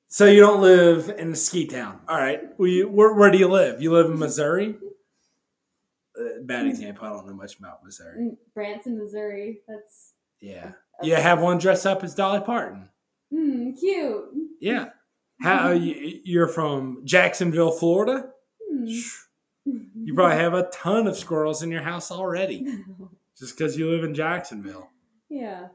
So 0.09 0.25
you 0.25 0.39
don't 0.39 0.61
live 0.61 1.09
in 1.17 1.33
a 1.33 1.35
ski 1.35 1.67
town. 1.67 1.99
All 2.07 2.17
right. 2.17 2.41
Well, 2.57 2.69
you, 2.69 2.87
where, 2.87 3.13
where 3.13 3.29
do 3.29 3.37
you 3.37 3.47
live? 3.49 3.81
You 3.81 3.91
live 3.91 4.05
in 4.07 4.17
Missouri. 4.17 4.75
Uh, 6.17 6.41
bad 6.43 6.65
example. 6.65 7.05
I 7.05 7.09
don't 7.09 7.27
know 7.27 7.33
much 7.33 7.59
about 7.59 7.83
Missouri. 7.83 8.19
Mm, 8.19 8.37
Branson, 8.53 8.97
Missouri. 8.97 9.59
That's 9.67 10.13
Yeah. 10.39 10.71
You 11.03 11.15
have 11.15 11.41
one 11.41 11.57
dress 11.57 11.85
up 11.85 12.03
as 12.03 12.15
Dolly 12.15 12.39
Parton. 12.39 12.89
mm, 13.33 13.77
cute. 13.79 14.23
Yeah. 14.61 14.89
How 15.41 15.71
you, 15.71 16.21
you're 16.23 16.47
from 16.47 17.01
Jacksonville, 17.03 17.71
Florida? 17.71 18.29
Mm. 18.73 19.03
You 20.03 20.13
probably 20.15 20.37
have 20.37 20.53
a 20.53 20.69
ton 20.69 21.05
of 21.05 21.17
squirrels 21.17 21.61
in 21.61 21.69
your 21.69 21.81
house 21.83 22.09
already, 22.11 22.65
just 23.37 23.57
because 23.57 23.77
you 23.77 23.91
live 23.91 24.03
in 24.05 24.15
Jacksonville. 24.15 24.89
Yeah, 25.29 25.67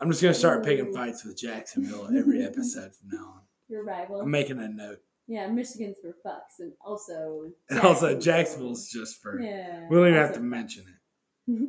I'm 0.00 0.10
just 0.10 0.22
gonna 0.22 0.34
start 0.34 0.64
picking 0.64 0.92
fights 0.92 1.24
with 1.24 1.36
Jacksonville 1.38 2.08
every 2.16 2.42
episode 2.44 2.94
from 2.94 3.08
now 3.12 3.24
on. 3.26 3.40
your 3.68 3.84
rival. 3.84 4.20
I'm 4.20 4.30
making 4.30 4.58
a 4.60 4.68
note. 4.68 4.98
yeah, 5.26 5.46
Michigan's 5.48 5.96
for 6.00 6.14
fucks, 6.26 6.60
and 6.60 6.72
also 6.80 7.50
And 7.70 7.80
also, 7.80 8.18
Jacksonville's 8.18 8.88
just 8.88 9.20
for. 9.22 9.40
Yeah, 9.40 9.86
We 9.88 9.96
don't 9.96 10.08
even 10.08 10.20
have 10.20 10.34
to 10.34 10.40
mention 10.40 10.84
it. 10.88 11.68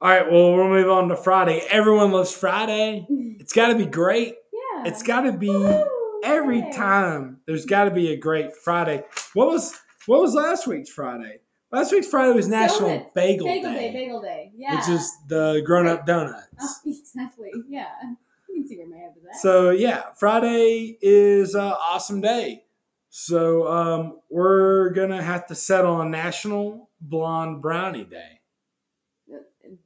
All 0.00 0.08
right. 0.10 0.30
Well, 0.30 0.54
we'll 0.56 0.68
move 0.68 0.90
on 0.90 1.08
to 1.10 1.16
Friday. 1.16 1.60
Everyone 1.70 2.10
loves 2.10 2.32
Friday. 2.32 3.06
It's 3.38 3.52
got 3.52 3.68
to 3.68 3.76
be 3.76 3.86
great. 3.86 4.34
yeah, 4.52 4.84
It's 4.90 5.02
got 5.02 5.20
to 5.22 5.32
be 5.32 5.48
Woo! 5.48 5.84
every 6.24 6.62
time. 6.72 7.38
There's 7.46 7.66
got 7.66 7.84
to 7.84 7.92
be 7.92 8.12
a 8.12 8.16
great 8.16 8.56
Friday. 8.64 9.04
What 9.34 9.46
was 9.48 9.78
what 10.06 10.20
was 10.20 10.34
last 10.34 10.66
week's 10.66 10.90
Friday? 10.90 11.38
Last 11.72 11.90
week's 11.92 12.06
Friday 12.06 12.34
was 12.34 12.48
National 12.48 12.90
Donuts. 12.90 13.10
Bagel, 13.14 13.46
Bagel 13.46 13.72
Day, 13.72 13.78
day, 13.78 13.92
bagel 13.92 14.20
day. 14.20 14.52
Yeah, 14.54 14.76
which 14.76 14.88
is 14.90 15.10
the 15.28 15.62
grown-up 15.64 16.04
donuts. 16.06 16.46
Oh, 16.60 16.74
exactly. 16.84 17.50
Yeah, 17.68 17.86
you 18.48 18.54
can 18.56 18.68
see 18.68 18.76
where 18.78 18.88
my 18.88 18.96
head 18.98 19.12
was 19.16 19.24
at. 19.30 19.36
So 19.40 19.70
yeah, 19.70 20.04
Friday 20.16 20.98
is 21.00 21.54
an 21.54 21.60
awesome 21.62 22.20
day. 22.20 22.64
So 23.08 23.66
um, 23.68 24.20
we're 24.30 24.90
gonna 24.90 25.22
have 25.22 25.46
to 25.48 25.54
settle 25.54 25.94
on 25.96 26.10
National 26.10 26.90
Blonde 27.00 27.62
Brownie 27.62 28.04
Day. 28.04 28.40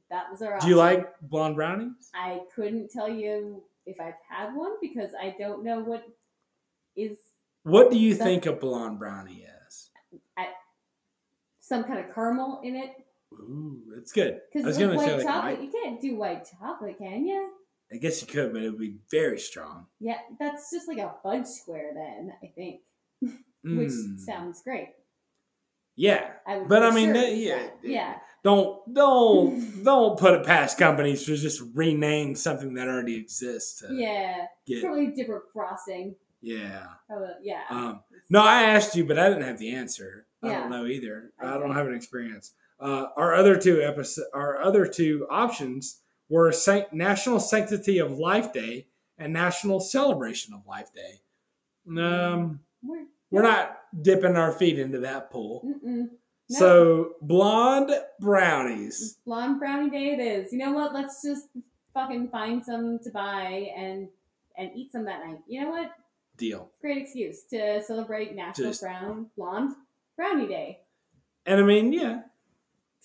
that 0.09 0.25
was 0.31 0.41
our. 0.41 0.59
Do 0.59 0.67
you 0.67 0.75
like 0.75 1.07
blonde 1.21 1.55
brownies? 1.55 2.09
I 2.13 2.41
couldn't 2.55 2.91
tell 2.91 3.09
you 3.09 3.63
if 3.85 3.99
I've 3.99 4.13
had 4.29 4.53
one 4.55 4.73
because 4.81 5.11
I 5.19 5.35
don't 5.39 5.63
know 5.63 5.79
what 5.79 6.03
is 6.95 7.17
What 7.63 7.91
do 7.91 7.97
you 7.97 8.15
That- 8.15 8.23
think 8.23 8.45
a 8.45 8.53
blonde 8.53 8.99
brownie 8.99 9.43
is? 9.45 9.56
Some 11.67 11.83
kind 11.83 11.99
of 11.99 12.13
caramel 12.13 12.61
in 12.63 12.75
it. 12.75 12.91
Ooh, 13.33 13.81
that's 13.93 14.11
good. 14.11 14.35
I 14.35 14.39
Because 14.53 14.65
was 14.67 14.77
with 14.77 14.95
white 14.95 15.17
like 15.17 15.25
chocolate, 15.25 15.59
white. 15.59 15.61
you 15.61 15.71
can't 15.71 16.01
do 16.01 16.15
white 16.15 16.47
chocolate, 16.59 16.97
can 16.97 17.25
you? 17.25 17.51
I 17.91 17.97
guess 17.97 18.21
you 18.21 18.27
could, 18.27 18.53
but 18.53 18.61
it 18.61 18.69
would 18.69 18.79
be 18.79 18.97
very 19.11 19.39
strong. 19.39 19.87
Yeah, 19.99 20.17
that's 20.39 20.71
just 20.71 20.87
like 20.87 20.97
a 20.97 21.13
fudge 21.23 21.45
square 21.45 21.91
then, 21.93 22.31
I 22.43 22.47
think, 22.55 22.81
which 23.21 23.89
Mm. 23.91 24.19
sounds 24.19 24.61
great. 24.63 24.89
Yeah, 25.95 26.29
I 26.45 26.57
would 26.59 26.69
But, 26.69 26.83
I 26.83 26.91
mean, 26.91 27.13
sure 27.13 27.13
that- 27.21 27.35
yeah, 27.35 27.57
that. 27.57 27.73
yeah. 27.83 28.15
don't 28.43 28.93
don't 28.93 29.83
don't 29.83 30.17
put 30.19 30.35
it 30.35 30.45
past 30.45 30.77
companies 30.77 31.25
to 31.25 31.35
just 31.35 31.61
rename 31.73 32.35
something 32.35 32.75
that 32.75 32.87
already 32.87 33.15
exists. 33.17 33.83
Yeah, 33.89 34.45
get 34.67 34.83
probably 34.83 35.07
different 35.07 35.43
frosting. 35.51 36.15
yeah. 36.41 36.85
Probably, 37.07 37.29
yeah. 37.41 37.63
Um, 37.69 38.03
No, 38.29 38.41
I 38.41 38.63
asked 38.63 38.95
you, 38.95 39.05
but 39.05 39.17
I 39.17 39.27
didn't 39.29 39.43
have 39.43 39.57
the 39.57 39.73
answer. 39.73 40.26
I 40.43 40.47
Yeah. 40.49 40.59
don't 40.61 40.69
know 40.71 40.85
either. 40.85 41.33
I 41.39 41.45
Okay. 41.53 41.59
don't 41.59 41.75
have 41.75 41.87
an 41.87 41.93
experience. 41.95 42.53
Uh, 42.79 43.07
our 43.15 43.33
other 43.33 43.57
two 43.57 43.81
episode, 43.81 44.25
our 44.33 44.61
other 44.61 44.85
two 44.85 45.25
options 45.29 46.01
were 46.29 46.51
Sanct- 46.51 46.93
National 46.93 47.39
Sanctity 47.39 47.97
of 47.99 48.11
Life 48.19 48.53
Day 48.53 48.87
and 49.17 49.33
National 49.33 49.79
Celebration 49.79 50.53
of 50.53 50.65
Life 50.67 50.91
Day. 50.93 51.21
Um, 52.01 52.59
We're, 52.83 53.05
we're 53.31 53.41
not 53.41 53.79
dipping 54.01 54.35
our 54.35 54.51
feet 54.51 54.77
into 54.77 54.99
that 54.99 55.31
pool. 55.31 55.61
No. 55.83 56.07
So 56.49 57.15
blonde 57.21 57.91
brownies. 58.19 59.17
blonde 59.25 59.59
brownie 59.59 59.89
day 59.89 60.11
it 60.13 60.19
is. 60.19 60.53
You 60.53 60.59
know 60.59 60.71
what? 60.73 60.93
Let's 60.93 61.21
just 61.23 61.47
fucking 61.93 62.29
find 62.29 62.63
some 62.63 62.99
to 62.99 63.09
buy 63.09 63.71
and 63.75 64.07
and 64.57 64.71
eat 64.75 64.91
some 64.91 65.05
that 65.05 65.25
night. 65.25 65.39
You 65.47 65.61
know 65.61 65.69
what? 65.69 65.91
Deal. 66.37 66.71
Great 66.81 66.97
excuse 66.99 67.43
to 67.45 67.81
celebrate 67.83 68.35
National 68.35 68.69
Just- 68.69 68.81
Brown 68.81 69.29
Blonde 69.35 69.75
Brownie 70.17 70.47
Day. 70.47 70.79
And 71.45 71.61
I 71.61 71.63
mean, 71.63 71.93
yeah, 71.93 72.21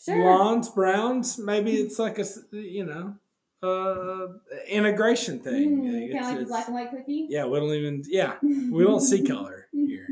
Sure. 0.03 0.17
blondes, 0.17 0.69
browns. 0.71 1.39
Maybe 1.39 1.73
it's 1.75 1.99
like 2.01 2.19
a 2.19 2.25
you 2.51 2.85
know 2.85 3.15
uh, 3.63 4.27
integration 4.67 5.39
thing. 5.39 5.83
Mm, 5.83 6.13
kind 6.13 6.25
of 6.25 6.25
like 6.25 6.35
it's- 6.35 6.49
black 6.49 6.67
and 6.67 6.75
white 6.75 6.91
cookie. 6.91 7.27
yeah, 7.31 7.45
we 7.47 7.61
don't 7.61 7.71
even. 7.75 8.03
Yeah, 8.09 8.35
we 8.43 8.83
don't 8.83 9.01
see 9.01 9.23
color 9.25 9.69
here. 9.73 10.09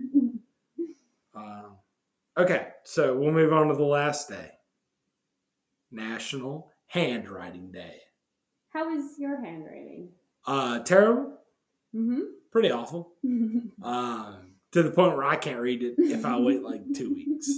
Um, 1.35 1.73
okay, 2.39 2.69
so 2.85 3.17
we'll 3.17 3.33
move 3.33 3.53
on 3.53 3.67
to 3.69 3.75
the 3.75 3.83
last 3.83 4.29
day, 4.29 4.51
National 5.91 6.71
Handwriting 6.87 7.73
Day. 7.73 7.97
How 8.73 8.95
is 8.97 9.19
your 9.19 9.43
handwriting? 9.45 10.11
Uh, 10.47 10.79
terrible, 10.81 11.39
Mm-hmm. 11.95 12.21
pretty 12.53 12.71
awful. 12.71 13.13
Um, 13.83 14.50
to 14.73 14.83
the 14.83 14.91
point 14.91 15.17
where 15.17 15.25
I 15.27 15.37
can't 15.37 15.61
read 15.61 15.83
it 15.83 15.95
if 15.99 16.25
I 16.25 16.39
wait 16.39 16.63
like 16.63 16.83
two 16.95 17.13
weeks. 17.15 17.49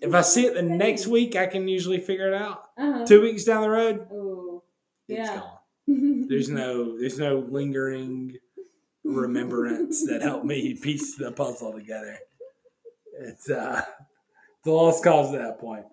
If 0.00 0.14
I 0.14 0.20
see 0.20 0.46
it 0.46 0.54
the 0.54 0.62
next 0.62 1.06
week, 1.06 1.34
I 1.36 1.46
can 1.46 1.66
usually 1.68 1.98
figure 2.00 2.28
it 2.28 2.34
out. 2.34 2.62
Uh-huh. 2.78 3.04
Two 3.06 3.22
weeks 3.22 3.44
down 3.44 3.62
the 3.62 3.70
road, 3.70 4.06
Oh. 4.12 4.62
it's 5.08 5.18
Yeah. 5.28 5.40
gone. 5.86 6.26
There's 6.28 6.48
no 6.50 6.98
there's 6.98 7.18
no 7.18 7.38
lingering 7.48 8.36
remembrance 9.04 10.06
that 10.06 10.22
helped 10.22 10.44
me 10.44 10.74
piece 10.82 11.16
the 11.16 11.32
puzzle 11.32 11.72
together. 11.72 12.18
It's 13.20 13.48
uh 13.50 13.82
it's 14.58 14.66
a 14.66 14.70
lost 14.70 15.02
cause 15.02 15.32
at 15.34 15.40
that 15.40 15.58
point. 15.58 15.86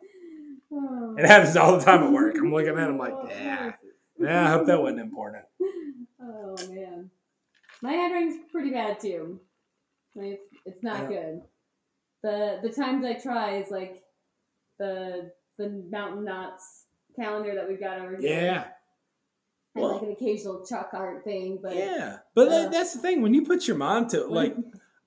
Oh. 0.71 1.15
It 1.17 1.25
happens 1.25 1.55
all 1.55 1.77
the 1.77 1.83
time 1.86 2.03
at 2.03 2.11
work. 2.11 2.36
I'm 2.38 2.51
looking 2.51 2.69
at 2.71 2.77
it, 2.77 2.81
I'm 2.89 2.97
like, 2.97 3.13
yeah. 3.29 3.71
Yeah, 4.19 4.45
I 4.45 4.49
hope 4.51 4.67
that 4.67 4.81
wasn't 4.81 4.99
important. 5.01 5.43
Oh 6.21 6.55
man, 6.69 7.09
my 7.81 7.93
handwriting's 7.93 8.38
pretty 8.51 8.71
bad 8.71 8.99
too. 8.99 9.39
It's, 10.16 10.43
it's 10.66 10.84
not 10.84 11.03
Yeah. 11.03 11.07
good. 11.07 11.41
The 12.24 12.59
the 12.63 12.70
times 12.70 13.05
I 13.05 13.13
try 13.13 13.57
is 13.57 13.70
like 13.70 14.03
the 14.80 15.32
the 15.57 15.70
mountain 15.89 16.24
knots 16.26 16.86
calendar 17.16 17.55
that 17.55 17.68
we've 17.68 17.80
got 17.80 17.99
over 17.99 18.18
here. 18.18 18.30
Yeah. 18.30 18.68
and 19.76 19.84
Well- 19.84 19.93
like 19.93 20.01
an 20.03 20.11
occasional 20.11 20.66
chalk 20.66 20.89
art 20.93 21.24
thing, 21.24 21.59
but 21.61 21.76
Yeah. 21.76 22.20
But 22.34 22.47
Uh, 22.49 22.70
that's 22.70 22.93
the 22.93 22.99
thing. 22.99 23.22
When 23.22 23.34
you 23.34 23.45
put 23.45 23.68
your 23.68 23.78
mind 23.78 24.09
to 24.11 24.22
it, 24.24 24.30
like 24.32 24.55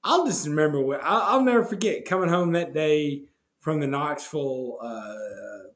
I'll 0.05 0.27
just 0.27 0.47
remember 0.47 0.81
what 0.81 1.01
I'll, 1.03 1.23
I'll 1.39 1.43
never 1.43 1.65
forget 1.65 2.05
coming 2.05 2.29
home 2.29 2.53
that 2.53 2.73
day 2.75 3.25
from 3.61 3.81
the 3.81 3.87
Knoxville 3.87 4.79
uh, 4.81 5.15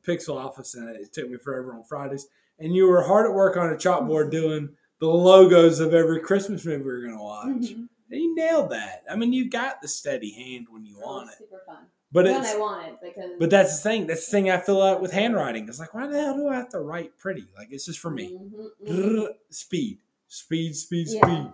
Pixel 0.06 0.36
office, 0.36 0.74
and 0.74 0.88
it 0.90 1.12
took 1.12 1.28
me 1.28 1.36
forever 1.38 1.74
on 1.74 1.84
Fridays. 1.84 2.28
And 2.58 2.74
you 2.74 2.86
were 2.86 3.02
hard 3.02 3.26
at 3.26 3.34
work 3.34 3.56
on 3.56 3.70
a 3.70 3.76
chalkboard 3.76 4.30
doing 4.30 4.76
the 5.00 5.08
logos 5.08 5.80
of 5.80 5.92
every 5.94 6.20
Christmas 6.20 6.64
movie 6.64 6.82
we 6.82 6.84
were 6.92 7.00
going 7.00 7.16
to 7.16 7.22
watch. 7.22 7.74
Mhm. 7.74 7.88
You 8.18 8.34
nailed 8.34 8.70
that. 8.70 9.04
I 9.10 9.16
mean, 9.16 9.32
you 9.32 9.48
got 9.50 9.80
the 9.82 9.88
steady 9.88 10.32
hand 10.32 10.66
when 10.70 10.84
you 10.84 10.96
want 10.98 11.30
it, 11.30 11.38
super 11.38 11.62
fun. 11.66 11.86
but 12.12 12.24
when 12.24 12.36
it's 12.36 12.54
I 12.54 12.58
want 12.58 12.88
it 12.88 12.98
because 13.02 13.30
but 13.38 13.50
that's 13.50 13.76
the 13.76 13.88
thing. 13.88 14.06
That's 14.06 14.26
the 14.26 14.30
thing 14.30 14.50
I 14.50 14.58
fill 14.58 14.82
out 14.82 15.00
with 15.00 15.12
handwriting. 15.12 15.68
It's 15.68 15.78
like, 15.78 15.94
why 15.94 16.06
the 16.06 16.20
hell 16.20 16.36
do 16.36 16.48
I 16.48 16.56
have 16.56 16.68
to 16.70 16.80
write 16.80 17.18
pretty? 17.18 17.46
Like 17.56 17.68
it's 17.70 17.86
just 17.86 17.98
for 18.00 18.10
me. 18.10 18.38
Mhm, 18.38 18.68
mhm. 18.88 19.26
Speed, 19.50 19.98
speed, 20.28 20.74
speed, 20.76 21.08
Yeah. 21.08 21.20
speed. 21.22 21.52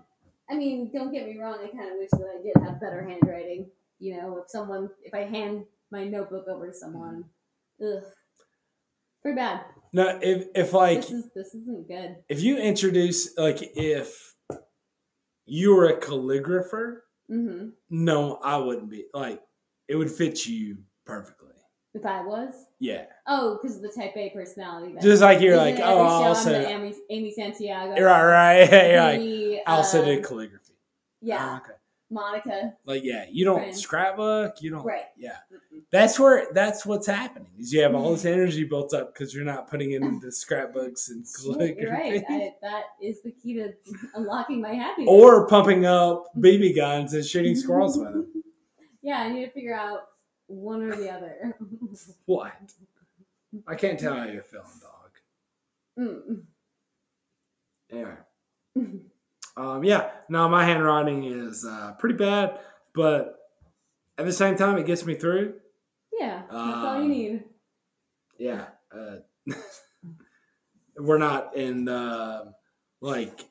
I 0.51 0.55
mean, 0.57 0.91
don't 0.93 1.13
get 1.13 1.27
me 1.27 1.39
wrong. 1.39 1.59
I 1.63 1.69
kind 1.69 1.91
of 1.93 1.99
wish 1.99 2.11
that 2.11 2.27
I 2.39 2.43
did 2.43 2.57
have 2.65 2.81
better 2.81 3.03
handwriting. 3.07 3.71
You 3.99 4.17
know, 4.17 4.39
if 4.39 4.49
someone, 4.51 4.89
if 5.05 5.13
I 5.13 5.25
hand 5.25 5.65
my 5.91 6.05
notebook 6.07 6.47
over 6.49 6.69
to 6.69 6.73
someone, 6.75 7.25
ugh, 7.83 8.03
pretty 9.23 9.37
bad. 9.37 9.65
No, 9.93 10.19
if 10.23 10.47
if 10.55 10.73
like 10.73 11.01
this 11.01 11.11
is 11.11 11.25
this 11.35 11.55
isn't 11.55 11.89
good. 11.89 12.17
if 12.29 12.41
you 12.43 12.59
introduce 12.59 13.37
like 13.37 13.59
if 13.77 14.35
you 15.49 15.75
were 15.75 15.87
a 15.89 16.01
calligrapher, 16.01 16.99
hmm 17.29 17.69
no, 17.91 18.37
I 18.43 18.57
wouldn't 18.57 18.91
be 18.91 19.07
like 19.15 19.43
it 19.89 19.97
would 19.97 20.11
fit 20.11 20.47
you 20.47 20.79
perfectly. 21.07 21.49
If 21.95 22.05
I 22.05 22.23
was, 22.23 22.55
Yeah, 22.79 23.07
oh, 23.27 23.59
because 23.61 23.77
of 23.77 23.83
the 23.83 23.89
Type 23.89 24.13
A 24.17 24.31
personality. 24.31 24.95
just 25.01 25.23
like 25.23 25.41
you're 25.41 25.55
Isn't 25.55 25.65
like, 25.65 25.81
oh, 25.81 25.83
every 25.83 26.05
I 26.05 26.07
show 26.07 26.15
I'm 26.23 26.27
also 26.29 26.55
Amy, 26.55 26.95
Amy 27.11 27.33
Santiago. 27.33 28.01
right, 28.03 28.25
right, 28.25 28.71
you're 28.93 29.01
like 29.57 29.63
I 29.67 29.73
also 29.77 30.03
uh, 30.03 30.05
did 30.05 30.25
calligraphy. 30.25 30.75
Yeah, 31.23 31.55
Oh, 31.55 31.57
okay. 31.57 31.78
Monica. 32.11 32.73
Like 32.87 33.03
yeah, 33.05 33.27
you 33.31 33.45
don't 33.45 33.59
Friend. 33.61 33.77
scrapbook, 33.77 34.63
you 34.63 34.71
don't. 34.71 34.85
Right. 34.85 35.05
Yeah, 35.17 35.37
Mm-mm. 35.53 35.83
that's 35.93 36.19
where 36.19 36.47
that's 36.55 36.87
what's 36.87 37.07
happening. 37.07 37.49
Is 37.59 37.73
you 37.73 37.83
have 37.83 37.95
all 37.95 38.13
this 38.13 38.25
energy 38.25 38.65
built 38.65 38.95
up 38.95 39.13
because 39.13 39.35
you're 39.35 39.45
not 39.45 39.69
putting 39.71 39.93
it 39.93 40.03
into 40.03 40.33
scrapbooks 40.33 41.11
and 41.11 41.27
calligraphy. 41.37 41.81
You're 41.83 41.93
right. 41.93 42.25
I, 42.29 42.53
that 42.63 42.83
is 43.03 43.21
the 43.23 43.33
key 43.33 43.55
to 43.55 43.73
unlocking 44.15 44.61
my 44.63 44.73
happiness. 44.73 45.09
or 45.11 45.47
pumping 45.49 45.85
up 45.85 46.27
BB 46.39 46.75
guns 46.77 47.13
and 47.15 47.25
shooting 47.25 47.55
squirrels 47.63 47.99
with 47.99 48.07
them. 48.13 48.43
yeah, 49.03 49.19
I 49.21 49.29
need 49.33 49.45
to 49.45 49.51
figure 49.51 49.75
out 49.75 50.01
one 50.47 50.83
or 50.83 50.97
the 50.97 51.11
other. 51.11 51.55
What? 52.25 52.53
I 53.67 53.75
can't 53.75 53.99
tell 53.99 54.15
how 54.15 54.25
you're 54.25 54.43
feeling, 54.43 54.67
dog. 54.81 55.11
Mm. 55.99 56.43
Yeah. 57.93 58.17
Um, 59.59 59.83
yeah. 59.85 60.11
No, 60.29 60.49
my 60.49 60.65
handwriting 60.65 61.25
is 61.25 61.65
uh, 61.65 61.95
pretty 61.99 62.15
bad, 62.17 62.61
but 62.95 63.39
at 64.17 64.25
the 64.25 64.33
same 64.33 64.57
time, 64.57 64.79
it 64.79 64.87
gets 64.87 65.05
me 65.05 65.15
through. 65.15 65.55
Yeah, 66.13 66.43
that's 66.43 66.55
all 66.55 66.87
Um, 66.97 67.03
you 67.03 67.09
need. 67.09 67.45
Yeah. 68.39 68.67
Uh, 68.93 69.17
we're 70.97 71.19
not 71.19 71.57
in 71.57 71.89
uh, 71.89 72.53
like 73.01 73.49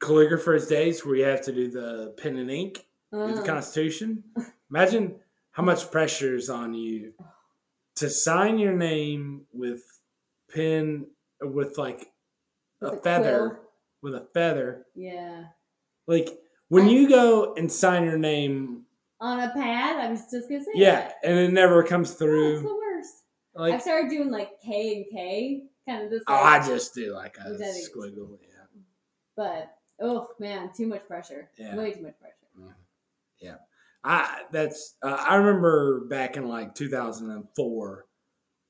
calligrapher's 0.00 0.66
days 0.66 1.04
where 1.04 1.16
you 1.16 1.24
have 1.24 1.42
to 1.42 1.52
do 1.52 1.70
the 1.70 2.14
pen 2.18 2.36
and 2.36 2.50
ink, 2.50 2.84
do 3.12 3.34
the 3.34 3.42
Uh, 3.42 3.44
Constitution. 3.44 4.24
Imagine 4.70 5.16
how 5.52 5.62
much 5.62 5.90
pressure 5.90 6.36
is 6.36 6.50
on 6.50 6.74
you 6.74 7.14
to 7.96 8.10
sign 8.10 8.58
your 8.58 8.74
name 8.74 9.46
with 9.52 9.82
pen 10.52 11.06
with 11.40 11.78
like 11.78 12.10
with 12.80 12.92
a 12.92 12.96
a 12.96 13.00
feather. 13.00 13.60
With 14.02 14.14
a 14.14 14.26
feather. 14.34 14.86
Yeah. 14.94 15.44
Like 16.06 16.28
when 16.68 16.84
I- 16.86 16.90
you 16.90 17.08
go 17.08 17.54
and 17.54 17.70
sign 17.70 18.04
your 18.04 18.18
name, 18.18 18.84
On 19.20 19.40
a 19.40 19.50
pad, 19.52 19.96
I 19.96 20.10
was 20.10 20.22
just 20.30 20.48
gonna 20.48 20.62
say. 20.64 20.70
yeah, 20.74 21.00
that. 21.08 21.14
and 21.24 21.38
it 21.38 21.52
never 21.52 21.82
comes 21.82 22.12
through. 22.14 22.60
the 22.62 22.74
worst. 22.74 23.14
Like 23.54 23.74
I've 23.74 23.82
started 23.82 24.10
doing 24.10 24.30
like 24.30 24.60
K 24.60 24.96
and 24.96 25.04
K, 25.10 25.64
kind 25.88 26.04
of 26.04 26.10
this. 26.10 26.22
oh, 26.28 26.34
I 26.34 26.64
just 26.66 26.94
do 26.94 27.14
like 27.14 27.36
a 27.38 27.50
Which 27.50 27.60
I 27.60 27.64
think 27.64 27.76
is- 27.78 27.90
squiggle. 27.94 28.38
Yeah. 28.42 28.80
But 29.36 29.74
oh 30.00 30.28
man, 30.38 30.70
too 30.76 30.86
much 30.86 31.06
pressure. 31.06 31.48
Yeah. 31.58 31.74
Way 31.76 31.92
too 31.92 32.02
much 32.02 32.18
pressure. 32.20 32.32
Yeah. 33.40 33.56
I 34.04 34.42
that's 34.52 34.94
uh, 35.02 35.16
I 35.28 35.34
remember 35.36 36.04
back 36.06 36.36
in 36.36 36.46
like 36.46 36.74
2004, 36.74 38.06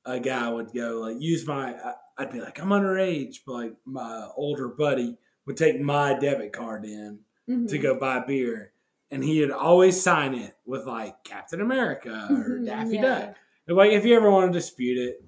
a 0.05 0.19
guy 0.19 0.49
would 0.49 0.73
go 0.73 0.99
like 1.01 1.17
use 1.21 1.45
my. 1.45 1.73
I- 1.75 1.93
I'd 2.17 2.31
be 2.31 2.39
like 2.41 2.59
I'm 2.59 2.69
underage, 2.69 3.37
but 3.45 3.53
like 3.53 3.73
my 3.85 4.27
older 4.35 4.67
buddy 4.67 5.17
would 5.45 5.57
take 5.57 5.79
my 5.79 6.17
debit 6.17 6.51
card 6.53 6.83
in 6.85 7.19
Mhm. 7.47 7.69
to 7.69 7.77
go 7.77 7.97
buy 7.97 8.19
beer, 8.19 8.73
and 9.11 9.23
he'd 9.23 9.51
always 9.51 10.01
sign 10.01 10.33
it 10.35 10.55
with 10.65 10.85
like 10.85 11.23
Captain 11.23 11.61
America 11.61 12.27
or 12.29 12.59
Daffy 12.59 12.95
Yeah. 12.95 13.01
Duck. 13.01 13.35
And, 13.67 13.77
like 13.77 13.91
if 13.91 14.05
you 14.05 14.15
ever 14.15 14.29
want 14.31 14.51
to 14.51 14.57
dispute 14.59 14.97
it, 14.97 15.23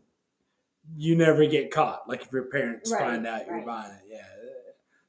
you 0.98 1.16
never 1.16 1.46
get 1.46 1.72
caught. 1.72 2.10
Like 2.10 2.24
if 2.24 2.32
your 2.32 2.46
parents 2.46 2.92
Right, 2.92 3.00
find 3.02 3.28
out 3.28 3.46
you're 3.46 3.58
right. 3.58 3.66
buying 3.66 3.92
it, 3.94 4.02
yeah. 4.08 4.26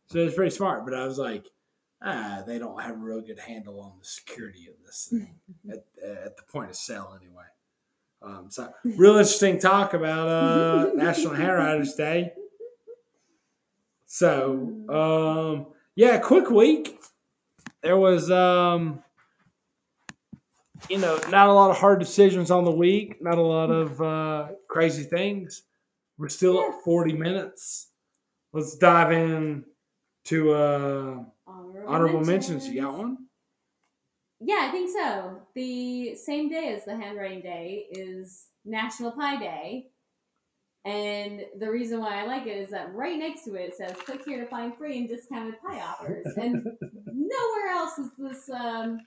So 0.06 0.18
it's 0.18 0.34
pretty 0.34 0.50
smart. 0.54 0.84
But 0.84 0.94
I 0.94 1.04
was 1.06 1.18
like, 1.18 1.46
ah, 2.02 2.42
they 2.46 2.58
don't 2.58 2.80
have 2.82 2.94
a 2.96 2.98
real 2.98 3.20
good 3.22 3.38
handle 3.38 3.80
on 3.80 3.98
the 3.98 4.04
security 4.04 4.68
of 4.68 4.74
this 4.84 5.08
thing 5.10 5.40
at, 5.70 5.84
at 6.04 6.36
the 6.36 6.42
point 6.44 6.70
of 6.70 6.76
sale 6.76 7.16
anyway. 7.20 7.44
Um, 8.22 8.46
so 8.50 8.70
real 8.84 9.12
interesting 9.16 9.58
talk 9.58 9.94
about 9.94 10.28
uh, 10.28 10.90
National 10.94 11.34
Handwriters 11.34 11.94
Day. 11.94 12.32
So 14.06 14.84
um, 14.88 15.66
yeah, 15.94 16.18
quick 16.18 16.50
week. 16.50 16.98
There 17.82 17.96
was 17.96 18.30
um, 18.30 19.02
you 20.88 20.98
know 20.98 21.18
not 21.30 21.48
a 21.48 21.52
lot 21.52 21.70
of 21.70 21.78
hard 21.78 21.98
decisions 21.98 22.50
on 22.50 22.64
the 22.64 22.70
week. 22.70 23.22
Not 23.22 23.38
a 23.38 23.42
lot 23.42 23.70
of 23.70 24.00
uh, 24.02 24.48
crazy 24.68 25.04
things. 25.04 25.62
We're 26.18 26.28
still 26.28 26.54
Yeah. 26.56 26.68
at 26.76 26.84
forty 26.84 27.12
minutes. 27.14 27.88
Let's 28.52 28.76
dive 28.76 29.12
in 29.12 29.64
to 30.24 30.52
uh, 30.52 31.24
Honorable, 31.46 31.84
honorable 31.86 32.20
mentions. 32.24 32.68
You 32.68 32.82
got 32.82 32.98
one? 32.98 33.18
Yeah, 34.40 34.66
I 34.68 34.70
think 34.70 34.90
so. 34.90 35.42
The 35.54 36.14
same 36.14 36.48
day 36.48 36.72
as 36.74 36.84
the 36.84 36.96
handwriting 36.96 37.42
day 37.42 37.86
is 37.90 38.46
National 38.64 39.12
Pie 39.12 39.38
Day. 39.38 39.86
And 40.86 41.44
the 41.58 41.70
reason 41.70 42.00
why 42.00 42.22
I 42.22 42.24
like 42.26 42.46
it 42.46 42.56
is 42.56 42.70
that 42.70 42.94
right 42.94 43.18
next 43.18 43.44
to 43.44 43.54
it, 43.54 43.68
it 43.68 43.74
says 43.76 43.92
click 44.06 44.22
here 44.24 44.42
to 44.42 44.46
find 44.48 44.74
free 44.74 44.98
and 44.98 45.08
discounted 45.08 45.60
pie 45.60 45.80
offers. 45.80 46.26
And 46.38 46.64
nowhere 47.06 47.68
else 47.70 47.98
is 47.98 48.08
this 48.16 48.48
um, 48.48 49.00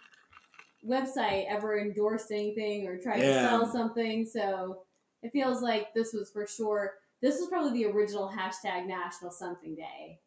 website 0.87 1.45
ever 1.49 1.79
endorsed 1.79 2.31
anything 2.31 2.85
or 2.87 2.99
tried 2.99 3.21
Yeah. 3.21 3.41
to 3.41 3.47
sell 3.47 3.71
something. 3.71 4.25
So 4.25 4.83
it 5.23 5.31
feels 5.31 5.63
like 5.63 5.95
this 5.95 6.13
was 6.13 6.29
for 6.29 6.45
sure. 6.45 6.93
This 7.23 7.39
was 7.39 7.49
probably 7.49 7.71
the 7.83 7.89
original 7.89 8.29
hashtag 8.29 8.85
National 8.85 9.31
Something 9.31 9.73
Day. 9.75 10.19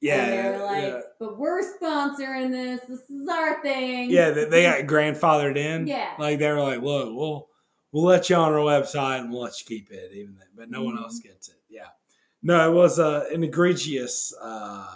Yeah, 0.00 0.22
And 0.24 0.32
they 0.32 0.58
were 0.58 0.64
like, 0.64 0.82
yeah. 0.82 1.00
but 1.18 1.38
we're 1.38 1.62
sponsoring 1.80 2.50
this. 2.50 2.80
This 2.88 3.00
is 3.08 3.28
our 3.28 3.62
thing. 3.62 4.10
Yeah, 4.10 4.30
they, 4.30 4.44
they 4.44 4.62
got 4.64 4.80
grandfathered 4.92 5.56
in. 5.56 5.86
Yeah. 5.86 6.12
Like 6.18 6.38
they 6.38 6.50
were 6.50 6.60
like, 6.60 6.82
look, 6.82 7.14
we'll 7.14 7.48
we'll 7.92 8.04
let 8.04 8.28
you 8.28 8.36
on 8.36 8.52
our 8.52 8.58
website 8.58 9.20
and 9.20 9.30
we'll 9.32 9.42
let 9.42 9.58
you 9.60 9.66
keep 9.66 9.90
it, 9.90 10.12
even 10.12 10.34
then, 10.36 10.48
but 10.54 10.70
no 10.70 10.82
one 10.82 10.96
Mhm. 10.96 11.02
else 11.04 11.20
gets 11.20 11.48
it. 11.48 11.56
Yeah. 11.70 11.86
No, 12.42 12.70
it 12.70 12.74
was 12.74 12.98
uh, 12.98 13.24
an 13.32 13.42
egregious, 13.44 14.34
uh, 14.42 14.94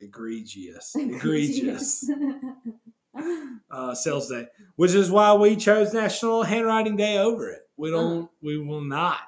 egregious, 0.00 0.94
egregious 0.98 2.10
uh, 3.70 3.94
sales 3.94 4.28
day, 4.28 4.48
which 4.76 4.92
is 4.92 5.10
why 5.10 5.34
we 5.34 5.54
chose 5.56 5.92
National 5.92 6.42
Handwriting 6.42 6.96
Day 6.96 7.18
over 7.18 7.48
it. 7.50 7.60
We 7.76 7.90
don't, 7.90 8.28
we 8.42 8.58
will 8.58 8.80
not 8.80 9.20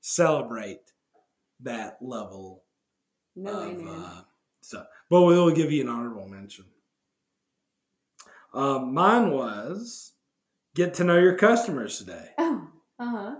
celebrate 0.00 0.80
that 1.60 1.98
level 2.00 2.62
no, 3.36 3.52
of 3.52 4.24
uh. 4.72 4.84
But 5.10 5.22
we 5.22 5.34
will 5.34 5.50
give 5.50 5.70
you 5.70 5.82
an 5.82 5.88
honorable 5.88 6.28
mention. 6.28 6.64
Um, 8.54 8.94
mine 8.94 9.32
was 9.32 10.12
get 10.74 10.94
to 10.94 11.04
know 11.04 11.18
your 11.18 11.36
customers 11.36 11.98
today, 11.98 12.28
oh, 12.38 12.68
uh 12.98 13.04
huh. 13.04 13.34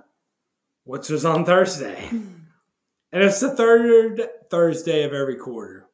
which 0.84 1.08
was 1.08 1.24
on 1.24 1.44
Thursday. 1.44 2.08
And 2.10 3.22
it's 3.22 3.38
the 3.38 3.54
third 3.54 4.28
Thursday 4.50 5.04
of 5.04 5.12
every 5.12 5.36
quarter. 5.36 5.86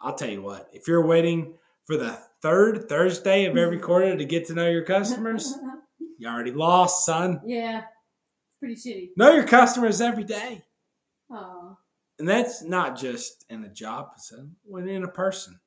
I'll 0.00 0.16
tell 0.16 0.28
you 0.28 0.42
what, 0.42 0.68
if 0.72 0.88
you're 0.88 1.06
waiting 1.06 1.54
for 1.84 1.96
the 1.96 2.18
third 2.42 2.88
Thursday 2.88 3.44
of 3.44 3.56
every 3.56 3.78
quarter 3.78 4.16
to 4.16 4.24
get 4.24 4.46
to 4.46 4.54
know 4.54 4.68
your 4.68 4.84
customers, 4.84 5.54
you 6.18 6.28
already 6.28 6.50
lost, 6.50 7.06
son. 7.06 7.40
yeah, 7.46 7.82
pretty 8.58 8.74
shitty. 8.74 9.10
Know 9.16 9.32
your 9.32 9.46
customers 9.46 10.00
every 10.00 10.24
day. 10.24 10.64
Oh, 11.30 11.78
And 12.18 12.28
that's 12.28 12.62
not 12.62 12.96
just 12.96 13.44
in 13.50 13.64
a 13.64 13.68
job 13.68 14.14
position, 14.14 14.56
within 14.68 15.04
a 15.04 15.08
person. 15.08 15.60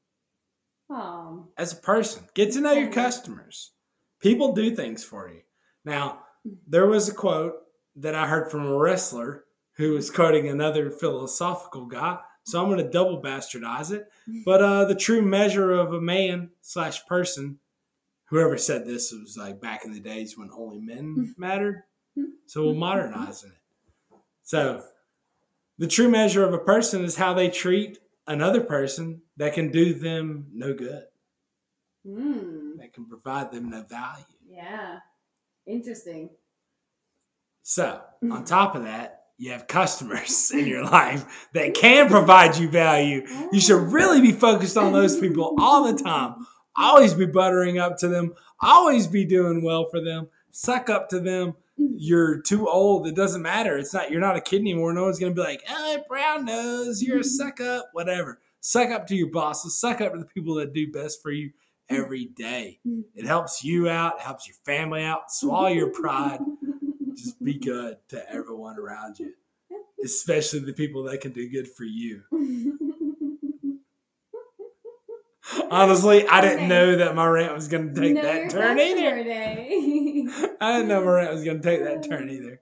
oh, 0.90 1.48
as 1.58 1.74
a 1.74 1.78
person. 1.78 2.24
Get 2.34 2.54
to 2.54 2.62
know 2.62 2.72
your 2.74 2.92
customers. 2.92 3.72
People 4.20 4.54
do 4.54 4.76
things 4.76 5.04
for 5.04 5.30
you. 5.30 5.42
Now, 5.86 6.20
there 6.68 6.88
was 6.88 7.08
a 7.08 7.14
quote 7.14 7.56
that 7.98 8.16
I 8.16 8.28
heard 8.28 8.50
from 8.50 8.66
a 8.66 8.78
wrestler 8.78 9.46
who 9.78 9.94
was 9.94 10.10
quoting 10.10 10.48
another 10.50 10.90
philosophical 10.90 11.86
guy. 11.86 12.18
So 12.44 12.60
I'm 12.62 12.70
going 12.70 12.84
to 12.84 12.90
double 12.90 13.22
bastardize 13.22 13.92
it. 13.92 14.08
But 14.46 14.62
uh, 14.62 14.86
the 14.86 14.96
true 14.96 15.22
measure 15.22 15.72
of 15.72 15.94
a 15.94 16.02
man 16.02 16.50
slash 16.62 17.06
person, 17.06 17.60
whoever 18.26 18.58
said 18.58 18.86
this 18.86 19.12
was 19.12 19.38
like 19.38 19.60
back 19.62 19.86
in 19.86 19.94
the 19.94 20.00
days 20.00 20.38
when 20.38 20.50
only 20.56 20.80
men 20.80 21.34
mattered. 21.38 21.84
So 22.48 22.64
we'll 22.64 22.74
modernize 22.76 23.44
it. 23.44 23.52
So 24.44 24.84
the 25.80 25.88
true 25.88 26.10
measure 26.10 26.44
of 26.44 26.54
a 26.54 26.60
person 26.60 27.04
is 27.04 27.16
how 27.16 27.34
they 27.34 27.50
treat 27.50 27.98
another 28.28 28.62
person 28.62 29.22
that 29.38 29.54
can 29.56 29.72
do 29.72 29.94
them 29.96 30.46
no 30.54 30.74
good 30.74 31.04
Hmm. 32.06 32.78
that 32.78 32.94
can 32.94 33.06
provide 33.08 33.52
them 33.52 33.70
no 33.70 33.84
value. 33.84 34.24
Yeah. 34.48 35.00
Interesting. 35.68 36.30
So, 37.64 38.02
on 38.32 38.46
top 38.46 38.76
of 38.76 38.84
that, 38.84 39.24
you 39.38 39.52
have 39.52 39.68
customers 39.68 40.52
in 40.54 40.66
your 40.68 40.84
life 40.84 41.48
that 41.54 41.74
can 41.74 42.10
provide 42.10 42.58
you 42.58 42.70
value. 42.70 43.26
You 43.52 43.60
should 43.60 43.92
really 43.92 44.22
be 44.22 44.32
focused 44.32 44.78
on 44.78 44.94
those 44.94 45.20
people 45.20 45.56
all 45.60 45.92
the 45.92 46.02
time. 46.02 46.46
Always 46.78 47.14
be 47.14 47.26
buttering 47.26 47.80
up 47.80 47.98
to 47.98 48.08
them, 48.08 48.34
always 48.62 49.08
be 49.08 49.26
doing 49.26 49.62
well 49.64 49.88
for 49.90 50.02
them, 50.02 50.30
suck 50.52 50.90
up 50.90 51.10
to 51.10 51.20
them. 51.20 51.56
You're 51.80 52.42
too 52.42 52.68
old, 52.68 53.08
it 53.08 53.16
doesn't 53.16 53.42
matter. 53.42 53.78
It's 53.78 53.94
not 53.94 54.12
you're 54.12 54.22
not 54.22 54.36
a 54.36 54.42
kid 54.42 54.62
anymore. 54.62 54.94
No 54.94 55.04
one's 55.04 55.20
gonna 55.20 55.34
be 55.34 55.42
like, 55.42 55.64
oh 55.70 55.98
brown 56.08 56.46
nose, 56.46 57.02
you're 57.02 57.18
a 57.18 57.20
mm-hmm. 57.22 57.28
suck 57.28 57.62
up, 57.62 57.90
whatever. 57.94 58.40
Suck 58.62 58.90
up 58.90 59.08
to 59.08 59.16
your 59.16 59.32
bosses, 59.32 59.80
suck 59.80 60.02
up 60.02 60.14
to 60.14 60.20
the 60.20 60.26
people 60.26 60.56
that 60.56 60.74
do 60.74 60.92
best 60.92 61.22
for 61.22 61.32
you 61.32 61.50
mm-hmm. 61.50 61.96
every 61.96 62.26
day. 62.26 62.80
Mm-hmm. 62.88 63.02
It 63.16 63.26
helps 63.26 63.64
you 63.64 63.90
out, 63.90 64.20
helps 64.20 64.48
your 64.48 64.58
family 64.66 65.04
out. 65.04 65.32
Swallow 65.32 65.68
your 65.68 65.92
pride. 65.92 66.40
Just 67.16 67.42
be 67.44 67.54
good 67.60 67.98
to 68.10 68.30
everyone 68.30 68.78
around 68.78 69.20
you, 69.20 69.34
especially 70.04 70.60
the 70.60 70.74
people 70.74 71.04
that 71.04 71.22
can 71.22 71.32
do 71.32 71.50
good 71.50 71.68
for 71.70 71.86
you. 71.86 72.24
Honestly, 75.72 76.28
I 76.28 76.42
didn't 76.42 76.68
know 76.68 76.98
that 76.98 77.16
my 77.16 77.26
rant 77.28 77.54
was 77.54 77.68
going 77.68 77.94
to 77.94 78.00
take 78.02 78.14
your 78.16 78.24
that 78.24 78.50
turn 78.50 78.80
either. 78.80 79.16
I 80.62 80.74
didn't 80.74 80.88
know 80.90 81.04
my 81.04 81.12
rant 81.12 81.34
was 81.34 81.44
going 81.44 81.62
to 81.62 81.64
take 81.64 81.84
that 81.84 82.08
turn 82.08 82.30
either. 82.32 82.62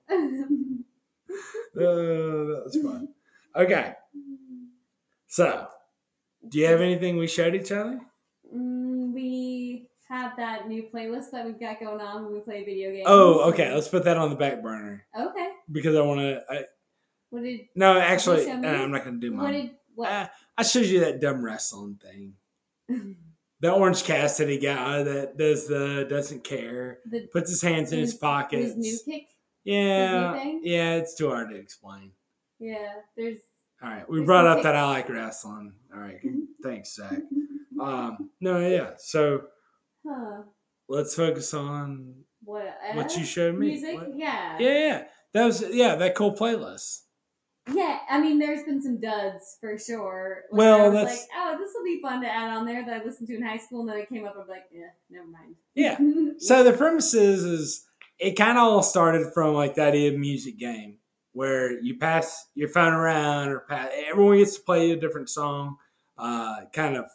Oh, 1.80 2.46
that 2.48 2.62
was 2.66 2.78
fun. 2.82 3.10
Okay, 3.56 3.94
so 5.28 5.68
do 6.48 6.60
you 6.60 6.66
have 6.68 6.82
anything 6.82 7.18
we 7.18 7.28
showed 7.28 7.56
each 7.56 7.72
other? 7.72 8.00
Mm, 8.56 9.14
we 9.14 9.90
have 10.08 10.38
that 10.38 10.68
new 10.68 10.84
playlist 10.94 11.32
that 11.32 11.46
we've 11.46 11.60
got 11.60 11.80
going 11.80 12.00
on 12.00 12.24
when 12.26 12.34
we 12.34 12.40
play 12.40 12.64
video 12.64 12.92
games. 12.92 13.06
Oh, 13.08 13.50
okay. 13.50 13.74
Let's 13.74 13.88
put 13.90 14.04
that 14.06 14.18
on 14.18 14.30
the 14.30 14.36
back 14.36 14.62
burner 14.62 15.06
Okay. 15.20 15.48
because 15.72 15.96
I 15.96 16.02
want 16.02 16.20
to. 16.22 16.44
I, 16.50 16.64
What 17.30 17.44
did 17.44 17.62
no, 17.76 18.00
actually, 18.00 18.50
uh. 18.50 18.56
I'm 18.56 18.92
not 18.92 19.04
going 19.04 19.20
to 19.20 19.28
do 19.30 19.36
what 19.36 19.44
mine. 19.44 19.54
did 19.54 19.72
what? 19.96 20.10
Uh, 20.12 20.28
I 20.58 20.64
showed 20.64 20.86
you 20.86 21.00
that 21.02 21.20
dumb 21.20 21.44
wrestling 21.44 22.00
thing. 22.02 22.34
The 23.60 23.72
Orange 23.72 24.04
Cassidy 24.04 24.60
guy 24.60 25.02
that 25.02 25.36
does 25.36 25.68
the 25.68 26.06
doesn't 26.08 26.44
care, 26.44 27.00
the 27.10 27.28
puts 27.34 27.50
his 27.50 27.60
hands 27.62 27.92
in 27.92 27.98
his, 27.98 28.14
pockets. 28.14 28.76
His 28.76 28.78
new 29.08 29.14
kick. 29.16 29.28
yeah, 29.64 30.44
new 30.44 30.62
yeah, 30.64 30.94
it's 30.98 31.16
too 31.16 31.30
hard 31.30 31.50
to 31.50 31.56
explain. 31.56 32.12
Yeah. 32.60 32.94
There's. 33.16 33.40
All 33.82 33.90
right, 33.90 34.08
we 34.08 34.18
There's 34.18 34.28
brought 34.28 34.46
up 34.46 34.62
that. 34.62 34.76
I 34.76 34.86
like 34.88 35.10
wrestling. 35.10 35.74
All 35.92 36.00
right, 36.00 36.20
thanks, 36.64 36.96
Zach. 36.96 37.18
Um, 37.82 38.32
no, 38.42 38.60
yeah. 38.60 38.92
So 38.98 39.44
Huh. 40.08 40.44
let's 40.88 41.14
focus 41.16 41.54
on 41.54 42.14
What? 42.44 42.76
what 42.94 43.06
uh, 43.16 43.20
you 43.20 43.26
showed 43.26 43.56
me. 43.56 43.68
Music. 43.70 43.96
What- 43.96 44.16
Yeah. 44.16 44.58
Yeah, 44.60 44.80
yeah, 44.80 45.04
that 45.34 45.46
was 45.46 45.64
yeah 45.72 45.96
that 45.96 46.14
cool 46.16 46.36
playlist. 46.36 47.02
Yeah, 47.74 48.00
I 48.10 48.20
mean, 48.22 48.40
there's 48.40 48.64
been 48.64 48.82
some 48.82 49.00
duds 49.00 49.58
for 49.60 49.78
sure. 49.78 50.44
Like, 50.52 50.58
Well, 50.58 50.82
I 50.82 50.84
was 50.88 50.94
that's- 50.94 51.20
like, 51.20 51.30
oh, 51.38 51.58
this 51.60 51.72
will 51.76 51.84
be 51.84 52.02
fun 52.02 52.22
to 52.22 52.28
add 52.28 52.50
on 52.50 52.66
there 52.66 52.86
that 52.86 53.02
I 53.02 53.04
listened 53.04 53.28
to 53.30 53.36
in 53.36 53.44
high 53.44 53.58
school, 53.58 53.82
and 53.82 53.90
then 53.90 53.98
it 53.98 54.10
came 54.10 54.26
up. 54.26 54.36
I'm 54.40 54.48
like, 54.48 54.66
yeah, 54.72 54.88
never 55.10 55.28
mind. 55.28 55.56
Yeah. 55.76 55.98
So 56.40 56.64
the 56.64 56.72
premise 56.74 57.14
is, 57.16 57.44
is 57.44 57.86
it 58.20 58.34
kind 58.38 58.58
of 58.60 58.64
all 58.64 58.84
started 58.84 59.34
from 59.34 59.56
like 59.56 59.74
that 59.76 59.90
idea 59.90 60.12
of 60.14 60.20
music 60.20 60.60
game 60.60 60.98
where 61.34 61.72
you 61.82 61.98
pass 61.98 62.46
your 62.54 62.70
phone 62.70 62.94
around 62.94 63.50
or 63.50 63.62
pass, 63.62 63.90
everyone 64.08 64.38
gets 64.38 64.56
to 64.56 64.62
play 64.62 64.92
a 64.92 64.96
different 64.96 65.30
song. 65.30 65.78
Uh, 66.18 66.58
kind 66.74 66.96
of 66.96 67.06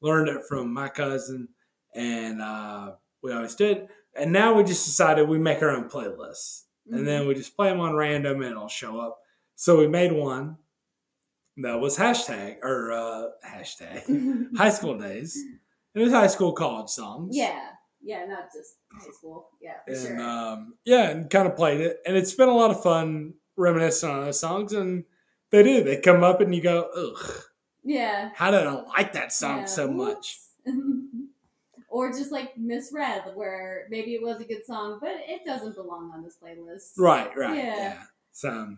learned 0.00 0.28
it 0.28 0.42
from 0.48 0.72
my 0.72 0.88
cousin 0.88 1.48
and 1.94 2.40
uh, 2.40 2.92
we 3.22 3.32
always 3.32 3.56
did. 3.56 3.88
And 4.16 4.32
now 4.32 4.54
we 4.54 4.62
just 4.62 4.86
decided 4.86 5.28
we 5.28 5.38
make 5.38 5.60
our 5.62 5.70
own 5.70 5.88
playlists 5.88 6.62
and 6.90 7.06
then 7.06 7.26
we 7.26 7.34
just 7.34 7.56
play 7.56 7.68
them 7.68 7.80
on 7.80 7.94
random 7.96 8.42
and 8.42 8.52
it'll 8.52 8.68
show 8.68 8.98
up. 9.00 9.18
So 9.60 9.76
we 9.76 9.88
made 9.88 10.12
one 10.12 10.56
that 11.56 11.80
was 11.80 11.98
hashtag 11.98 12.58
or 12.62 12.92
uh, 12.92 13.24
hashtag 13.44 14.46
high 14.56 14.68
school 14.70 14.96
days. 14.96 15.36
It 15.96 15.98
was 15.98 16.12
high 16.12 16.28
school 16.28 16.52
college 16.52 16.88
songs. 16.88 17.36
yeah, 17.36 17.70
yeah, 18.00 18.24
not 18.26 18.52
just 18.54 18.76
high 18.92 19.10
school. 19.10 19.48
Yeah, 19.60 19.72
for 19.84 19.92
and 19.92 20.00
sure. 20.00 20.20
um, 20.20 20.74
yeah, 20.84 21.10
and 21.10 21.28
kind 21.28 21.48
of 21.48 21.56
played 21.56 21.80
it, 21.80 21.98
and 22.06 22.16
it's 22.16 22.34
been 22.34 22.48
a 22.48 22.54
lot 22.54 22.70
of 22.70 22.80
fun 22.84 23.34
reminiscing 23.56 24.08
on 24.08 24.20
those 24.26 24.38
songs. 24.38 24.72
And 24.72 25.02
they 25.50 25.64
do, 25.64 25.82
they 25.82 26.00
come 26.00 26.22
up, 26.22 26.40
and 26.40 26.54
you 26.54 26.62
go, 26.62 26.88
"Ugh, 26.96 27.32
yeah. 27.82 28.30
how 28.36 28.52
did 28.52 28.64
I 28.64 28.74
like 28.74 29.12
that 29.14 29.32
song 29.32 29.60
yeah, 29.60 29.64
so 29.64 29.90
much?" 29.90 30.38
or 31.88 32.12
just 32.12 32.30
like 32.30 32.56
misread, 32.56 33.22
where 33.34 33.88
maybe 33.90 34.14
it 34.14 34.22
was 34.22 34.40
a 34.40 34.44
good 34.44 34.64
song, 34.64 34.98
but 35.00 35.16
it 35.26 35.44
doesn't 35.44 35.74
belong 35.74 36.12
on 36.14 36.22
this 36.22 36.36
playlist. 36.40 36.92
Right, 36.96 37.36
right, 37.36 37.56
Yeah. 37.56 37.76
yeah. 37.76 38.02
So 38.30 38.76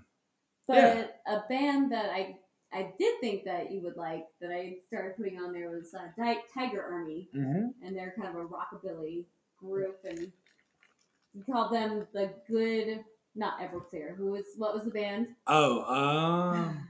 But 0.70 0.76
Yeah. 0.76 1.06
a 1.26 1.48
band 1.48 1.90
that 1.90 2.10
I 2.10 2.38
I 2.72 2.92
did 2.96 3.18
think 3.20 3.42
that 3.46 3.72
you 3.72 3.80
would 3.80 3.96
like 3.96 4.26
that 4.40 4.52
I 4.52 4.76
started 4.86 5.16
putting 5.16 5.40
on 5.40 5.52
there 5.52 5.70
was 5.70 5.92
uh, 5.92 6.06
Ti- 6.16 6.42
Tiger 6.54 6.80
Army, 6.84 7.28
and 7.82 7.96
they're 7.96 8.14
kind 8.16 8.28
of 8.28 8.36
a 8.36 8.46
rockabilly 8.46 9.24
group, 9.58 9.98
and 10.04 10.30
we 11.34 11.42
called 11.42 11.72
them 11.72 12.06
the 12.12 12.32
Good, 12.48 13.04
not 13.34 13.58
Everclear. 13.58 14.14
Who 14.16 14.30
was 14.30 14.44
what 14.56 14.74
was 14.74 14.84
the 14.84 14.92
band? 14.92 15.34
oh, 15.48 15.82
um, 15.82 16.88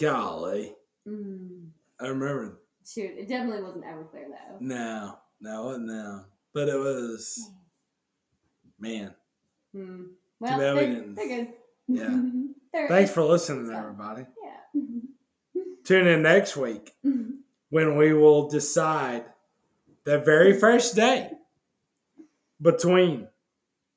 golly, 0.00 0.74
Mm, 1.06 1.68
I 2.00 2.06
remember. 2.08 2.58
shoot, 2.84 3.12
it 3.16 3.28
definitely 3.28 3.62
wasn't 3.62 3.84
Everclear 3.84 4.26
though. 4.28 4.56
No, 4.58 5.18
no, 5.40 5.62
it 5.62 5.64
wasn't. 5.66 5.86
no, 5.86 6.24
but 6.52 6.68
it 6.68 6.78
was 6.78 7.48
man. 8.80 9.14
Hmm. 9.72 10.02
Well, 10.42 10.58
bad 10.58 10.74
we 10.74 10.80
didn't- 10.94 11.14
they're 11.14 11.28
good. 11.28 11.48
Yeah. 11.88 12.20
They're- 12.72 12.88
Thanks 12.88 13.10
for 13.12 13.22
listening, 13.22 13.66
So- 13.66 13.74
everybody. 13.76 14.24
Yeah. 14.74 14.80
Tune 15.84 16.06
in 16.06 16.22
next 16.22 16.56
week. 16.56 16.92
when 17.70 17.96
we 17.96 18.12
will 18.12 18.48
decide 18.48 19.24
the 20.04 20.18
very 20.18 20.58
first 20.58 20.94
day 20.94 21.32
between 22.60 23.28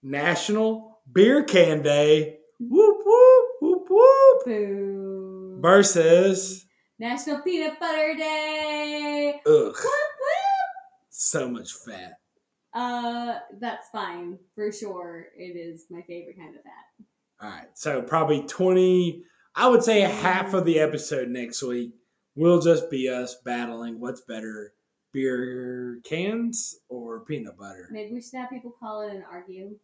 National 0.01 0.99
Beer 1.11 1.43
Can 1.43 1.81
Day 1.81 2.39
whoop 2.59 2.97
whoop 3.05 3.45
whoop 3.61 3.85
whoop 3.89 4.45
Boo. 4.45 5.57
versus 5.61 6.65
National 6.97 7.41
Peanut 7.41 7.79
Butter 7.79 8.15
Day. 8.17 9.41
ugh 9.45 9.51
Whoop, 9.51 9.75
whoop. 9.75 9.83
so 11.09 11.49
much 11.49 11.73
fat. 11.73 12.13
Uh, 12.75 13.39
that's 13.59 13.87
fine 13.89 14.37
for 14.53 14.71
sure. 14.71 15.27
It 15.37 15.55
is 15.57 15.85
my 15.89 16.01
favorite 16.01 16.37
kind 16.37 16.55
of 16.55 16.63
hat. 16.63 17.05
All 17.41 17.49
right. 17.49 17.67
So 17.73 18.01
probably 18.01 18.43
20, 18.43 19.23
I 19.55 19.67
would 19.69 19.81
say 19.83 20.01
half 20.01 20.53
of 20.53 20.65
the 20.65 20.79
episode 20.79 21.29
next 21.29 21.63
week 21.63 21.93
will 22.35 22.59
just 22.59 22.89
be 22.91 23.07
us 23.09 23.35
battling 23.45 23.99
what's 24.01 24.21
better, 24.21 24.73
beer 25.13 25.99
cans 26.03 26.75
or 26.89 27.21
peanut 27.21 27.57
butter. 27.57 27.87
Maybe 27.91 28.13
we 28.13 28.21
should 28.21 28.35
have 28.39 28.49
people 28.49 28.75
call 28.77 29.03
in 29.03 29.15
and 29.15 29.25
argue 29.31 29.77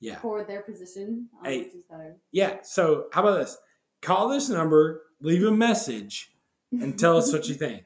Yeah. 0.00 0.18
for 0.20 0.44
their 0.44 0.60
position 0.62 1.28
on 1.38 1.44
Hey. 1.46 1.58
which 1.64 1.74
is 1.74 1.82
better. 1.90 2.16
Yeah. 2.30 2.60
So 2.62 3.08
how 3.12 3.22
about 3.22 3.38
this? 3.38 3.56
Call 4.02 4.28
this 4.28 4.48
number, 4.50 5.02
leave 5.20 5.42
a 5.44 5.50
message, 5.50 6.30
and 6.70 6.98
tell 6.98 7.16
us 7.16 7.32
what 7.32 7.48
you 7.48 7.54
think. 7.54 7.84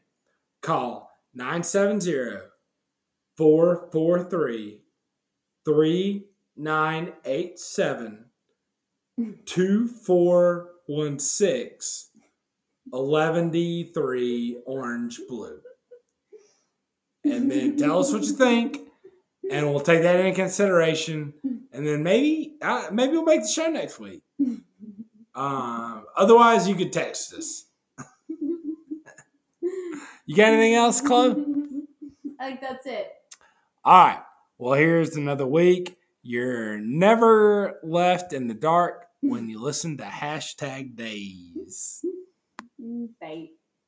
Call 0.61 1.11
970 1.33 2.39
443 3.37 4.81
3987 5.65 8.25
2416 9.47 12.13
11D3 12.93 14.55
orange 14.67 15.21
blue. 15.29 15.61
And 17.25 17.49
then 17.51 17.77
tell 17.77 18.01
us 18.01 18.13
what 18.13 18.25
you 18.25 18.33
think, 18.33 18.81
and 19.51 19.71
we'll 19.71 19.81
take 19.81 20.03
that 20.03 20.17
into 20.17 20.35
consideration. 20.35 21.35
And 21.73 21.87
then 21.87 22.03
maybe 22.03 22.57
uh, 22.61 22.89
maybe 22.91 23.13
we'll 23.13 23.25
make 23.25 23.43
the 23.43 23.49
show 23.49 23.69
next 23.69 24.01
week. 24.01 24.23
Um, 25.35 26.05
otherwise, 26.17 26.69
you 26.69 26.75
could 26.75 26.93
text 26.93 27.33
us. 27.35 27.67
You 30.25 30.37
got 30.37 30.53
anything 30.53 30.75
else, 30.75 31.01
Chloe? 31.01 31.33
I 32.39 32.47
think 32.47 32.61
that's 32.61 32.87
it. 32.87 33.09
All 33.85 34.07
right. 34.07 34.23
Well, 34.59 34.75
here's 34.75 35.17
another 35.17 35.47
week. 35.47 35.97
You're 36.23 36.79
never 36.79 37.81
left 37.83 38.33
in 38.33 38.47
the 38.47 38.55
dark 38.55 39.07
when 39.21 39.49
you 39.49 39.61
listen 39.61 39.97
to 39.97 40.05
hashtag 40.05 40.95
days. 40.95 42.05
Bye. 43.21 43.49